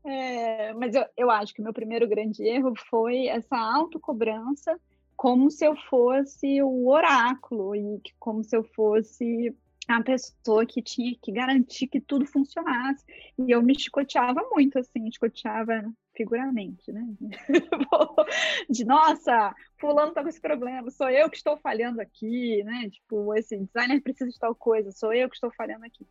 É, 0.04 0.72
mas 0.74 0.94
eu, 0.94 1.04
eu 1.16 1.30
acho 1.30 1.54
que 1.54 1.60
o 1.60 1.64
meu 1.64 1.72
primeiro 1.72 2.08
grande 2.08 2.42
erro 2.42 2.72
foi 2.88 3.26
essa 3.26 3.56
autocobrança, 3.56 4.78
como 5.16 5.50
se 5.50 5.64
eu 5.64 5.76
fosse 5.88 6.60
o 6.62 6.88
oráculo 6.88 7.76
e 7.76 8.02
como 8.18 8.42
se 8.42 8.56
eu 8.56 8.64
fosse 8.64 9.54
a 9.88 10.02
pessoa 10.02 10.64
que 10.64 10.82
tinha 10.82 11.14
que 11.20 11.32
garantir 11.32 11.86
que 11.86 12.00
tudo 12.00 12.26
funcionasse. 12.26 13.04
E 13.38 13.50
eu 13.50 13.62
me 13.62 13.78
chicoteava 13.78 14.40
muito, 14.50 14.78
assim, 14.78 15.10
chicoteava 15.10 15.92
figuramente, 16.16 16.92
né? 16.92 17.06
de 18.68 18.84
nossa, 18.84 19.54
fulano 19.78 20.12
tá 20.12 20.22
com 20.22 20.28
esse 20.28 20.40
problema, 20.40 20.90
sou 20.90 21.08
eu 21.08 21.28
que 21.30 21.36
estou 21.36 21.56
falhando 21.58 22.00
aqui, 22.00 22.62
né? 22.64 22.88
Tipo, 22.90 23.34
esse 23.34 23.56
designer 23.56 24.00
precisa 24.00 24.30
de 24.30 24.38
tal 24.38 24.54
coisa, 24.54 24.92
sou 24.92 25.12
eu 25.12 25.28
que 25.28 25.36
estou 25.36 25.50
falhando 25.52 25.84
aqui. 25.84 26.06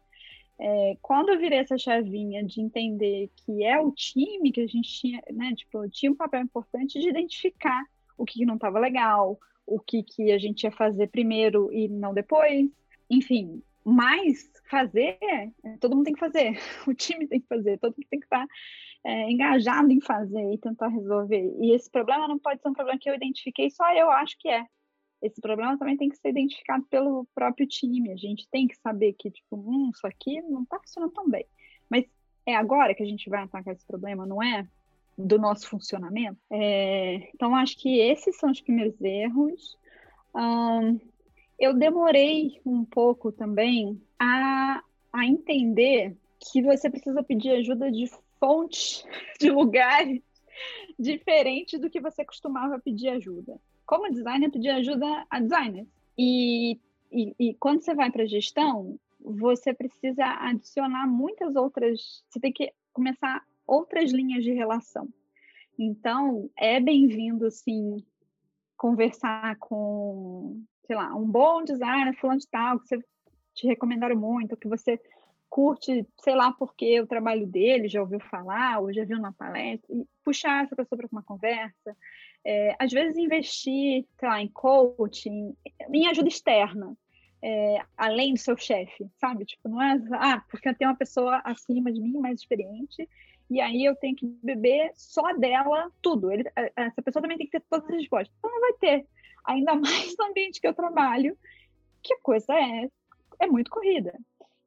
É, 0.60 0.98
quando 1.02 1.30
eu 1.30 1.40
virei 1.40 1.60
essa 1.60 1.78
chavinha 1.78 2.44
de 2.44 2.62
entender 2.62 3.30
que 3.36 3.64
é 3.64 3.80
o 3.80 3.92
time 3.92 4.52
que 4.52 4.62
a 4.62 4.68
gente 4.68 4.90
tinha, 4.90 5.22
né? 5.32 5.54
Tipo, 5.56 5.90
tinha 5.90 6.12
um 6.12 6.16
papel 6.16 6.42
importante 6.42 7.00
de 7.00 7.10
identificar 7.10 7.84
o 8.18 8.26
que 8.26 8.46
não 8.46 8.56
estava 8.56 8.80
legal, 8.80 9.40
o 9.66 9.80
que, 9.80 10.04
que 10.04 10.32
a 10.32 10.38
gente 10.38 10.64
ia 10.64 10.72
fazer 10.72 11.08
primeiro 11.08 11.72
e 11.74 11.88
não 11.88 12.14
depois, 12.14 12.70
enfim, 13.10 13.64
mas 13.84 14.52
fazer, 14.70 15.18
todo 15.80 15.96
mundo 15.96 16.06
tem 16.06 16.14
que 16.14 16.20
fazer, 16.20 16.58
o 16.88 16.94
time 16.94 17.28
tem 17.28 17.40
que 17.40 17.48
fazer, 17.48 17.80
todo 17.80 17.96
mundo 17.98 18.08
tem 18.10 18.20
que 18.20 18.26
estar 18.26 18.46
é, 19.04 19.32
engajado 19.32 19.92
em 19.92 20.00
fazer 20.00 20.54
e 20.54 20.58
tentar 20.58 20.90
resolver. 20.90 21.56
E 21.60 21.74
esse 21.74 21.90
problema 21.90 22.28
não 22.28 22.38
pode 22.38 22.62
ser 22.62 22.70
um 22.70 22.74
problema 22.74 23.00
que 23.00 23.10
eu 23.10 23.16
identifiquei, 23.16 23.70
só 23.70 23.92
eu 23.94 24.10
acho 24.12 24.38
que 24.38 24.50
é. 24.50 24.66
Esse 25.22 25.40
problema 25.40 25.78
também 25.78 25.98
tem 25.98 26.10
que 26.10 26.18
ser 26.18 26.30
identificado 26.30 26.84
pelo 26.90 27.28
próprio 27.36 27.68
time. 27.68 28.12
A 28.12 28.16
gente 28.16 28.48
tem 28.50 28.68
que 28.68 28.76
saber 28.78 29.14
que, 29.14 29.30
tipo, 29.30 29.56
hum, 29.56 29.92
isso 29.94 30.06
aqui 30.08 30.42
não 30.42 30.64
está 30.64 30.80
funcionando 30.80 31.12
tão 31.12 31.30
bem. 31.30 31.46
Mas 31.90 32.06
é 32.46 32.56
agora 32.56 32.96
que 32.96 33.04
a 33.04 33.06
gente 33.06 33.30
vai 33.30 33.44
atacar 33.44 33.74
esse 33.74 33.86
problema, 33.86 34.26
não 34.26 34.42
é? 34.42 34.68
Do 35.18 35.38
nosso 35.38 35.68
funcionamento. 35.68 36.40
É, 36.50 37.30
então, 37.36 37.56
acho 37.56 37.78
que 37.78 38.00
esses 38.00 38.38
são 38.38 38.50
os 38.50 38.62
primeiros 38.62 39.00
erros. 39.00 39.78
Um, 40.34 41.00
eu 41.60 41.74
demorei 41.74 42.60
um 42.66 42.84
pouco 42.84 43.32
também 43.32 44.02
a, 44.18 44.82
a 45.14 45.26
entender 45.26 46.18
que 46.40 46.64
você 46.64 46.90
precisa 46.90 47.22
pedir 47.22 47.52
ajuda 47.52 47.92
de 47.92 48.10
fontes, 48.40 49.06
de 49.40 49.52
lugares 49.52 50.22
diferentes 50.98 51.80
do 51.80 51.90
que 51.90 52.02
você 52.02 52.26
costumava 52.26 52.80
pedir 52.80 53.10
ajuda. 53.10 53.60
Como 53.92 54.10
designer, 54.10 54.50
pedir 54.50 54.70
ajuda 54.70 55.26
a 55.30 55.42
designers. 55.42 55.90
E, 56.18 56.80
e, 57.12 57.36
e 57.38 57.54
quando 57.56 57.82
você 57.82 57.94
vai 57.94 58.10
para 58.10 58.26
gestão, 58.26 58.98
você 59.20 59.74
precisa 59.74 60.24
adicionar 60.40 61.06
muitas 61.06 61.58
outras. 61.58 62.24
Você 62.30 62.40
tem 62.40 62.54
que 62.54 62.72
começar 62.94 63.44
outras 63.68 64.14
linhas 64.14 64.46
de 64.46 64.54
relação. 64.54 65.10
Então, 65.78 66.50
é 66.58 66.80
bem-vindo, 66.80 67.52
sim, 67.52 68.02
conversar 68.78 69.58
com 69.58 70.64
sei 70.86 70.96
lá, 70.96 71.14
um 71.14 71.26
bom 71.26 71.62
designer 71.62 72.16
fulano 72.16 72.40
de 72.40 72.48
tal, 72.48 72.80
que 72.80 72.88
você 72.88 73.00
te 73.54 73.68
recomendaram 73.68 74.16
muito, 74.16 74.56
que 74.56 74.70
você 74.70 74.98
curte, 75.50 76.08
sei 76.22 76.34
lá 76.34 76.54
porque 76.54 77.02
o 77.02 77.08
trabalho 77.08 77.46
dele, 77.46 77.90
já 77.90 78.00
ouviu 78.00 78.22
falar, 78.22 78.80
ou 78.80 78.94
já 78.94 79.04
viu 79.04 79.20
na 79.20 79.34
palestra, 79.34 79.94
e 79.94 80.08
puxar 80.24 80.64
essa 80.64 80.78
pessoa 80.78 80.98
para 80.98 81.10
uma 81.12 81.22
conversa. 81.22 81.98
É, 82.44 82.76
às 82.80 82.92
vezes 82.92 83.18
investir, 83.18 84.06
lá, 84.22 84.42
em 84.42 84.48
coaching, 84.48 85.56
em 85.92 86.08
ajuda 86.08 86.28
externa, 86.28 86.98
é, 87.42 87.78
além 87.98 88.34
do 88.34 88.40
seu 88.40 88.58
chefe, 88.58 89.08
sabe? 89.20 89.46
Tipo, 89.46 89.70
não 89.70 89.82
é, 89.82 90.00
ah, 90.14 90.44
porque 90.50 90.70
eu 90.70 90.76
tenho 90.76 90.90
uma 90.92 90.98
pessoa 90.98 91.42
acima 91.44 91.92
de 91.92 92.02
mim, 92.02 92.14
mais 92.20 92.40
experiente, 92.40 93.08
e 93.50 93.60
aí 93.60 93.84
eu 93.84 93.96
tenho 93.96 94.16
que 94.16 94.26
beber 94.42 94.92
só 94.96 95.34
dela 95.34 95.92
tudo. 96.02 96.32
Ele, 96.32 96.44
essa 96.76 97.02
pessoa 97.02 97.22
também 97.22 97.38
tem 97.38 97.48
que 97.48 97.52
ter 97.52 97.66
todas 97.70 97.90
as 97.90 97.96
respostas. 97.98 98.34
Então 98.38 98.50
não 98.50 98.62
vai 98.62 98.74
ter 98.74 99.06
ainda 99.44 99.76
mais 99.76 100.16
no 100.18 100.26
ambiente 100.26 100.62
que 100.62 100.68
eu 100.68 100.74
trabalho, 100.74 101.38
que 102.02 102.14
a 102.14 102.20
coisa 102.22 102.54
é, 102.54 102.88
é 103.40 103.48
muito 103.48 103.70
corrida. 103.70 104.18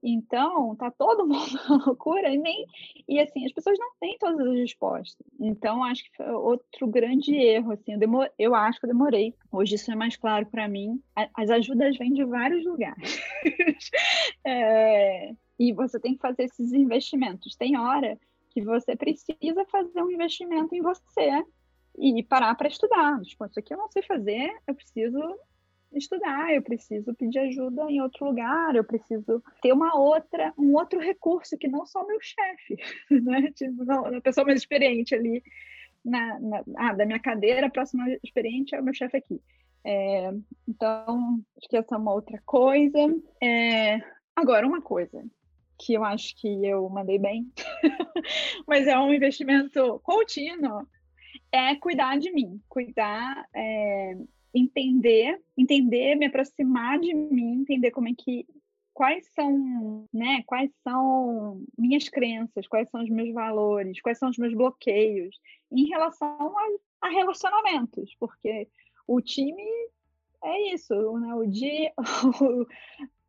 Então, 0.07 0.77
tá 0.77 0.91
todo 0.91 1.25
mundo 1.27 1.59
na 1.67 1.77
loucura 1.87 2.29
e 2.29 2.37
nem 2.37 2.67
e 3.09 3.19
assim, 3.19 3.47
as 3.47 3.53
pessoas 3.53 3.79
não 3.79 3.91
têm 3.99 4.19
todas 4.19 4.47
as 4.47 4.55
respostas. 4.55 5.27
Então, 5.41 5.83
acho 5.83 6.05
que 6.05 6.17
foi 6.17 6.31
outro 6.31 6.87
grande 6.87 7.35
erro 7.35 7.73
assim, 7.73 7.95
eu, 7.95 7.99
demor, 7.99 8.31
eu 8.39 8.55
acho 8.55 8.79
que 8.79 8.85
eu 8.85 8.91
demorei. 8.91 9.35
Hoje 9.51 9.77
isso 9.77 9.91
é 9.91 9.97
mais 9.97 10.17
claro 10.17 10.45
para 10.47 10.69
mim. 10.69 11.03
As 11.35 11.49
ajudas 11.49 11.97
vêm 11.97 12.13
de 12.13 12.25
vários 12.25 12.65
lugares. 12.67 13.19
é, 14.45 15.33
e 15.59 15.73
você 15.73 15.99
tem 15.99 16.15
que 16.15 16.21
fazer 16.21 16.45
esses 16.45 16.73
investimentos. 16.75 17.57
Tem 17.57 17.79
hora 17.79 18.19
que 18.51 18.63
você 18.63 18.95
precisa 18.95 19.65
fazer 19.71 20.03
um 20.03 20.11
investimento 20.11 20.75
em 20.75 20.83
você 20.83 21.45
e 21.99 22.23
parar 22.23 22.55
para 22.57 22.69
estudar. 22.69 23.21
Tipo, 23.23 23.47
isso 23.47 23.59
aqui 23.59 23.73
eu 23.73 23.79
não 23.79 23.89
sei 23.89 24.03
fazer, 24.03 24.55
eu 24.67 24.75
preciso 24.75 25.21
estudar, 25.99 26.53
eu 26.53 26.63
preciso 26.63 27.15
pedir 27.15 27.39
ajuda 27.39 27.91
em 27.91 28.01
outro 28.01 28.27
lugar, 28.27 28.75
eu 28.75 28.85
preciso 28.85 29.43
ter 29.63 29.73
uma 29.73 29.97
outra, 29.97 30.53
um 30.59 30.75
outro 30.75 31.01
recurso 31.01 31.57
que 31.59 31.69
não 31.69 31.87
só 31.87 32.07
meu 32.07 32.19
chefe, 32.21 32.77
né? 33.11 33.51
Tipo, 33.53 33.91
a 33.91 34.21
pessoa 34.21 34.47
mais 34.47 34.61
experiente 34.61 35.15
ali 35.15 35.43
na, 36.05 36.39
na 36.41 36.65
ah, 36.77 36.93
da 36.93 37.07
minha 37.07 37.19
cadeira, 37.19 37.67
a 37.67 37.71
próxima 37.71 38.05
experiente 38.23 38.75
é 38.75 38.81
o 38.81 38.85
meu 38.85 38.95
chefe 38.95 39.17
aqui. 39.17 39.41
É, 39.85 40.31
então, 40.67 41.43
acho 41.59 41.69
que 41.69 41.77
essa 41.77 41.95
é 41.95 41.99
uma 41.99 42.13
outra 42.13 42.41
coisa. 42.45 42.99
É, 43.43 44.01
agora, 44.35 44.67
uma 44.67 44.81
coisa 44.81 45.25
que 45.79 45.95
eu 45.95 46.05
acho 46.05 46.35
que 46.37 46.49
eu 46.65 46.89
mandei 46.89 47.19
bem, 47.19 47.51
mas 48.67 48.87
é 48.87 48.99
um 48.99 49.13
investimento 49.13 50.01
contínuo, 50.03 50.87
é 51.53 51.75
cuidar 51.77 52.19
de 52.19 52.33
mim, 52.33 52.61
cuidar, 52.69 53.45
é, 53.55 54.17
entender, 54.55 55.41
entender, 55.57 56.15
me 56.15 56.27
aproximar 56.27 56.99
de 57.01 57.13
mim, 57.13 57.61
entender 57.63 57.91
como 57.91 58.09
é 58.09 58.15
que 58.17 58.47
quais 58.95 59.27
são, 59.35 60.09
né, 60.13 60.45
quais 60.47 60.71
são 60.85 61.61
minhas 61.77 62.09
crenças, 62.09 62.69
quais 62.69 62.89
são 62.91 63.03
os 63.03 63.11
meus 63.11 63.35
valores, 63.35 64.01
quais 64.01 64.19
são 64.19 64.31
os 64.31 64.39
meus 64.39 64.55
bloqueios 64.55 65.37
em 65.73 65.87
relação 65.89 66.57
a, 66.57 67.09
a 67.09 67.11
relacionamentos, 67.11 68.15
porque 68.21 68.69
o 69.07 69.21
time 69.21 69.65
é 70.45 70.75
isso, 70.75 70.95
né? 71.19 71.35
O 71.35 71.47
dia, 71.47 71.93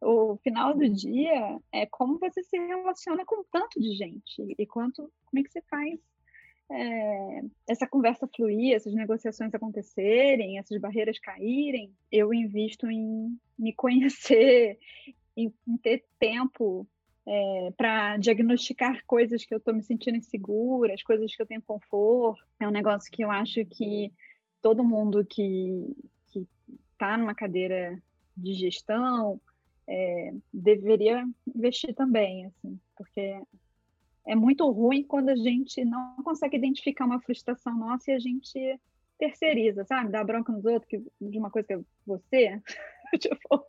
o, 0.02 0.34
o, 0.34 0.38
final 0.38 0.76
do 0.76 0.88
dia 0.88 1.60
é 1.72 1.86
como 1.88 2.20
você 2.20 2.44
se 2.44 2.58
relaciona 2.58 3.26
com 3.26 3.44
tanto 3.46 3.80
de 3.80 3.96
gente 3.96 4.56
e 4.58 4.66
quanto, 4.68 5.12
como 5.26 5.40
é 5.40 5.44
que 5.44 5.50
você 5.50 5.62
faz 5.64 6.00
é, 6.72 7.42
essa 7.68 7.88
conversa 7.88 8.28
fluir, 8.36 8.76
essas 8.76 8.94
negociações 8.94 9.54
acontecerem, 9.54 10.58
essas 10.58 10.80
barreiras 10.80 11.20
caírem. 11.20 11.94
Eu 12.12 12.34
invisto 12.34 12.90
em 12.90 13.38
me 13.58 13.74
conhecer, 13.74 14.80
em, 15.38 15.54
em 15.68 15.78
ter 15.78 16.06
tempo 16.20 16.88
é, 17.28 17.74
para 17.76 18.18
diagnosticar 18.18 19.04
coisas 19.06 19.46
que 19.46 19.54
eu 19.54 19.58
estou 19.58 19.74
me 19.74 19.84
sentindo 19.84 20.18
insegura, 20.18 20.94
as 20.94 21.04
coisas 21.04 21.36
que 21.36 21.42
eu 21.42 21.48
tenho 21.48 21.62
conforto. 21.62 22.44
É 22.60 22.68
um 22.68 22.72
negócio 22.72 23.12
que 23.12 23.24
eu 23.24 23.32
acho 23.32 23.66
que 23.66 24.12
todo 24.62 24.84
mundo 24.84 25.26
que 25.26 25.96
está 26.94 27.18
numa 27.18 27.36
cadeira 27.36 28.02
de 28.36 28.54
gestão 28.54 29.40
é, 29.88 30.34
deveria 30.52 31.24
investir 31.56 31.94
também, 31.94 32.46
assim, 32.46 32.80
porque 32.98 33.40
é 34.26 34.36
muito 34.36 34.70
ruim 34.72 35.04
quando 35.04 35.30
a 35.30 35.36
gente 35.36 35.84
não 35.86 36.16
consegue 36.24 36.58
identificar 36.58 37.06
uma 37.06 37.22
frustração 37.22 37.78
nossa 37.78 38.12
e 38.12 38.14
a 38.14 38.20
gente 38.20 38.80
terceiriza, 39.18 39.86
sabe? 39.86 40.12
Dá 40.12 40.24
bronca 40.24 40.52
nos 40.52 40.66
outros 40.66 40.90
que, 40.90 40.98
de 41.22 41.38
uma 41.38 41.50
coisa 41.52 41.68
que 41.68 41.74
é 41.74 41.80
você. 42.06 42.62
tipo, 43.20 43.66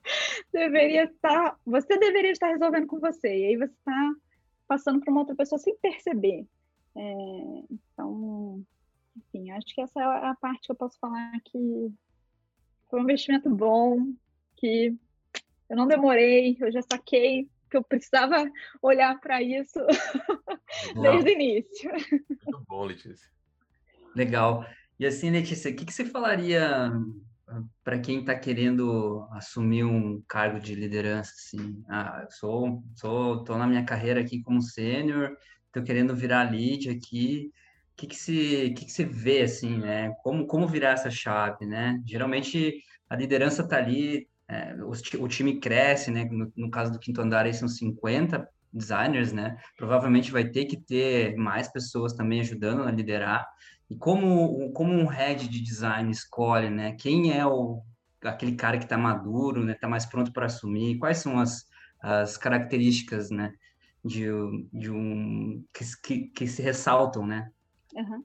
deveria 0.52 1.04
estar. 1.04 1.56
Você 1.64 1.98
deveria 1.98 2.32
estar 2.32 2.48
resolvendo 2.48 2.86
com 2.86 2.98
você. 2.98 3.28
E 3.28 3.46
aí 3.46 3.56
você 3.56 3.72
está 3.72 4.14
passando 4.66 5.00
para 5.00 5.10
uma 5.10 5.20
outra 5.20 5.36
pessoa 5.36 5.58
sem 5.58 5.76
perceber. 5.76 6.46
É, 6.96 7.62
então, 7.70 8.64
enfim, 9.16 9.50
acho 9.50 9.74
que 9.74 9.80
essa 9.80 10.00
é 10.00 10.04
a 10.04 10.34
parte 10.34 10.66
que 10.66 10.72
eu 10.72 10.76
posso 10.76 10.98
falar 10.98 11.38
que 11.44 11.92
foi 12.88 13.00
um 13.00 13.02
investimento 13.02 13.50
bom, 13.50 14.12
que 14.56 14.96
eu 15.68 15.76
não 15.76 15.86
demorei, 15.86 16.56
eu 16.60 16.72
já 16.72 16.80
saquei 16.82 17.48
que 17.76 17.78
eu 17.78 17.84
precisava 17.84 18.50
olhar 18.80 19.20
para 19.20 19.42
isso 19.42 19.78
desde 21.02 21.30
o 21.30 21.32
início. 21.32 21.92
Muito 21.92 22.64
bom, 22.66 22.84
Letícia. 22.84 23.28
Legal. 24.14 24.66
E 24.98 25.06
assim, 25.06 25.30
Letícia, 25.30 25.70
o 25.70 25.76
que, 25.76 25.84
que 25.84 25.92
você 25.92 26.06
falaria 26.06 26.90
para 27.84 27.98
quem 27.98 28.20
está 28.20 28.34
querendo 28.34 29.28
assumir 29.32 29.84
um 29.84 30.22
cargo 30.26 30.58
de 30.58 30.74
liderança? 30.74 31.32
Assim, 31.32 31.84
ah, 31.88 32.26
sou, 32.30 32.82
sou, 32.94 33.44
tô 33.44 33.58
na 33.58 33.66
minha 33.66 33.84
carreira 33.84 34.20
aqui 34.20 34.42
como 34.42 34.62
sênior, 34.62 35.36
estou 35.66 35.82
querendo 35.82 36.16
virar 36.16 36.50
lead 36.50 36.88
aqui. 36.88 37.52
O 37.92 37.96
que, 37.96 38.06
que, 38.08 38.16
se, 38.16 38.74
que, 38.76 38.86
que 38.86 38.92
você 38.92 39.04
vê 39.04 39.42
assim, 39.42 39.78
né? 39.78 40.14
Como, 40.22 40.46
como 40.46 40.66
virar 40.66 40.90
essa 40.92 41.10
chave, 41.10 41.66
né? 41.66 42.00
Geralmente 42.06 42.82
a 43.08 43.16
liderança 43.16 43.62
está 43.62 43.76
ali, 43.76 44.28
é, 44.48 44.74
o, 44.74 44.92
o, 45.24 45.28
time 45.28 45.58
cresce, 45.58 46.10
né? 46.10 46.24
No, 46.24 46.52
no, 46.56 46.70
caso 46.70 46.92
do 46.92 46.98
quinto 46.98 47.20
andar, 47.20 47.46
aí 47.46 47.54
são 47.54 47.68
50 47.68 48.48
designers, 48.72 49.32
né? 49.32 49.56
Provavelmente 49.76 50.30
vai 50.30 50.44
ter 50.44 50.66
que 50.66 50.76
ter 50.76 51.36
mais 51.36 51.68
pessoas 51.68 52.12
também 52.12 52.40
ajudando 52.40 52.82
a 52.82 52.90
liderar. 52.90 53.46
E 53.90 53.96
como, 53.96 54.72
como 54.72 54.92
um 54.92 55.06
head 55.06 55.48
de 55.48 55.60
design 55.60 56.10
escolhe, 56.10 56.70
né? 56.70 56.92
Quem 56.92 57.36
é 57.36 57.44
o, 57.44 57.82
aquele 58.22 58.54
cara 58.54 58.78
que 58.78 58.84
está 58.84 58.96
maduro, 58.96 59.64
né? 59.64 59.72
Está 59.72 59.88
mais 59.88 60.06
pronto 60.06 60.32
para 60.32 60.46
assumir? 60.46 60.98
Quais 60.98 61.18
são 61.18 61.38
as, 61.38 61.66
as 62.00 62.36
características, 62.36 63.30
né? 63.30 63.52
De, 64.04 64.26
de 64.72 64.90
um 64.92 65.64
que, 65.72 65.84
que, 66.02 66.18
que 66.28 66.46
se 66.46 66.62
ressaltam, 66.62 67.26
né? 67.26 67.50
Uhum. 67.94 68.22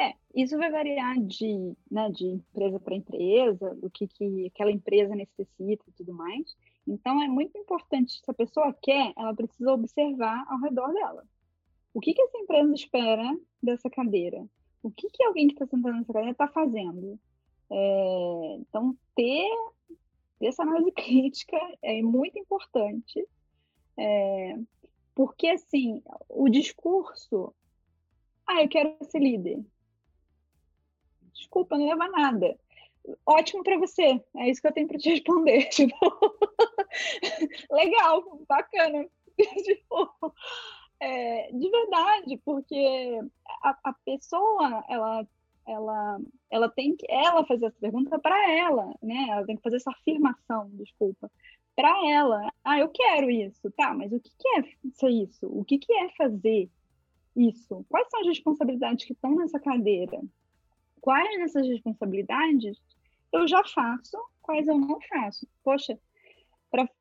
É, 0.00 0.14
isso 0.34 0.56
vai 0.56 0.70
variar 0.70 1.18
de, 1.20 1.76
né, 1.90 2.10
de 2.10 2.26
empresa 2.26 2.80
para 2.80 2.94
empresa, 2.94 3.74
do 3.74 3.90
que, 3.90 4.08
que 4.08 4.46
aquela 4.46 4.70
empresa 4.70 5.14
necessita 5.14 5.84
e 5.86 5.92
tudo 5.92 6.12
mais. 6.14 6.56
Então, 6.86 7.22
é 7.22 7.28
muito 7.28 7.56
importante, 7.56 8.20
se 8.24 8.30
a 8.30 8.34
pessoa 8.34 8.72
quer, 8.82 9.12
ela 9.16 9.34
precisa 9.34 9.72
observar 9.72 10.44
ao 10.48 10.58
redor 10.60 10.92
dela. 10.92 11.24
O 11.94 12.00
que, 12.00 12.14
que 12.14 12.22
essa 12.22 12.38
empresa 12.38 12.72
espera 12.74 13.38
dessa 13.62 13.90
cadeira? 13.90 14.44
O 14.82 14.90
que, 14.90 15.08
que 15.10 15.22
alguém 15.22 15.46
que 15.46 15.54
está 15.54 15.66
sentando 15.66 15.98
nessa 15.98 16.12
cadeira 16.12 16.32
está 16.32 16.48
fazendo? 16.48 17.20
É, 17.70 18.56
então, 18.60 18.96
ter, 19.14 19.48
ter, 20.38 20.46
essa 20.46 20.62
análise 20.62 20.90
crítica 20.92 21.58
é 21.82 22.02
muito 22.02 22.38
importante, 22.38 23.26
é, 23.96 24.58
porque, 25.14 25.48
assim, 25.48 26.02
o 26.28 26.48
discurso, 26.48 27.54
ah, 28.46 28.62
eu 28.62 28.68
quero 28.68 28.96
ser 29.04 29.20
líder. 29.20 29.64
Desculpa, 31.34 31.76
não 31.76 31.86
leva 31.86 32.08
nada 32.08 32.56
ótimo 33.26 33.62
para 33.62 33.78
você. 33.78 34.22
É 34.36 34.50
isso 34.50 34.60
que 34.60 34.68
eu 34.68 34.72
tenho 34.72 34.88
para 34.88 34.98
te 34.98 35.10
responder. 35.10 35.68
Tipo, 35.70 35.96
legal, 37.70 38.40
bacana. 38.48 39.06
tipo, 39.38 40.34
é, 41.00 41.50
de 41.52 41.70
verdade, 41.70 42.40
porque 42.44 43.18
a, 43.62 43.78
a, 43.84 43.92
pessoa, 44.04 44.84
ela, 44.88 45.26
ela, 45.66 46.20
ela 46.50 46.68
tem 46.68 46.94
que 46.94 47.06
ela 47.08 47.44
fazer 47.46 47.66
essa 47.66 47.78
pergunta 47.80 48.18
para 48.18 48.52
ela, 48.52 48.94
né? 49.02 49.26
Ela 49.30 49.46
tem 49.46 49.56
que 49.56 49.62
fazer 49.62 49.76
essa 49.76 49.90
afirmação, 49.90 50.68
desculpa, 50.74 51.30
para 51.74 52.10
ela. 52.10 52.52
Ah, 52.62 52.78
eu 52.78 52.88
quero 52.90 53.30
isso, 53.30 53.70
tá? 53.72 53.94
Mas 53.94 54.12
o 54.12 54.20
que, 54.20 54.30
que 54.38 54.48
é 54.58 54.62
ser 54.92 55.10
isso? 55.10 55.46
O 55.46 55.64
que, 55.64 55.78
que 55.78 55.92
é 55.92 56.10
fazer 56.10 56.70
isso? 57.34 57.84
Quais 57.88 58.06
são 58.10 58.20
as 58.20 58.26
responsabilidades 58.26 59.06
que 59.06 59.14
estão 59.14 59.34
nessa 59.34 59.58
cadeira? 59.58 60.20
Quais 61.02 61.36
dessas 61.36 61.68
responsabilidades 61.68 62.80
eu 63.32 63.46
já 63.48 63.62
faço, 63.64 64.16
quais 64.40 64.66
eu 64.68 64.78
não 64.78 65.00
faço? 65.00 65.46
Poxa, 65.64 65.98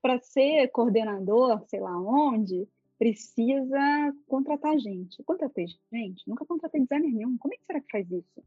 para 0.02 0.20
ser 0.20 0.68
coordenador, 0.70 1.64
sei 1.68 1.80
lá 1.80 1.98
onde, 1.98 2.68
precisa 2.98 4.14
contratar 4.28 4.78
gente. 4.80 5.20
Eu 5.20 5.26
contratei 5.26 5.68
gente? 5.94 6.28
Nunca 6.28 6.46
contratei 6.46 6.82
designer 6.82 7.12
nenhum. 7.12 7.38
Como 7.38 7.54
é 7.54 7.58
que 7.58 7.66
será 7.66 7.80
que 7.80 7.92
faz 7.92 8.12
isso? 8.12 8.44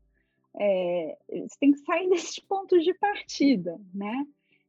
É, 0.58 1.16
você 1.28 1.56
tem 1.58 1.72
que 1.72 1.78
sair 1.78 2.08
desses 2.10 2.38
pontos 2.40 2.84
de 2.84 2.92
partida, 2.94 3.80
né? 3.94 4.26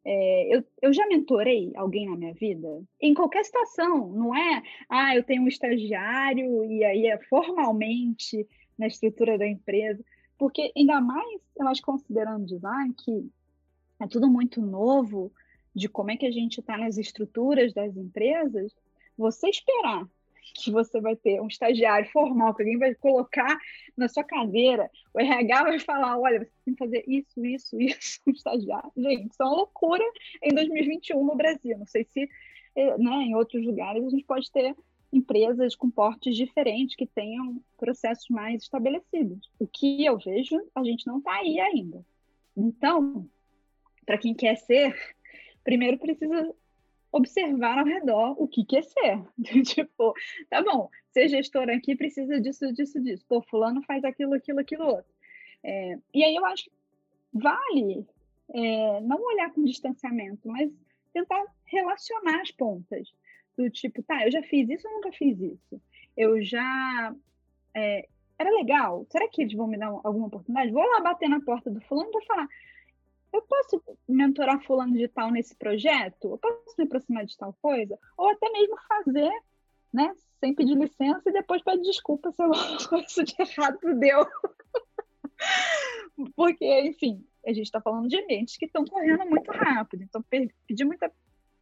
É, 0.08 0.56
eu, 0.56 0.64
eu 0.84 0.94
já 0.94 1.08
mentorei 1.08 1.72
alguém 1.76 2.08
na 2.08 2.16
minha 2.16 2.34
vida? 2.34 2.84
Em 3.02 3.16
qualquer 3.16 3.44
situação, 3.44 4.08
não 4.12 4.36
é? 4.36 4.62
Ah, 4.88 5.16
eu 5.16 5.24
tenho 5.24 5.42
um 5.42 5.48
estagiário 5.48 6.64
e 6.64 6.84
aí 6.84 7.08
é 7.08 7.18
formalmente 7.24 8.48
na 8.78 8.86
estrutura 8.86 9.36
da 9.36 9.48
empresa. 9.48 10.04
Porque, 10.38 10.72
ainda 10.76 11.00
mais, 11.00 11.42
eu 11.58 11.68
acho, 11.68 11.82
considerando 11.82 12.46
design, 12.46 12.94
que 12.94 13.30
é 14.00 14.08
tudo 14.08 14.28
muito 14.28 14.62
novo, 14.62 15.32
de 15.74 15.90
como 15.90 16.12
é 16.12 16.18
que 16.18 16.26
a 16.26 16.32
gente 16.32 16.60
está 16.60 16.78
nas 16.78 16.98
estruturas 16.98 17.74
das 17.74 17.96
empresas, 17.96 18.74
você 19.18 19.50
esperar 19.50 20.08
que 20.54 20.72
você 20.72 21.02
vai 21.02 21.16
ter 21.16 21.42
um 21.42 21.48
estagiário 21.48 22.10
formal, 22.12 22.54
que 22.54 22.62
alguém 22.62 22.78
vai 22.78 22.94
colocar 22.96 23.58
na 23.98 24.08
sua 24.08 24.24
cadeira, 24.24 24.90
o 25.14 25.20
RH 25.20 25.64
vai 25.64 25.80
falar, 25.80 26.18
olha, 26.18 26.40
você 26.40 26.52
tem 26.64 26.74
que 26.74 26.80
fazer 26.80 27.04
isso, 27.08 27.46
isso, 27.46 27.80
isso, 27.82 28.22
um 28.28 28.32
estagiário. 28.32 28.92
Gente, 28.96 29.32
isso 29.32 29.42
é 29.42 29.46
uma 29.46 29.56
loucura 29.56 30.04
em 30.42 30.54
2021 30.54 31.26
no 31.26 31.36
Brasil. 31.36 31.78
Não 31.78 31.88
sei 31.88 32.06
se 32.06 32.30
eh, 32.76 32.98
né, 32.98 33.12
em 33.24 33.36
outros 33.36 33.66
lugares 33.66 34.06
a 34.06 34.10
gente 34.10 34.24
pode 34.24 34.52
ter 34.52 34.76
empresas 35.12 35.76
com 35.76 35.89
portes 35.89 36.36
diferentes 36.36 36.95
que 36.95 37.06
tenham 37.06 37.62
processos 37.78 38.28
mais 38.30 38.64
estabelecidos. 38.64 39.49
O 39.60 39.68
que 39.68 40.06
eu 40.06 40.18
vejo, 40.18 40.62
a 40.74 40.84
gente 40.84 41.08
não 41.08 41.20
está 41.20 41.36
aí 41.36 41.60
ainda. 41.60 42.06
Então, 42.56 43.30
para 44.06 44.18
quem 44.18 44.34
quer 44.34 44.56
ser, 44.58 44.95
primeiro 45.64 45.97
precisa 45.97 46.53
observar 47.12 47.80
ao 47.80 47.86
redor 47.86 48.36
o 48.41 48.47
que 48.47 48.66
quer 48.66 48.84
ser. 48.84 49.22
tipo, 49.64 50.14
tá 50.49 50.62
bom, 50.62 50.89
ser 51.12 51.30
gestor 51.30 51.70
aqui 51.70 51.95
precisa 51.95 52.39
disso, 52.41 52.72
disso, 52.74 53.01
disso. 53.01 53.26
Pô, 53.28 53.41
fulano 53.41 53.82
faz 53.84 54.03
aquilo, 54.03 54.34
aquilo, 54.34 54.60
aquilo 54.60 54.86
outro. 54.86 55.14
É, 55.64 55.97
e 56.14 56.24
aí 56.24 56.36
eu 56.36 56.45
acho 56.45 56.66
que 56.66 56.72
vale 57.34 58.06
é, 58.53 59.01
não 59.01 59.22
olhar 59.22 59.51
com 59.51 59.64
distanciamento, 59.64 60.47
mas 60.47 60.72
tentar 61.14 61.43
relacionar 61.66 62.41
as 62.41 62.51
pontas 62.51 63.12
do 63.58 63.70
tipo, 63.70 64.03
tá, 64.03 64.26
eu 64.26 64.32
já 64.32 64.41
fiz 64.43 64.70
isso 64.70 64.88
ou 64.88 64.93
nunca 64.95 65.12
fiz 65.12 65.39
isso? 65.39 65.82
Eu 66.16 66.43
já. 66.43 67.16
É, 67.74 68.08
era 68.38 68.49
legal? 68.49 69.06
Será 69.10 69.28
que 69.30 69.41
eles 69.41 69.53
vão 69.53 69.68
me 69.68 69.78
dar 69.78 69.88
alguma 69.88 70.28
oportunidade? 70.28 70.72
Vou 70.72 70.84
lá 70.84 71.01
bater 71.01 71.30
na 71.30 71.41
porta 71.41 71.70
do 71.70 71.82
fulano 71.82 72.12
para 72.12 72.26
falar. 72.26 72.47
eu 73.34 73.41
posso 73.43 73.82
mentorar 74.08 74.64
fulano 74.64 74.93
de 74.93 75.08
tal 75.08 75.32
nesse 75.32 75.56
projeto? 75.56 76.30
Eu 76.32 76.38
posso 76.38 76.76
me 76.78 76.86
aproximar 76.86 77.26
de 77.26 77.38
tal 77.38 77.53
coisa? 77.62 77.97
Ou 78.18 78.30
até 78.30 78.49
mesmo 78.49 78.76
fazer, 78.88 79.32
né? 79.93 80.14
Sem 80.39 80.53
pedir 80.53 80.76
licença 80.76 81.30
e 81.30 81.34
depois 81.34 81.64
pede 81.64 81.82
desculpa 81.84 82.32
se 82.32 82.41
alguma 82.41 82.78
coisa 82.89 83.24
de 83.24 83.36
errado 83.39 83.99
deu. 83.99 84.26
Porque, 86.36 86.82
enfim, 86.82 87.26
a 87.45 87.53
gente 87.53 87.66
está 87.66 87.82
falando 87.82 88.08
de 88.08 88.18
ambientes 88.18 88.58
que 88.58 88.66
estão 88.66 88.86
correndo 88.86 89.26
muito 89.30 89.51
rápido. 89.51 90.03
Então, 90.03 90.24
pedir 90.68 90.86
muita 90.86 91.12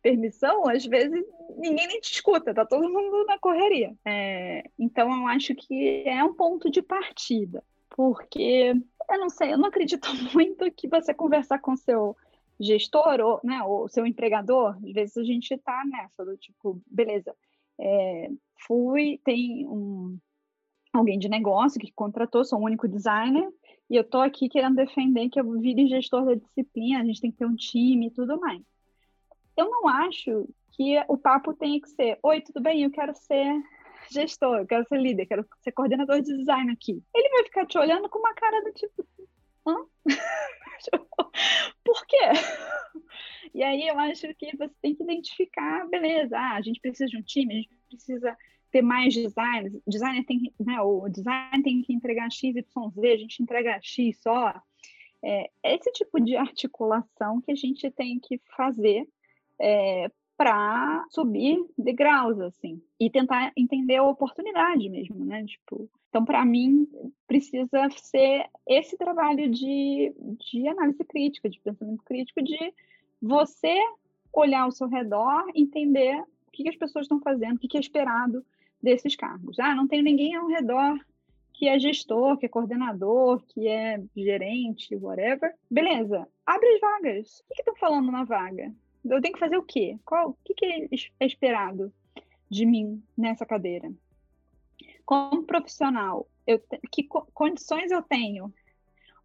permissão, 0.03 0.67
às 0.67 0.85
vezes 0.85 1.25
ninguém 1.57 1.87
nem 1.87 2.01
te 2.01 2.11
escuta, 2.11 2.53
tá 2.53 2.65
todo 2.65 2.91
mundo 2.91 3.25
na 3.25 3.39
correria. 3.39 3.95
É, 4.05 4.69
então, 4.77 5.09
eu 5.09 5.27
acho 5.27 5.55
que 5.55 6.03
é 6.05 6.21
um 6.23 6.33
ponto 6.33 6.69
de 6.69 6.81
partida, 6.81 7.63
porque 7.89 8.73
eu 9.09 9.19
não 9.19 9.29
sei, 9.29 9.53
eu 9.53 9.57
não 9.57 9.69
acredito 9.69 10.07
muito 10.33 10.69
que 10.73 10.89
você 10.89 11.13
conversar 11.13 11.59
com 11.59 11.75
seu 11.77 12.15
gestor 12.59 13.19
ou, 13.21 13.39
né, 13.43 13.63
ou 13.63 13.87
seu 13.87 14.05
empregador, 14.05 14.75
às 14.83 14.91
vezes 14.91 15.17
a 15.17 15.23
gente 15.23 15.57
tá 15.57 15.83
nessa, 15.85 16.23
do 16.23 16.37
tipo, 16.37 16.79
beleza, 16.85 17.33
é, 17.79 18.29
fui, 18.67 19.19
tem 19.23 19.65
um, 19.67 20.17
alguém 20.93 21.17
de 21.17 21.29
negócio 21.29 21.79
que 21.79 21.91
contratou, 21.93 22.43
sou 22.43 22.59
o 22.59 22.65
único 22.65 22.87
designer, 22.87 23.49
e 23.89 23.95
eu 23.95 24.03
tô 24.03 24.19
aqui 24.19 24.49
querendo 24.49 24.75
defender 24.75 25.29
que 25.29 25.39
eu 25.39 25.49
vire 25.59 25.87
gestor 25.87 26.25
da 26.25 26.35
disciplina, 26.35 27.01
a 27.01 27.05
gente 27.05 27.21
tem 27.21 27.31
que 27.31 27.37
ter 27.37 27.45
um 27.45 27.55
time 27.55 28.07
e 28.07 28.11
tudo 28.11 28.39
mais. 28.39 28.61
Eu 29.55 29.69
não 29.69 29.87
acho 29.87 30.47
que 30.71 30.95
o 31.07 31.17
papo 31.17 31.53
tenha 31.53 31.79
que 31.79 31.89
ser, 31.89 32.17
oi, 32.23 32.41
tudo 32.41 32.61
bem, 32.61 32.83
eu 32.83 32.91
quero 32.91 33.13
ser 33.15 33.61
gestor, 34.11 34.59
eu 34.59 34.67
quero 34.67 34.85
ser 34.87 34.99
líder, 34.99 35.25
quero 35.25 35.45
ser 35.61 35.71
coordenador 35.71 36.21
de 36.21 36.35
design 36.37 36.71
aqui. 36.71 37.01
Ele 37.13 37.29
vai 37.29 37.43
ficar 37.43 37.65
te 37.65 37.77
olhando 37.77 38.09
com 38.09 38.19
uma 38.19 38.33
cara 38.33 38.61
do 38.63 38.71
tipo, 38.73 39.05
hã? 39.67 39.75
Por 41.83 42.05
quê? 42.07 42.31
E 43.53 43.63
aí 43.63 43.87
eu 43.87 43.97
acho 43.99 44.33
que 44.35 44.55
você 44.57 44.73
tem 44.81 44.95
que 44.95 45.03
identificar, 45.03 45.87
beleza, 45.87 46.37
ah, 46.37 46.55
a 46.55 46.61
gente 46.61 46.79
precisa 46.79 47.05
de 47.09 47.17
um 47.17 47.21
time, 47.21 47.53
a 47.53 47.57
gente 47.57 47.69
precisa 47.87 48.37
ter 48.71 48.81
mais 48.81 49.13
designers, 49.13 49.79
designer 49.85 50.25
tem, 50.25 50.51
né, 50.59 50.81
o 50.81 51.07
design 51.07 51.61
tem 51.61 51.83
que 51.83 51.93
entregar 51.93 52.31
X, 52.31 52.55
Y, 52.55 52.89
Z, 52.89 53.07
a 53.07 53.17
gente 53.17 53.43
entrega 53.43 53.79
X 53.81 54.19
só. 54.21 54.59
É, 55.23 55.49
esse 55.63 55.91
tipo 55.91 56.19
de 56.19 56.35
articulação 56.35 57.39
que 57.39 57.51
a 57.51 57.55
gente 57.55 57.89
tem 57.91 58.19
que 58.19 58.41
fazer 58.57 59.07
é, 59.59 60.09
para 60.37 61.05
subir 61.09 61.63
degraus, 61.77 62.39
assim, 62.39 62.81
e 62.99 63.09
tentar 63.09 63.51
entender 63.55 63.97
a 63.97 64.03
oportunidade 64.03 64.89
mesmo, 64.89 65.23
né? 65.23 65.43
Tipo, 65.45 65.89
então, 66.09 66.25
para 66.25 66.45
mim, 66.45 66.87
precisa 67.27 67.89
ser 67.91 68.45
esse 68.67 68.97
trabalho 68.97 69.49
de, 69.49 70.13
de 70.51 70.67
análise 70.67 71.03
crítica, 71.05 71.49
de 71.49 71.59
pensamento 71.59 72.03
crítico, 72.03 72.43
de 72.43 72.73
você 73.21 73.79
olhar 74.31 74.61
ao 74.61 74.71
seu 74.71 74.87
redor, 74.87 75.45
entender 75.55 76.19
o 76.21 76.51
que, 76.51 76.69
as 76.69 76.75
pessoas 76.75 77.05
estão 77.05 77.19
fazendo, 77.19 77.55
o 77.55 77.59
que, 77.59 77.77
é 77.77 77.79
esperado 77.79 78.45
desses 78.81 79.15
cargos. 79.15 79.57
Ah, 79.59 79.73
não 79.73 79.87
tenho 79.87 80.03
ninguém 80.03 80.35
ao 80.35 80.47
redor 80.47 80.99
que 81.53 81.67
é 81.67 81.79
gestor, 81.79 82.37
que 82.37 82.47
é 82.47 82.49
coordenador, 82.49 83.41
que 83.47 83.67
é 83.67 83.99
gerente, 84.15 84.95
whatever. 84.95 85.53
Beleza, 85.69 86.27
abre 86.45 86.67
as 86.75 86.79
vagas. 86.81 87.43
O 87.49 87.53
que 87.55 87.61
estão 87.61 87.75
falando 87.75 88.11
na 88.11 88.23
vaga? 88.23 88.73
Eu 89.05 89.21
tenho 89.21 89.33
que 89.33 89.39
fazer 89.39 89.57
o 89.57 89.63
quê? 89.63 89.97
Qual, 90.05 90.29
o 90.29 90.37
que, 90.45 90.53
que 90.53 90.65
é 91.19 91.25
esperado 91.25 91.93
de 92.49 92.65
mim 92.65 93.03
nessa 93.17 93.45
cadeira? 93.45 93.91
Como 95.05 95.43
profissional, 95.43 96.27
eu, 96.47 96.61
que 96.91 97.03
condições 97.33 97.91
eu 97.91 98.01
tenho? 98.01 98.53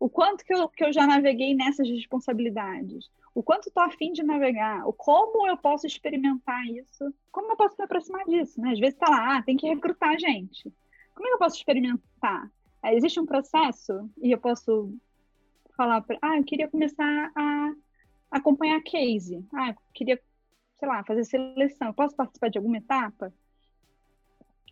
O 0.01 0.09
quanto 0.09 0.45
que 0.45 0.55
eu, 0.55 0.69
que 0.69 0.85
eu 0.85 0.93
já 0.93 1.07
naveguei 1.07 1.55
nessas 1.55 1.89
responsabilidades? 1.89 3.11
O 3.35 3.43
quanto 3.43 3.69
estou 3.69 3.83
afim 3.83 4.13
de 4.13 4.23
navegar? 4.23 4.87
O 4.87 4.93
como 4.93 5.47
eu 5.47 5.57
posso 5.57 5.87
experimentar 5.87 6.65
isso? 6.67 7.13
Como 7.31 7.53
eu 7.53 7.57
posso 7.57 7.77
me 7.79 7.85
aproximar 7.85 8.25
disso? 8.25 8.61
Né? 8.61 8.73
Às 8.73 8.79
vezes 8.79 8.95
está 8.95 9.11
lá, 9.11 9.37
ah, 9.37 9.43
tem 9.43 9.57
que 9.57 9.69
recrutar 9.69 10.19
gente. 10.19 10.73
Como 11.15 11.27
é 11.27 11.31
que 11.31 11.35
eu 11.35 11.39
posso 11.39 11.57
experimentar? 11.57 12.51
É, 12.83 12.95
existe 12.95 13.19
um 13.19 13.27
processo 13.27 14.09
e 14.23 14.31
eu 14.31 14.39
posso 14.39 14.93
falar, 15.77 16.01
pra, 16.03 16.19
ah, 16.23 16.37
eu 16.37 16.45
queria 16.45 16.69
começar 16.69 17.31
a 17.35 17.73
acompanhar 18.31 18.81
case. 18.83 19.45
Ah, 19.53 19.75
queria, 19.95 20.21
sei 20.79 20.89
lá, 20.89 21.05
fazer 21.05 21.25
seleção. 21.25 21.93
Posso 21.93 22.15
participar 22.17 22.51
de 22.51 22.59
alguma 22.59 22.79
etapa? 22.79 23.33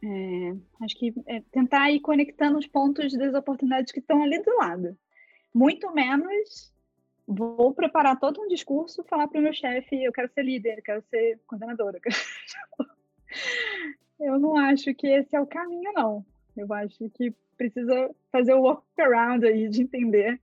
É, 0.03 0.57
acho 0.85 0.97
que 0.97 1.15
é 1.27 1.41
tentar 1.51 1.91
ir 1.91 2.01
conectando 2.01 2.59
os 2.59 2.67
pontos 2.67 3.13
das 3.17 3.35
oportunidades 3.35 3.93
que 3.93 4.01
estão 4.01 4.23
ali 4.23 4.43
do 4.43 4.57
lado. 4.57 4.97
Muito 5.55 5.91
menos 5.93 6.73
vou 7.27 7.75
preparar 7.75 8.19
todo 8.19 8.41
um 8.41 8.47
discurso, 8.47 9.03
falar 9.05 9.27
para 9.27 9.41
o 9.41 9.43
meu 9.43 9.53
chefe, 9.53 10.03
eu 10.03 10.13
quero 10.13 10.31
ser 10.33 10.45
líder, 10.45 10.79
eu 10.79 10.83
quero 10.83 11.03
ser 11.11 11.41
coordenadora. 11.47 12.01
Eu 14.19 14.39
não 14.39 14.57
acho 14.57 14.95
que 14.95 15.07
esse 15.09 15.37
é 15.37 15.41
o 15.41 15.47
caminho, 15.47 15.93
não. 15.93 16.25
Eu 16.57 16.73
acho 16.73 17.11
que 17.11 17.35
precisa 17.55 18.11
fazer 18.33 18.55
o 18.55 18.63
workaround 18.63 19.47
aí 19.47 19.69
de 19.69 19.83
entender 19.83 20.41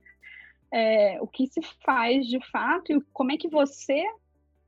é, 0.72 1.20
o 1.20 1.26
que 1.26 1.46
se 1.46 1.60
faz 1.84 2.26
de 2.26 2.40
fato 2.50 2.92
e 2.92 3.00
como 3.12 3.32
é 3.32 3.36
que 3.36 3.48
você 3.48 4.04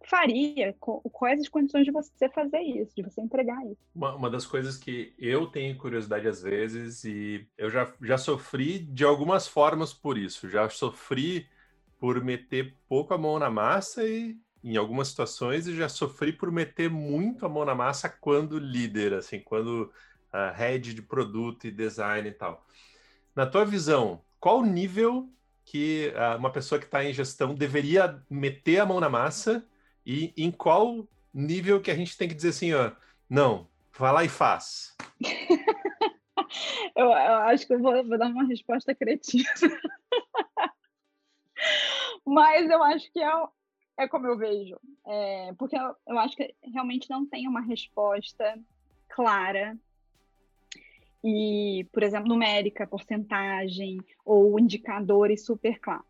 faria, 0.08 0.72
quais 0.78 1.40
as 1.40 1.48
condições 1.48 1.84
de 1.84 1.90
você 1.90 2.28
fazer 2.28 2.60
isso, 2.60 2.94
de 2.94 3.02
você 3.02 3.20
entregar 3.20 3.60
isso. 3.66 3.80
Uma, 3.94 4.14
uma, 4.14 4.30
das 4.30 4.46
coisas 4.46 4.76
que 4.76 5.12
eu 5.18 5.46
tenho 5.46 5.76
curiosidade 5.76 6.28
às 6.28 6.42
vezes, 6.42 7.04
e 7.04 7.46
eu 7.58 7.68
já, 7.68 7.92
já 8.00 8.16
sofri 8.16 8.78
de 8.78 9.04
algumas 9.04 9.48
formas 9.48 9.92
por 9.92 10.16
isso, 10.16 10.48
já 10.48 10.68
sofri 10.68 11.48
por 11.98 12.22
meter 12.22 12.76
pouco 12.88 13.14
a 13.14 13.18
mão 13.18 13.38
na 13.38 13.50
massa 13.50 14.04
e 14.04 14.36
em 14.62 14.76
algumas 14.76 15.08
situações 15.08 15.66
e 15.66 15.74
já 15.74 15.88
sofri 15.88 16.32
por 16.32 16.50
meter 16.50 16.90
muito 16.90 17.44
a 17.44 17.48
mão 17.48 17.64
na 17.64 17.74
massa 17.74 18.08
quando 18.08 18.58
líder, 18.58 19.14
assim, 19.14 19.40
quando 19.40 19.92
uh, 20.32 20.54
head 20.54 20.94
de 20.94 21.02
produto 21.02 21.66
e 21.66 21.70
design 21.70 22.28
e 22.28 22.32
tal. 22.32 22.64
Na 23.34 23.46
tua 23.46 23.64
visão, 23.64 24.22
qual 24.38 24.62
nível 24.62 25.28
que 25.66 26.12
uh, 26.14 26.38
uma 26.38 26.50
pessoa 26.50 26.78
que 26.78 26.86
está 26.86 27.04
em 27.04 27.12
gestão 27.12 27.52
deveria 27.52 28.22
meter 28.30 28.78
a 28.78 28.86
mão 28.86 29.00
na 29.00 29.10
massa 29.10 29.68
e 30.06 30.32
em 30.36 30.50
qual 30.50 31.06
nível 31.34 31.82
que 31.82 31.90
a 31.90 31.94
gente 31.94 32.16
tem 32.16 32.28
que 32.28 32.34
dizer 32.34 32.50
assim, 32.50 32.72
ó, 32.72 32.92
não, 33.28 33.68
vá 33.98 34.12
lá 34.12 34.24
e 34.24 34.28
faz. 34.28 34.96
eu, 36.94 37.06
eu, 37.06 37.10
acho 37.10 37.66
que 37.66 37.74
eu 37.74 37.80
vou, 37.80 37.92
vou 38.06 38.16
dar 38.16 38.28
uma 38.28 38.46
resposta 38.46 38.94
cretina. 38.94 39.50
Mas 42.24 42.70
eu 42.70 42.80
acho 42.84 43.12
que 43.12 43.20
é, 43.20 43.30
é 43.98 44.06
como 44.06 44.28
eu 44.28 44.38
vejo. 44.38 44.78
É, 45.04 45.52
porque 45.58 45.76
eu, 45.76 45.96
eu 46.06 46.18
acho 46.20 46.36
que 46.36 46.54
realmente 46.62 47.10
não 47.10 47.26
tem 47.26 47.48
uma 47.48 47.60
resposta 47.60 48.56
clara 49.08 49.76
e, 51.24 51.86
por 51.92 52.02
exemplo, 52.02 52.28
numérica, 52.28 52.86
porcentagem 52.86 53.98
ou 54.24 54.58
indicadores 54.58 55.44
super 55.44 55.78
claros. 55.80 56.04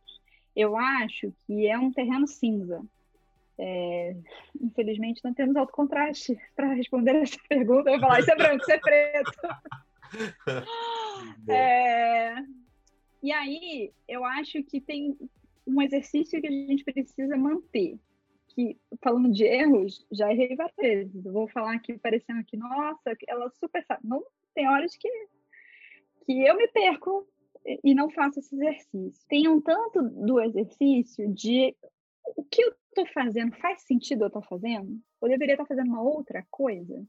Eu 0.54 0.76
acho 0.76 1.32
que 1.46 1.66
é 1.66 1.78
um 1.78 1.92
terreno 1.92 2.26
cinza. 2.26 2.82
É, 3.58 4.14
infelizmente, 4.60 5.22
não 5.24 5.32
temos 5.32 5.56
autocontraste 5.56 6.38
para 6.54 6.72
responder 6.74 7.16
essa 7.16 7.38
pergunta. 7.48 7.90
Eu 7.90 7.98
vou 7.98 8.00
falar, 8.00 8.20
isso 8.20 8.30
é 8.30 8.36
branco, 8.36 8.62
isso 8.62 8.72
é 8.72 8.78
preto. 8.78 9.32
é, 11.50 12.34
e 13.22 13.32
aí, 13.32 13.92
eu 14.06 14.24
acho 14.24 14.62
que 14.62 14.80
tem 14.80 15.16
um 15.66 15.82
exercício 15.82 16.40
que 16.40 16.46
a 16.46 16.50
gente 16.50 16.84
precisa 16.84 17.36
manter. 17.36 17.98
Que, 18.48 18.78
falando 19.02 19.30
de 19.30 19.44
erros, 19.44 20.06
já 20.10 20.30
errei 20.32 20.56
várias 20.56 20.76
vezes. 20.76 21.26
Eu 21.26 21.32
vou 21.32 21.48
falar 21.48 21.74
aqui, 21.74 21.98
parecendo 21.98 22.42
que, 22.44 22.56
nossa, 22.56 23.16
ela 23.26 23.50
super 23.50 23.84
sabe. 23.84 24.00
Não 24.04 24.24
tem 24.56 24.66
horas 24.66 24.96
que, 24.96 25.08
que 26.24 26.42
eu 26.42 26.56
me 26.56 26.66
perco 26.68 27.28
e 27.84 27.94
não 27.94 28.10
faço 28.10 28.40
esse 28.40 28.56
exercício. 28.56 29.22
Tem 29.28 29.46
um 29.46 29.60
tanto 29.60 30.02
do 30.02 30.40
exercício 30.40 31.32
de 31.32 31.76
o 32.24 32.42
que 32.42 32.62
eu 32.62 32.74
estou 32.88 33.06
fazendo 33.12 33.54
faz 33.56 33.82
sentido 33.82 34.24
eu 34.24 34.28
estou 34.28 34.42
fazendo? 34.42 34.98
Ou 35.20 35.28
deveria 35.28 35.54
estar 35.54 35.66
fazendo 35.66 35.88
uma 35.88 36.02
outra 36.02 36.44
coisa? 36.50 37.06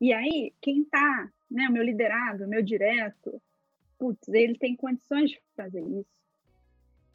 E 0.00 0.12
aí, 0.12 0.52
quem 0.60 0.82
está, 0.82 1.30
né, 1.50 1.68
o 1.68 1.72
meu 1.72 1.84
liderado, 1.84 2.44
o 2.44 2.48
meu 2.48 2.62
direto, 2.62 3.40
putz, 3.98 4.28
ele 4.28 4.58
tem 4.58 4.76
condições 4.76 5.30
de 5.30 5.40
fazer 5.56 5.80
isso. 5.80 6.18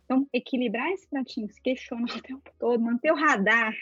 Então, 0.05 0.27
equilibrar 0.31 0.89
esse 0.91 1.07
pratinho, 1.07 1.49
se 1.49 1.61
questionar 1.61 2.05
o 2.17 2.21
tempo 2.21 2.49
todo, 2.57 2.81
manter 2.81 3.11
o 3.11 3.15
radar 3.15 3.75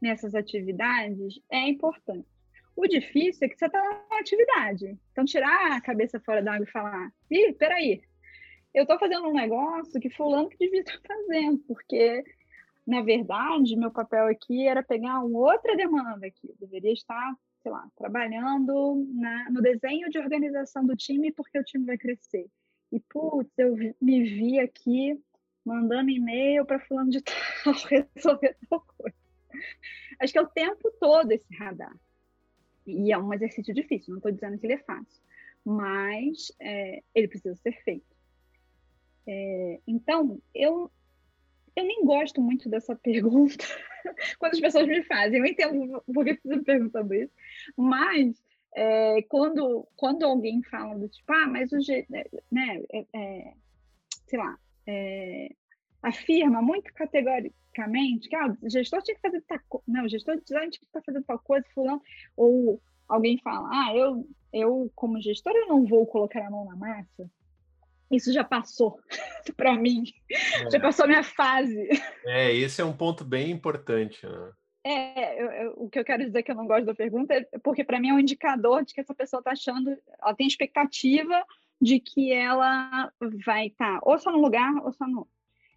nessas 0.00 0.34
atividades 0.34 1.40
é 1.50 1.68
importante. 1.68 2.37
O 2.78 2.86
difícil 2.86 3.44
é 3.44 3.48
que 3.48 3.58
você 3.58 3.66
está 3.66 3.82
na 4.08 4.20
atividade. 4.20 4.96
Então, 5.10 5.24
tirar 5.24 5.72
a 5.72 5.80
cabeça 5.80 6.20
fora 6.20 6.40
d'água 6.40 6.64
e 6.64 6.70
falar: 6.70 7.12
ih, 7.28 7.52
peraí, 7.54 8.00
eu 8.72 8.82
estou 8.82 8.96
fazendo 9.00 9.26
um 9.26 9.34
negócio 9.34 10.00
que 10.00 10.08
fulano 10.08 10.48
que 10.48 10.56
devia 10.56 10.82
estar 10.82 11.00
fazendo, 11.04 11.58
porque, 11.66 12.22
na 12.86 13.02
verdade, 13.02 13.74
meu 13.74 13.90
papel 13.90 14.26
aqui 14.28 14.68
era 14.68 14.80
pegar 14.80 15.18
uma 15.24 15.40
outra 15.40 15.74
demanda 15.74 16.24
aqui. 16.28 16.50
Eu 16.50 16.54
deveria 16.60 16.92
estar, 16.92 17.34
sei 17.64 17.72
lá, 17.72 17.84
trabalhando 17.96 19.04
na, 19.12 19.50
no 19.50 19.60
desenho 19.60 20.08
de 20.08 20.20
organização 20.20 20.86
do 20.86 20.94
time 20.94 21.32
porque 21.32 21.58
o 21.58 21.64
time 21.64 21.84
vai 21.84 21.98
crescer. 21.98 22.46
E, 22.92 23.00
putz, 23.00 23.50
eu 23.58 23.74
me 24.00 24.22
vi 24.22 24.60
aqui 24.60 25.20
mandando 25.64 26.10
e-mail 26.10 26.64
para 26.64 26.78
fulano 26.78 27.10
de 27.10 27.22
tal 27.64 27.74
resolver 27.74 28.56
tal 28.70 28.86
coisa. 28.96 29.16
Acho 30.20 30.32
que 30.32 30.38
é 30.38 30.42
o 30.42 30.46
tempo 30.46 30.92
todo 31.00 31.32
esse 31.32 31.52
radar. 31.56 31.92
E 32.90 33.12
é 33.12 33.18
um 33.18 33.32
exercício 33.32 33.74
difícil, 33.74 34.10
não 34.10 34.18
estou 34.18 34.32
dizendo 34.32 34.58
que 34.58 34.66
ele 34.66 34.74
é 34.74 34.78
fácil, 34.78 35.22
mas 35.64 36.52
é, 36.60 37.02
ele 37.14 37.28
precisa 37.28 37.54
ser 37.56 37.72
feito. 37.82 38.16
É, 39.26 39.80
então, 39.86 40.40
eu, 40.54 40.90
eu 41.76 41.84
nem 41.84 42.04
gosto 42.04 42.40
muito 42.40 42.68
dessa 42.68 42.96
pergunta 43.02 43.64
quando 44.38 44.54
as 44.54 44.60
pessoas 44.60 44.86
me 44.86 45.02
fazem. 45.02 45.38
Eu 45.38 45.46
entendo 45.46 46.02
por 46.12 46.24
que 46.24 46.34
você 46.42 46.56
me 46.56 46.64
perguntando 46.64 47.14
isso, 47.14 47.32
mas 47.76 48.42
é, 48.74 49.22
quando, 49.22 49.86
quando 49.96 50.24
alguém 50.24 50.62
fala 50.62 50.98
do 50.98 51.08
tipo, 51.08 51.32
ah, 51.32 51.46
mas 51.46 51.72
o 51.72 51.80
jeito, 51.80 52.10
né, 52.10 52.82
é, 52.90 53.06
é, 53.14 53.54
sei 54.26 54.38
lá, 54.38 54.58
é, 54.86 55.54
afirma 56.02 56.62
muito 56.62 56.92
categoricamente 56.94 58.28
que 58.28 58.36
ah, 58.36 58.56
o 58.62 58.70
gestor 58.70 59.02
tinha 59.02 59.14
que 59.14 59.20
fazer 59.20 59.42
tal 59.42 59.58
coisa, 59.68 59.84
não, 59.86 60.04
o 60.04 60.08
gestor 60.08 60.36
de 60.36 60.42
design 60.42 60.70
tinha 60.70 60.80
que 60.80 60.86
estar 60.86 61.02
fazendo 61.02 61.24
tal 61.24 61.38
coisa, 61.38 61.66
fulano, 61.74 62.02
ou 62.36 62.80
alguém 63.08 63.38
fala, 63.38 63.68
ah, 63.72 63.94
eu, 63.94 64.28
eu 64.52 64.90
como 64.94 65.20
gestor, 65.20 65.52
eu 65.54 65.68
não 65.68 65.84
vou 65.86 66.06
colocar 66.06 66.44
a 66.44 66.50
mão 66.50 66.64
na 66.64 66.76
massa, 66.76 67.30
isso 68.10 68.32
já 68.32 68.42
passou 68.42 68.98
para 69.56 69.74
mim, 69.76 70.04
é. 70.30 70.70
já 70.70 70.80
passou 70.80 71.04
a 71.04 71.08
minha 71.08 71.22
fase. 71.22 71.88
É, 72.24 72.54
esse 72.54 72.80
é 72.80 72.84
um 72.84 72.96
ponto 72.96 73.24
bem 73.24 73.50
importante, 73.50 74.26
né? 74.26 74.52
É, 74.84 75.42
eu, 75.42 75.50
eu, 75.50 75.74
o 75.76 75.90
que 75.90 75.98
eu 75.98 76.04
quero 76.04 76.24
dizer 76.24 76.42
que 76.42 76.50
eu 76.50 76.54
não 76.54 76.66
gosto 76.66 76.86
da 76.86 76.94
pergunta 76.94 77.34
é 77.34 77.58
porque 77.62 77.84
para 77.84 78.00
mim 78.00 78.08
é 78.08 78.14
um 78.14 78.18
indicador 78.18 78.84
de 78.84 78.94
que 78.94 79.00
essa 79.00 79.14
pessoa 79.14 79.40
está 79.40 79.50
achando, 79.50 79.94
ela 80.22 80.34
tem 80.34 80.46
expectativa 80.46 81.44
de 81.80 82.00
que 82.00 82.32
ela 82.32 83.12
vai 83.44 83.66
estar 83.66 83.94
tá, 83.94 84.00
ou 84.02 84.18
só 84.18 84.32
no 84.32 84.40
lugar 84.40 84.72
ou 84.82 84.92
só 84.92 85.06
no. 85.06 85.28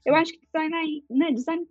Eu 0.05 0.15
acho 0.15 0.33
que 0.33 0.39
design, 0.45 1.05
né, 1.09 1.31
design 1.31 1.67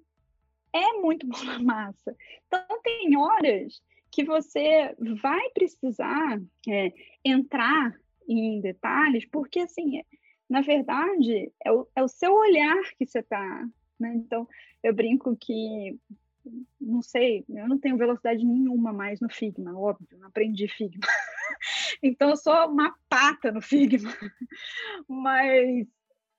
é 0.73 0.93
muito 1.01 1.27
bom 1.29 1.43
na 1.45 1.59
massa. 1.59 2.17
Então 2.47 2.83
tem 2.83 3.17
horas 3.17 3.83
que 4.11 4.25
você 4.25 4.95
vai 5.23 5.51
precisar 5.51 6.41
é, 6.69 6.93
entrar 7.25 7.95
em 8.29 8.61
detalhes, 8.61 9.25
porque 9.27 9.61
assim 9.61 10.03
na 10.51 10.63
verdade, 10.63 11.53
é 11.65 11.71
o, 11.71 11.87
é 11.95 12.03
o 12.03 12.09
seu 12.09 12.35
olhar 12.35 12.83
que 12.99 13.07
você 13.07 13.21
está. 13.21 13.65
Né? 14.01 14.15
Então, 14.17 14.49
eu 14.83 14.93
brinco 14.93 15.37
que, 15.37 15.97
não 16.81 17.01
sei, 17.01 17.45
eu 17.49 17.69
não 17.69 17.79
tenho 17.79 17.97
velocidade 17.97 18.45
nenhuma 18.45 18.93
mais 18.93 19.21
no 19.21 19.31
Figma, 19.31 19.79
óbvio, 19.79 20.19
não 20.19 20.27
aprendi 20.27 20.67
Figma. 20.67 21.07
então, 22.03 22.31
eu 22.31 22.37
sou 22.37 22.53
uma 22.67 22.93
pata 23.09 23.53
no 23.53 23.63
Figma. 23.63 24.11
Mas 25.07 25.87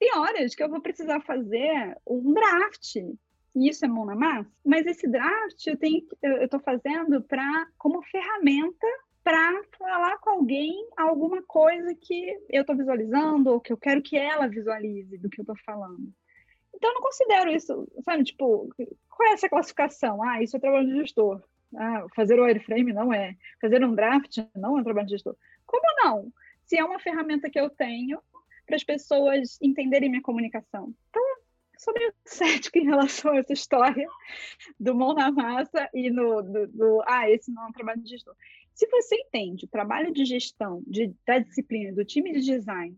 tem 0.01 0.17
horas 0.17 0.55
que 0.55 0.63
eu 0.63 0.69
vou 0.69 0.81
precisar 0.81 1.21
fazer 1.21 1.95
um 2.07 2.33
draft. 2.33 2.95
E 2.95 3.69
isso 3.69 3.85
é 3.85 3.87
mão 3.87 4.03
na 4.03 4.15
massa. 4.15 4.49
Mas 4.65 4.87
esse 4.87 5.07
draft 5.07 5.67
eu 5.67 5.77
tenho, 5.77 6.01
eu 6.23 6.45
estou 6.45 6.59
fazendo 6.59 7.21
para 7.21 7.67
como 7.77 8.01
ferramenta 8.01 8.87
para 9.23 9.61
falar 9.77 10.17
com 10.17 10.31
alguém 10.31 10.89
alguma 10.97 11.43
coisa 11.43 11.93
que 11.93 12.35
eu 12.49 12.61
estou 12.61 12.75
visualizando 12.75 13.51
ou 13.51 13.61
que 13.61 13.71
eu 13.71 13.77
quero 13.77 14.01
que 14.01 14.17
ela 14.17 14.47
visualize 14.47 15.19
do 15.19 15.29
que 15.29 15.39
eu 15.39 15.43
estou 15.43 15.55
falando. 15.63 16.11
Então, 16.73 16.89
eu 16.89 16.95
não 16.95 17.01
considero 17.01 17.51
isso, 17.51 17.87
sabe, 18.03 18.23
tipo, 18.23 18.73
qual 19.07 19.29
é 19.29 19.33
essa 19.33 19.47
classificação? 19.47 20.23
Ah, 20.23 20.41
isso 20.41 20.57
é 20.57 20.59
trabalho 20.59 20.87
de 20.87 20.95
gestor. 20.95 21.43
Ah, 21.77 22.07
fazer 22.15 22.39
o 22.39 22.45
wireframe 22.45 22.91
não 22.91 23.13
é. 23.13 23.35
Fazer 23.61 23.85
um 23.85 23.93
draft 23.93 24.39
não 24.55 24.79
é 24.79 24.83
trabalho 24.83 25.05
de 25.05 25.13
gestor. 25.13 25.35
Como 25.63 25.83
não? 26.03 26.33
Se 26.65 26.79
é 26.79 26.83
uma 26.83 26.97
ferramenta 26.97 27.51
que 27.51 27.59
eu 27.59 27.69
tenho 27.69 28.19
para 28.66 28.76
as 28.76 28.84
pessoas 28.84 29.57
entenderem 29.62 30.09
minha 30.09 30.22
comunicação. 30.22 30.93
Então, 31.09 31.24
sou 31.78 31.93
meio 31.93 32.14
cético 32.26 32.78
em 32.78 32.86
relação 32.86 33.34
a 33.34 33.38
essa 33.38 33.53
história 33.53 34.07
do 34.80 34.95
mão 34.95 35.14
na 35.14 35.32
massa 35.32 35.89
e 35.93 36.09
no, 36.09 36.41
do, 36.41 36.68
do 36.68 37.03
ah, 37.05 37.30
esse 37.30 37.51
não 37.51 37.66
é 37.66 37.68
um 37.68 37.72
trabalho 37.72 38.01
de 38.01 38.09
gestor. 38.09 38.36
Se 38.74 38.88
você 38.88 39.16
entende 39.16 39.66
o 39.66 39.70
trabalho 39.70 40.14
de 40.14 40.24
gestão 40.26 40.82
de, 40.88 41.14
da 41.26 41.39
disciplina 41.39 41.93
do 41.93 42.05
time 42.05 42.32
de 42.32 42.41
design 42.41 42.97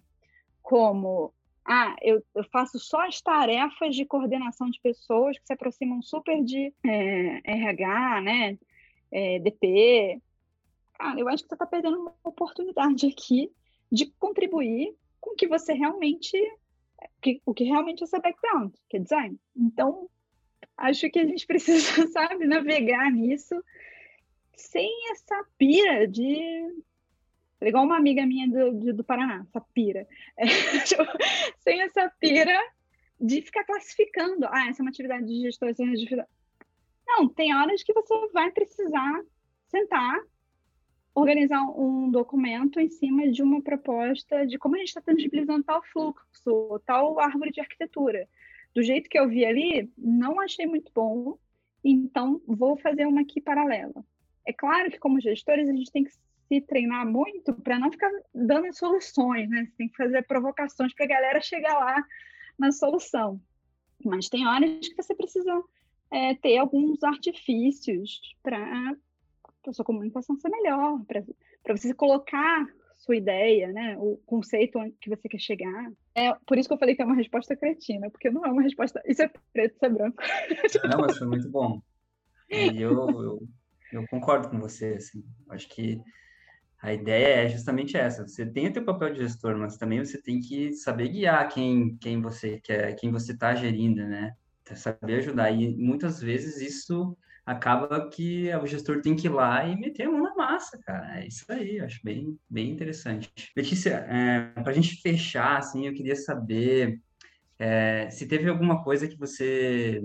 como 0.61 1.33
ah, 1.65 1.95
eu, 2.01 2.23
eu, 2.35 2.43
faço 2.45 2.77
só 2.77 3.05
as 3.07 3.21
tarefas 3.21 3.95
de 3.95 4.05
coordenação 4.05 4.69
de 4.69 4.79
pessoas 4.81 5.37
que 5.37 5.45
se 5.45 5.53
aproximam 5.53 6.01
super 6.01 6.43
de 6.43 6.73
é, 6.85 7.41
RH, 7.45 8.21
né, 8.21 8.59
é, 9.11 9.39
DP. 9.39 10.21
Cara, 10.93 11.19
eu 11.19 11.27
acho 11.29 11.43
que 11.43 11.49
você 11.49 11.55
está 11.55 11.65
perdendo 11.65 11.99
uma 11.99 12.15
oportunidade 12.23 13.07
aqui 13.07 13.49
de 13.89 14.07
contribuir 14.19 14.93
com 15.23 15.31
o 15.31 15.35
que 15.35 15.47
você 15.47 15.71
realmente, 15.71 16.37
que, 17.21 17.41
o 17.45 17.53
que 17.53 17.63
realmente 17.63 18.03
é 18.03 18.07
seu 18.07 18.21
background, 18.21 18.73
que 18.89 18.97
é 18.97 18.99
design. 18.99 19.39
Então, 19.55 20.09
acho 20.77 21.09
que 21.09 21.19
a 21.19 21.25
gente 21.25 21.47
precisa, 21.47 22.05
sabe, 22.07 22.45
navegar 22.45 23.09
nisso 23.09 23.55
sem 24.53 24.91
essa 25.11 25.45
pira 25.57 26.05
de. 26.05 26.83
Igual 27.61 27.85
uma 27.85 27.95
amiga 27.95 28.25
minha 28.25 28.49
do, 28.49 28.77
de, 28.77 28.91
do 28.91 29.03
Paraná, 29.05 29.45
essa 29.47 29.61
pira. 29.73 30.05
É, 30.37 30.45
sem 31.63 31.81
essa 31.81 32.11
pira 32.19 32.59
de 33.19 33.41
ficar 33.41 33.63
classificando. 33.63 34.45
Ah, 34.47 34.67
essa 34.67 34.81
é 34.81 34.83
uma 34.83 34.89
atividade 34.89 35.25
de 35.25 35.41
gestor, 35.41 35.69
essa 35.69 35.81
é 35.81 35.85
uma 35.85 35.93
atividade. 35.93 36.27
Não, 37.07 37.29
tem 37.29 37.55
horas 37.55 37.81
que 37.81 37.93
você 37.93 38.27
vai 38.33 38.51
precisar 38.51 39.23
sentar, 39.69 40.19
organizar 41.15 41.61
um 41.77 42.09
documento 42.09 42.79
em 42.79 42.89
cima 42.89 43.31
de 43.31 43.43
uma 43.43 43.61
proposta 43.61 44.45
de 44.47 44.57
como 44.57 44.75
a 44.75 44.79
gente 44.79 44.87
está 44.87 45.01
tangibilizando 45.01 45.63
tal 45.63 45.83
fluxo, 45.83 46.81
tal 46.85 47.19
árvore 47.19 47.51
de 47.51 47.61
arquitetura. 47.61 48.27
Do 48.73 48.81
jeito 48.81 49.09
que 49.09 49.19
eu 49.19 49.29
vi 49.29 49.45
ali, 49.45 49.91
não 49.97 50.39
achei 50.39 50.65
muito 50.65 50.91
bom, 50.93 51.37
então 51.83 52.41
vou 52.47 52.75
fazer 52.77 53.05
uma 53.05 53.21
aqui 53.21 53.39
paralela. 53.39 54.03
É 54.45 54.51
claro 54.51 54.89
que, 54.89 54.97
como 54.97 55.21
gestores, 55.21 55.69
a 55.69 55.73
gente 55.73 55.91
tem 55.91 56.03
que 56.03 56.11
se 56.11 56.61
treinar 56.61 57.05
muito 57.05 57.53
para 57.53 57.79
não 57.79 57.91
ficar 57.91 58.11
dando 58.33 58.73
soluções, 58.73 59.49
né? 59.49 59.65
Você 59.65 59.77
tem 59.77 59.89
que 59.89 59.95
fazer 59.95 60.23
provocações 60.23 60.93
para 60.93 61.05
a 61.05 61.09
galera 61.09 61.41
chegar 61.41 61.77
lá 61.77 62.03
na 62.57 62.71
solução. 62.71 63.39
Mas 64.03 64.27
tem 64.27 64.47
horas 64.47 64.87
que 64.87 64.95
você 64.95 65.15
precisa 65.15 65.63
é, 66.11 66.33
ter 66.35 66.57
alguns 66.57 67.03
artifícios 67.03 68.19
para 68.41 68.95
a 69.69 69.73
sua 69.73 69.85
comunicação 69.85 70.37
ser 70.37 70.49
melhor, 70.49 70.99
para 71.63 71.75
você 71.75 71.93
colocar 71.93 72.65
sua 72.97 73.15
ideia, 73.15 73.71
né? 73.71 73.97
O 73.97 74.17
conceito 74.25 74.79
que 75.01 75.09
você 75.09 75.27
quer 75.27 75.39
chegar. 75.39 75.91
É 76.15 76.33
por 76.45 76.57
isso 76.57 76.69
que 76.69 76.73
eu 76.73 76.79
falei 76.79 76.95
que 76.95 77.01
é 77.01 77.05
uma 77.05 77.15
resposta 77.15 77.55
cretina, 77.55 78.09
porque 78.09 78.29
não 78.29 78.45
é 78.45 78.51
uma 78.51 78.61
resposta. 78.61 79.01
Isso 79.05 79.21
é 79.21 79.29
preto, 79.51 79.75
isso 79.75 79.85
é 79.85 79.89
branco. 79.89 80.17
Não, 80.89 80.99
mas 80.99 81.17
foi 81.17 81.27
muito 81.27 81.49
bom. 81.49 81.81
E 82.49 82.81
eu, 82.81 82.93
eu 83.09 83.47
eu 83.93 84.07
concordo 84.07 84.49
com 84.49 84.59
você, 84.59 84.95
assim. 84.97 85.23
Acho 85.49 85.69
que 85.69 86.01
a 86.81 86.91
ideia 86.93 87.45
é 87.45 87.49
justamente 87.49 87.95
essa. 87.95 88.27
Você 88.27 88.45
tem 88.45 88.67
o 88.67 88.73
teu 88.73 88.83
papel 88.83 89.13
de 89.13 89.21
gestor, 89.21 89.55
mas 89.57 89.77
também 89.77 90.03
você 90.03 90.19
tem 90.21 90.39
que 90.39 90.73
saber 90.73 91.09
guiar 91.09 91.47
quem, 91.49 91.95
quem 91.97 92.19
você 92.19 92.59
quer, 92.59 92.95
quem 92.95 93.11
você 93.11 93.33
está 93.33 93.53
gerindo, 93.53 94.03
né? 94.03 94.35
Saber 94.75 95.19
ajudar. 95.19 95.51
E 95.51 95.75
muitas 95.75 96.19
vezes 96.19 96.59
isso 96.59 97.15
acaba 97.45 98.09
que 98.09 98.49
o 98.55 98.65
gestor 98.65 99.01
tem 99.01 99.15
que 99.15 99.27
ir 99.27 99.31
lá 99.31 99.67
e 99.67 99.75
meter 99.75 100.07
a 100.07 100.11
mão 100.11 100.23
na 100.23 100.35
massa, 100.35 100.79
cara. 100.79 101.19
É 101.19 101.27
isso 101.27 101.45
aí, 101.49 101.77
eu 101.77 101.85
acho 101.85 101.99
bem, 102.03 102.37
bem 102.49 102.71
interessante. 102.71 103.31
Letícia, 103.55 104.05
é, 104.09 104.61
para 104.61 104.71
a 104.71 104.75
gente 104.75 105.01
fechar, 105.01 105.57
assim, 105.57 105.87
eu 105.87 105.93
queria 105.93 106.15
saber 106.15 106.99
é, 107.59 108.09
se 108.09 108.27
teve 108.27 108.49
alguma 108.49 108.83
coisa 108.83 109.07
que 109.07 109.17
você 109.17 110.01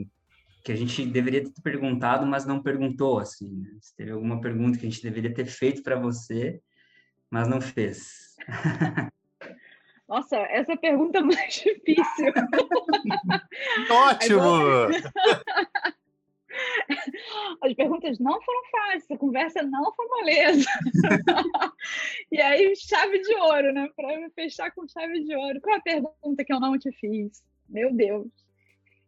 que 0.64 0.72
a 0.72 0.76
gente 0.76 1.07
deveria 1.07 1.43
ter 1.43 1.62
perguntado, 1.62 2.26
mas 2.26 2.45
não 2.45 2.62
perguntou, 2.62 3.18
assim, 3.18 3.57
né? 3.57 3.70
Se 3.80 3.97
teve 3.97 4.11
alguma 4.11 4.39
pergunta 4.41 4.78
que 4.78 4.86
a 4.86 4.91
gente 4.91 5.03
deveria 5.03 5.32
ter 5.32 5.47
feito 5.47 5.82
para 5.82 5.99
você, 5.99 6.61
mas 7.30 7.49
não 7.49 7.61
fez. 7.61 8.36
Nossa, 10.09 10.36
essa 10.36 10.72
é 10.72 10.74
a 10.74 10.78
pergunta 10.78 11.20
mais 11.20 11.55
difícil. 11.64 12.32
Ótimo! 13.91 14.89
As 17.62 17.74
perguntas 17.74 18.18
não 18.18 18.41
foram 18.43 18.61
fáceis, 18.70 19.11
a 19.11 19.16
conversa 19.16 19.62
não 19.62 19.95
foi 19.95 20.07
moleza. 20.07 20.70
e 22.33 22.41
aí, 22.41 22.74
chave 22.76 23.20
de 23.20 23.35
ouro, 23.35 23.72
né? 23.72 23.89
Para 23.97 24.31
fechar 24.31 24.70
com 24.72 24.87
chave 24.87 25.24
de 25.24 25.35
ouro. 25.35 25.61
Qual 25.61 25.74
é 25.74 25.79
a 25.79 25.83
pergunta 25.83 26.45
que 26.45 26.53
eu 26.53 26.61
não 26.61 26.79
te 26.79 26.91
fiz? 26.93 27.43
Meu 27.68 27.93
Deus. 27.93 28.29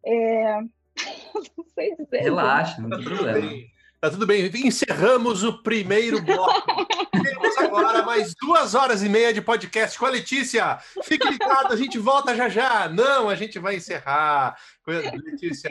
É, 0.04 0.60
não 1.56 1.64
sei 1.74 1.96
dizer. 1.96 2.22
Relaxa, 2.22 2.80
não 2.82 2.90
tem 2.90 2.98
tá 2.98 3.04
problema. 3.04 3.40
Bem. 3.40 3.70
Tá 4.00 4.10
tudo 4.10 4.26
bem. 4.26 4.50
Encerramos 4.64 5.44
o 5.44 5.62
primeiro 5.62 6.22
bloco. 6.22 6.86
Temos 7.12 7.58
agora 7.58 8.02
mais 8.02 8.34
duas 8.34 8.74
horas 8.74 9.02
e 9.02 9.10
meia 9.10 9.30
de 9.30 9.42
podcast 9.42 9.98
com 9.98 10.06
a 10.06 10.10
Letícia. 10.10 10.78
Fique 11.04 11.28
ligado, 11.28 11.74
a 11.74 11.76
gente 11.76 11.98
volta 11.98 12.34
já 12.34 12.48
já. 12.48 12.88
Não, 12.88 13.28
a 13.28 13.34
gente 13.34 13.58
vai 13.58 13.76
encerrar. 13.76 14.56
Letícia, 14.86 15.70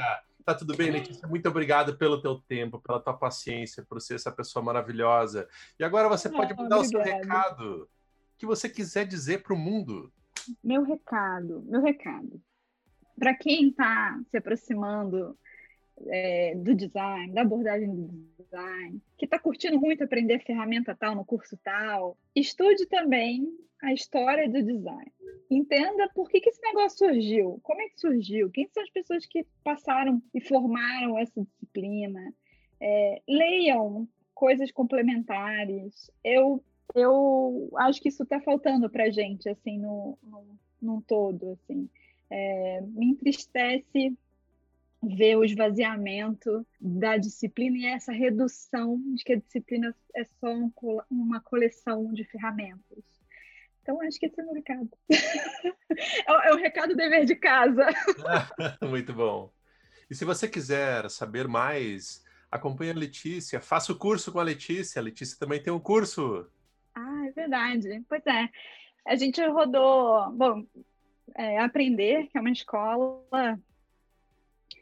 tá 0.54 0.60
tudo 0.60 0.76
bem, 0.76 0.91
Letícia? 0.91 1.28
Muito 1.28 1.47
obrigado 1.47 1.97
pelo 1.97 2.22
teu 2.22 2.39
tempo, 2.39 2.80
pela 2.80 3.00
tua 3.00 3.14
paciência, 3.14 3.86
por 3.88 4.02
ser 4.02 4.16
essa 4.16 4.32
pessoa 4.32 4.64
maravilhosa. 4.64 5.47
E 5.80 5.84
agora 5.84 6.10
você 6.10 6.30
pode 6.30 6.56
mandar 6.56 6.80
o 6.80 6.86
seu 6.86 7.02
recado. 7.02 7.89
Que 8.38 8.45
você 8.45 8.70
quiser 8.70 9.06
dizer 9.06 9.43
para 9.43 9.54
o 9.54 9.58
mundo. 9.58 10.12
Meu 10.64 10.84
recado, 10.84 11.62
meu 11.68 11.82
recado 11.82 12.41
para 13.20 13.36
quem 13.36 13.70
está 13.70 14.18
se 14.32 14.38
aproximando 14.38 15.38
é, 16.08 16.56
do 16.56 16.76
design, 16.76 17.34
da 17.34 17.41
abordagem 17.41 17.89
do 17.89 18.08
design, 18.38 19.02
que 19.18 19.26
está 19.26 19.39
curtindo 19.39 19.80
muito 19.80 20.04
aprender 20.04 20.39
ferramenta 20.43 20.95
tal 20.95 21.16
no 21.16 21.26
curso 21.26 21.58
tal, 21.64 22.18
estude 22.36 22.86
também 22.88 23.47
a 23.82 23.93
história 23.93 24.50
do 24.50 24.62
design. 24.62 25.12
Entenda 25.50 26.10
por 26.14 26.30
que, 26.30 26.41
que 26.41 26.50
esse 26.50 26.62
negócio 26.62 26.97
surgiu, 26.97 27.60
como 27.64 27.82
é 27.82 27.89
que 27.89 28.00
surgiu, 28.00 28.52
quem 28.52 28.68
são 28.68 28.84
as 28.84 28.89
pessoas 28.89 29.26
que 29.26 29.45
passaram 29.64 30.22
e 30.34 30.41
formaram 30.41 31.18
essa 31.18 31.41
disciplina. 31.41 32.34
É, 32.80 33.22
leiam 33.28 34.08
coisas 34.34 34.72
complementares. 34.72 36.12
Eu, 36.24 36.64
eu 36.95 37.70
acho 37.78 38.02
que 38.02 38.10
isso 38.10 38.24
está 38.24 38.39
faltando 38.39 38.89
para 38.89 39.06
a 39.06 39.10
gente, 39.10 39.50
assim, 39.50 39.78
no, 39.80 40.18
no, 40.24 40.45
num 40.82 41.02
todo, 41.02 41.52
assim. 41.52 41.89
É, 42.30 42.82
me 42.82 43.08
entristece 43.08 44.16
ver 45.02 45.38
o 45.38 45.45
esvaziamento 45.45 46.66
da 46.80 47.18
disciplina 47.18 47.78
e 47.78 47.86
essa 47.86 48.12
redução 48.12 49.02
de 49.16 49.24
que 49.24 49.34
a 49.34 49.38
disciplina 49.38 49.95
é 50.16 50.24
só 50.24 50.54
um, 50.54 50.72
uma 51.10 51.39
coleção 51.39 52.12
de 52.14 52.24
ferramentas. 52.26 53.04
Então, 53.82 54.02
acho 54.02 54.20
que 54.20 54.26
esse 54.26 54.39
é 54.39 54.43
o 54.43 54.45
meu 54.45 54.56
recado. 54.56 54.89
é, 56.28 56.54
o, 56.54 56.60
é 56.60 56.62
recado 56.62 56.95
dever 56.95 57.26
de 57.26 57.36
casa. 57.36 57.88
Muito 58.88 59.14
bom. 59.14 59.52
E 60.10 60.16
se 60.16 60.26
você 60.26 60.47
quiser 60.47 61.10
saber 61.10 61.47
mais, 61.47 62.24
acompanhe 62.52 62.91
a 62.91 62.95
Letícia, 62.95 63.62
faça 63.62 63.91
o 63.91 63.97
curso 63.97 64.32
com 64.32 64.39
a 64.39 64.43
Letícia. 64.43 65.00
A 65.00 65.04
Letícia 65.04 65.39
também 65.39 65.62
tem 65.64 65.72
um 65.72 65.80
curso. 65.80 66.47
Ah, 66.93 67.26
é 67.28 67.32
verdade. 67.32 68.04
Pois 68.08 68.26
é. 68.28 68.50
A 69.08 69.16
gente 69.16 69.43
rodou, 69.47 70.30
bom, 70.34 70.64
é, 71.36 71.58
Aprender, 71.60 72.28
que 72.28 72.38
é 72.38 72.41
uma 72.41 72.52
escola 72.52 73.60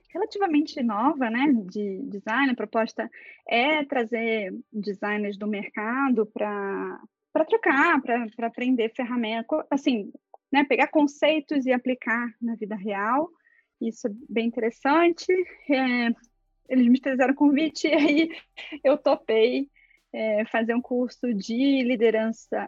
relativamente 0.09 0.81
nova, 0.81 1.29
né, 1.29 1.45
de 1.65 2.01
design. 2.03 2.51
A 2.51 2.55
proposta 2.55 3.09
é 3.47 3.83
trazer 3.85 4.53
designers 4.71 5.37
do 5.37 5.47
mercado 5.47 6.25
para 6.25 6.99
para 7.33 7.45
trocar, 7.45 8.01
para 8.01 8.47
aprender 8.47 8.91
ferramentas, 8.95 9.63
assim, 9.69 10.11
né, 10.51 10.63
pegar 10.63 10.87
conceitos 10.87 11.67
e 11.67 11.71
aplicar 11.71 12.33
na 12.41 12.55
vida 12.55 12.75
real. 12.75 13.29
Isso 13.79 14.07
é 14.07 14.11
bem 14.27 14.47
interessante. 14.47 15.31
É, 15.69 16.09
eles 16.67 16.87
me 16.87 16.99
fizeram 16.99 17.35
convite 17.35 17.87
e 17.87 17.93
aí 17.93 18.29
eu 18.83 18.97
topei 18.97 19.69
é, 20.11 20.45
fazer 20.45 20.73
um 20.73 20.81
curso 20.81 21.33
de 21.33 21.83
liderança, 21.83 22.67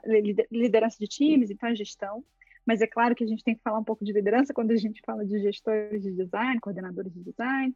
liderança 0.51 0.97
de 0.99 1.07
times, 1.07 1.49
então 1.49 1.73
gestão. 1.75 2.23
Mas 2.69 2.81
é 2.81 2.87
claro 2.87 3.15
que 3.15 3.23
a 3.23 3.27
gente 3.27 3.43
tem 3.43 3.55
que 3.55 3.63
falar 3.63 3.79
um 3.79 3.83
pouco 3.83 4.05
de 4.05 4.13
liderança 4.13 4.53
quando 4.53 4.69
a 4.69 4.75
gente 4.75 5.01
fala 5.03 5.25
de 5.25 5.39
gestores 5.39 6.03
de 6.03 6.11
design, 6.11 6.59
coordenadores 6.59 7.11
de 7.11 7.23
design. 7.23 7.75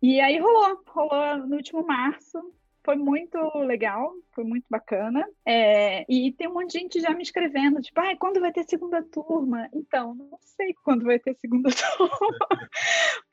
E 0.00 0.18
aí 0.22 0.38
rolou, 0.38 0.82
rolou 0.86 1.46
no 1.46 1.56
último 1.56 1.86
março. 1.86 2.40
Foi 2.82 2.96
muito 2.96 3.36
legal, 3.58 4.10
foi 4.32 4.42
muito 4.42 4.64
bacana. 4.70 5.22
É, 5.44 6.02
e 6.10 6.32
tem 6.32 6.48
um 6.48 6.54
monte 6.54 6.72
de 6.72 6.78
gente 6.78 6.98
já 6.98 7.10
me 7.10 7.22
escrevendo, 7.22 7.82
tipo, 7.82 8.00
ah, 8.00 8.16
quando 8.16 8.40
vai 8.40 8.52
ter 8.52 8.64
segunda 8.64 9.02
turma? 9.02 9.68
Então, 9.74 10.14
não 10.14 10.38
sei 10.40 10.72
quando 10.82 11.04
vai 11.04 11.18
ter 11.18 11.34
segunda 11.34 11.68
turma, 11.98 12.70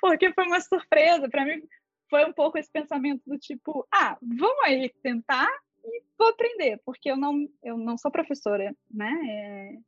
porque 0.02 0.34
foi 0.34 0.48
uma 0.48 0.60
surpresa. 0.60 1.30
Para 1.30 1.46
mim, 1.46 1.62
foi 2.10 2.26
um 2.26 2.34
pouco 2.34 2.58
esse 2.58 2.70
pensamento 2.70 3.22
do 3.26 3.38
tipo, 3.38 3.88
ah, 3.90 4.18
vamos 4.22 4.66
aí 4.66 4.92
tentar 5.02 5.48
e 5.86 6.04
vou 6.18 6.28
aprender, 6.28 6.78
porque 6.84 7.10
eu 7.10 7.16
não, 7.16 7.48
eu 7.64 7.78
não 7.78 7.98
sou 7.98 8.12
professora, 8.12 8.76
né? 8.94 9.82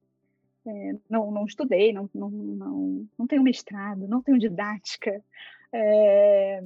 É, 0.66 0.96
não, 1.10 1.30
não 1.30 1.46
estudei, 1.46 1.92
não, 1.92 2.10
não, 2.14 2.30
não, 2.30 3.08
não 3.18 3.28
tenho 3.28 3.44
mestrado, 3.44 4.08
não 4.08 4.22
tenho 4.22 4.40
didática. 4.40 5.22
É, 5.72 6.64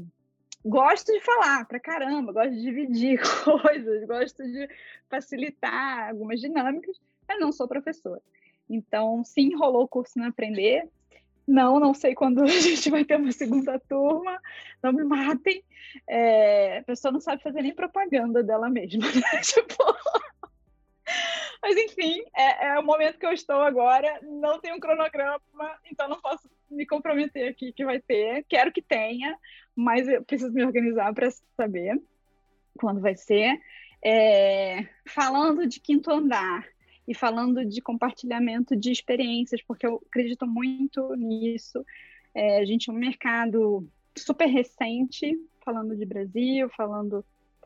gosto 0.64 1.12
de 1.12 1.20
falar 1.22 1.66
pra 1.66 1.80
caramba, 1.80 2.32
gosto 2.34 2.52
de 2.52 2.62
dividir 2.62 3.20
coisas, 3.44 4.06
gosto 4.06 4.44
de 4.44 4.70
facilitar 5.10 6.10
algumas 6.10 6.40
dinâmicas, 6.40 7.00
mas 7.28 7.40
não 7.40 7.52
sou 7.52 7.68
professora. 7.68 8.22
Então, 8.70 9.24
sim, 9.24 9.56
rolou 9.56 9.84
o 9.84 9.88
curso 9.88 10.20
no 10.20 10.26
Aprender. 10.26 10.88
Não, 11.48 11.80
não 11.80 11.94
sei 11.94 12.14
quando 12.14 12.44
a 12.44 12.48
gente 12.48 12.90
vai 12.90 13.06
ter 13.06 13.16
uma 13.16 13.32
segunda 13.32 13.80
turma, 13.80 14.38
não 14.84 14.92
me 14.92 15.04
matem. 15.04 15.64
É, 16.06 16.80
a 16.80 16.84
pessoa 16.84 17.12
não 17.12 17.22
sabe 17.22 17.42
fazer 17.42 17.62
nem 17.62 17.74
propaganda 17.74 18.44
dela 18.44 18.70
mesma, 18.70 19.06
né? 19.10 19.42
tipo, 19.42 19.78
mas 21.62 21.76
enfim, 21.76 22.24
é, 22.36 22.68
é, 22.68 22.80
o 22.80 22.84
momento 22.84 23.18
que 23.18 23.26
eu 23.26 23.34
estou 23.34 23.62
agora. 23.62 24.20
Não 24.22 24.60
tem 24.60 24.74
um 24.74 24.80
cronograma, 24.80 25.42
então 25.90 26.08
não 26.08 26.20
posso 26.20 26.50
me 26.70 26.86
comprometer 26.86 27.50
aqui 27.50 27.72
que 27.74 27.86
vai 27.86 28.00
ter. 28.00 28.46
Quero 28.48 28.72
que 28.72 28.82
tenha, 28.82 29.38
mas 29.76 30.08
eu 30.08 30.24
preciso 30.24 30.54
me 30.54 30.66
organizar 30.66 31.14
para 31.14 31.30
saber 31.56 32.02
quando 32.78 33.02
vai 33.02 33.16
ser. 33.16 33.60
É, 34.04 34.88
falando 35.08 35.66
de 35.68 35.80
quinto 35.80 36.12
andar 36.12 36.66
e 37.08 37.16
falando 37.16 37.66
de 37.66 37.82
compartilhamento 37.82 38.76
de 38.76 38.92
experiências, 38.92 39.62
porque 39.62 39.88
eu 39.88 40.02
acredito 40.08 40.46
muito 40.46 41.16
nisso. 41.16 41.84
É, 42.36 42.60
a 42.60 42.66
gente 42.66 42.90
é 42.90 42.94
um 42.94 42.98
mercado 42.98 43.88
super 44.16 44.46
recente, 44.46 45.36
falando 45.64 45.96
de 45.96 46.06
Brasil, 46.06 46.70
falando 46.70 47.26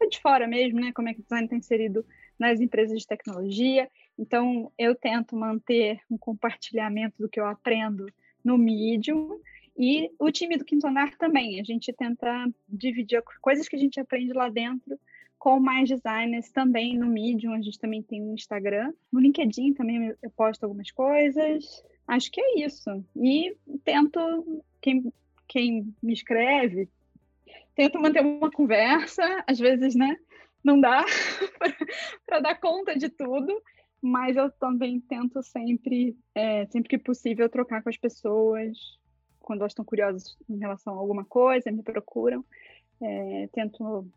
de 0.10 0.20
fora 0.20 0.48
mesmo, 0.48 0.80
né? 0.80 0.92
Como 0.94 1.10
é 1.10 1.14
que 1.14 1.20
o 1.20 1.24
design 1.24 1.46
está 1.46 1.56
inserido 1.56 2.06
nas 2.42 2.60
empresas 2.60 3.00
de 3.00 3.06
tecnologia. 3.06 3.88
Então, 4.18 4.72
eu 4.76 4.96
tento 4.96 5.36
manter 5.36 6.02
um 6.10 6.18
compartilhamento 6.18 7.16
do 7.20 7.30
que 7.30 7.40
eu 7.40 7.46
aprendo 7.46 8.08
no 8.44 8.58
Medium 8.58 9.40
e 9.78 10.10
o 10.18 10.32
time 10.32 10.58
do 10.58 10.66
Quinto 10.66 10.88
Andar 10.88 11.16
também. 11.18 11.62
A 11.62 11.64
gente 11.64 11.94
tenta 11.94 12.28
dividir 12.68 13.22
coisas 13.40 13.70
que 13.70 13.76
a 13.76 13.80
gente 13.80 14.00
aprende 14.00 14.34
lá 14.34 14.50
dentro 14.50 15.00
com 15.38 15.60
mais 15.60 15.88
designers 15.88 16.50
também 16.52 16.98
no 16.98 17.06
Medium. 17.06 17.54
A 17.54 17.62
gente 17.62 17.78
também 17.78 18.02
tem 18.02 18.24
um 18.24 18.34
Instagram. 18.34 18.92
No 19.12 19.20
LinkedIn 19.20 19.76
também 19.76 20.12
eu 20.20 20.32
posto 20.32 20.64
algumas 20.64 20.90
coisas. 20.90 21.84
Acho 22.08 22.32
que 22.32 22.42
é 22.42 22.66
isso. 22.66 23.06
E 23.16 23.56
tento, 23.84 24.64
quem, 24.82 25.14
quem 25.48 25.94
me 26.02 26.14
escreve, 26.14 26.90
tento 27.76 28.00
manter 28.00 28.26
uma 28.26 28.50
conversa, 28.50 29.44
às 29.46 29.60
vezes, 29.60 29.94
né? 29.94 30.18
Não 30.64 30.80
dá 30.80 31.06
para 32.26 32.40
dar 32.40 32.56
conta 32.60 32.96
de 32.98 33.10
tudo, 33.10 33.62
mas 34.02 34.36
eu 34.36 34.52
também 34.52 35.00
tento 35.00 35.42
sempre, 35.44 36.18
é, 36.34 36.66
sempre 36.68 36.90
que 36.90 36.98
possível, 36.98 37.50
trocar 37.50 37.84
com 37.84 37.90
as 37.90 37.98
pessoas 37.98 38.78
quando 39.40 39.62
elas 39.62 39.72
estão 39.72 39.86
curiosas 39.86 40.38
em 40.50 40.58
relação 40.58 40.94
a 40.94 40.98
alguma 40.98 41.26
coisa, 41.26 41.72
me 41.72 41.84
procuram, 41.84 42.46
é, 43.02 43.50
tento 43.52 44.08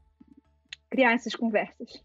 criar 0.91 1.12
essas 1.12 1.35
conversas. 1.35 2.03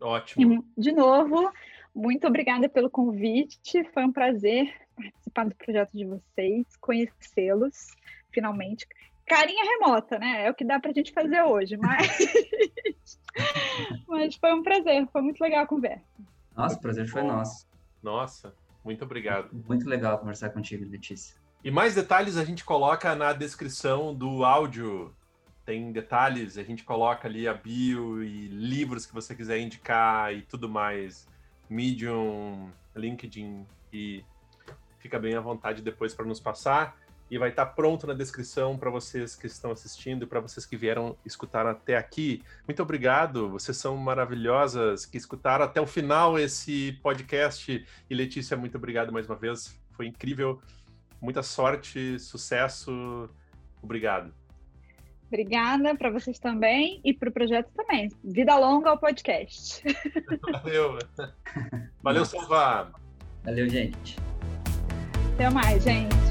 Ótimo. 0.00 0.64
E, 0.76 0.80
de 0.80 0.92
novo, 0.92 1.50
muito 1.94 2.26
obrigada 2.26 2.68
pelo 2.68 2.90
convite, 2.90 3.84
foi 3.92 4.04
um 4.04 4.12
prazer 4.12 4.72
participar 4.94 5.48
do 5.48 5.54
projeto 5.56 5.90
de 5.92 6.04
vocês, 6.04 6.64
conhecê-los 6.80 7.88
finalmente 8.30 8.86
carinha 9.28 9.64
remota, 9.64 10.18
né? 10.18 10.46
É 10.46 10.50
o 10.50 10.54
que 10.54 10.64
dá 10.64 10.80
para 10.80 10.90
a 10.90 10.94
gente 10.94 11.12
fazer 11.12 11.42
hoje, 11.42 11.76
mas... 11.76 12.08
mas 14.08 14.34
foi 14.34 14.54
um 14.54 14.62
prazer, 14.62 15.06
foi 15.12 15.22
muito 15.22 15.40
legal 15.40 15.62
a 15.62 15.66
conversa. 15.66 16.04
Nossa, 16.56 16.76
o 16.76 16.80
prazer 16.80 17.06
foi 17.06 17.22
nosso. 17.22 17.68
Nossa, 18.02 18.54
muito 18.84 19.04
obrigado. 19.04 19.50
Muito 19.52 19.88
legal 19.88 20.18
conversar 20.18 20.50
contigo, 20.50 20.88
Letícia. 20.90 21.36
E 21.62 21.70
mais 21.70 21.94
detalhes 21.94 22.36
a 22.36 22.44
gente 22.44 22.64
coloca 22.64 23.14
na 23.14 23.32
descrição 23.32 24.14
do 24.14 24.44
áudio. 24.44 25.14
Tem 25.64 25.92
detalhes, 25.92 26.56
a 26.56 26.62
gente 26.62 26.82
coloca 26.82 27.28
ali 27.28 27.46
a 27.46 27.52
bio 27.52 28.22
e 28.22 28.48
livros 28.48 29.04
que 29.04 29.12
você 29.12 29.34
quiser 29.34 29.58
indicar 29.58 30.34
e 30.34 30.42
tudo 30.42 30.68
mais. 30.68 31.28
Medium, 31.68 32.70
LinkedIn 32.96 33.66
e 33.92 34.24
fica 34.98 35.18
bem 35.18 35.34
à 35.34 35.40
vontade 35.40 35.82
depois 35.82 36.14
para 36.14 36.24
nos 36.24 36.40
passar 36.40 36.96
e 37.30 37.38
vai 37.38 37.50
estar 37.50 37.66
pronto 37.66 38.06
na 38.06 38.14
descrição 38.14 38.76
para 38.76 38.90
vocês 38.90 39.36
que 39.36 39.46
estão 39.46 39.70
assistindo, 39.70 40.26
para 40.26 40.40
vocês 40.40 40.64
que 40.64 40.76
vieram 40.76 41.16
escutar 41.24 41.66
até 41.66 41.96
aqui. 41.96 42.42
Muito 42.66 42.82
obrigado, 42.82 43.50
vocês 43.50 43.76
são 43.76 43.96
maravilhosas 43.96 45.04
que 45.04 45.16
escutaram 45.16 45.64
até 45.64 45.80
o 45.80 45.86
final 45.86 46.38
esse 46.38 46.92
podcast. 47.02 47.84
E 48.08 48.14
Letícia, 48.14 48.56
muito 48.56 48.76
obrigado 48.76 49.12
mais 49.12 49.26
uma 49.26 49.36
vez, 49.36 49.78
foi 49.92 50.06
incrível. 50.06 50.60
Muita 51.20 51.42
sorte, 51.42 52.18
sucesso. 52.18 53.28
Obrigado. 53.82 54.32
Obrigada 55.26 55.94
para 55.94 56.10
vocês 56.10 56.38
também 56.38 57.00
e 57.04 57.12
para 57.12 57.28
o 57.28 57.32
projeto 57.32 57.68
também. 57.76 58.08
Vida 58.24 58.56
longa 58.56 58.90
ao 58.90 58.98
podcast. 58.98 59.82
Valeu. 60.52 60.98
Valeu, 62.02 62.24
Salvar. 62.24 62.92
Valeu, 63.44 63.68
gente. 63.68 64.16
Até 65.34 65.50
mais, 65.50 65.84
gente. 65.84 66.27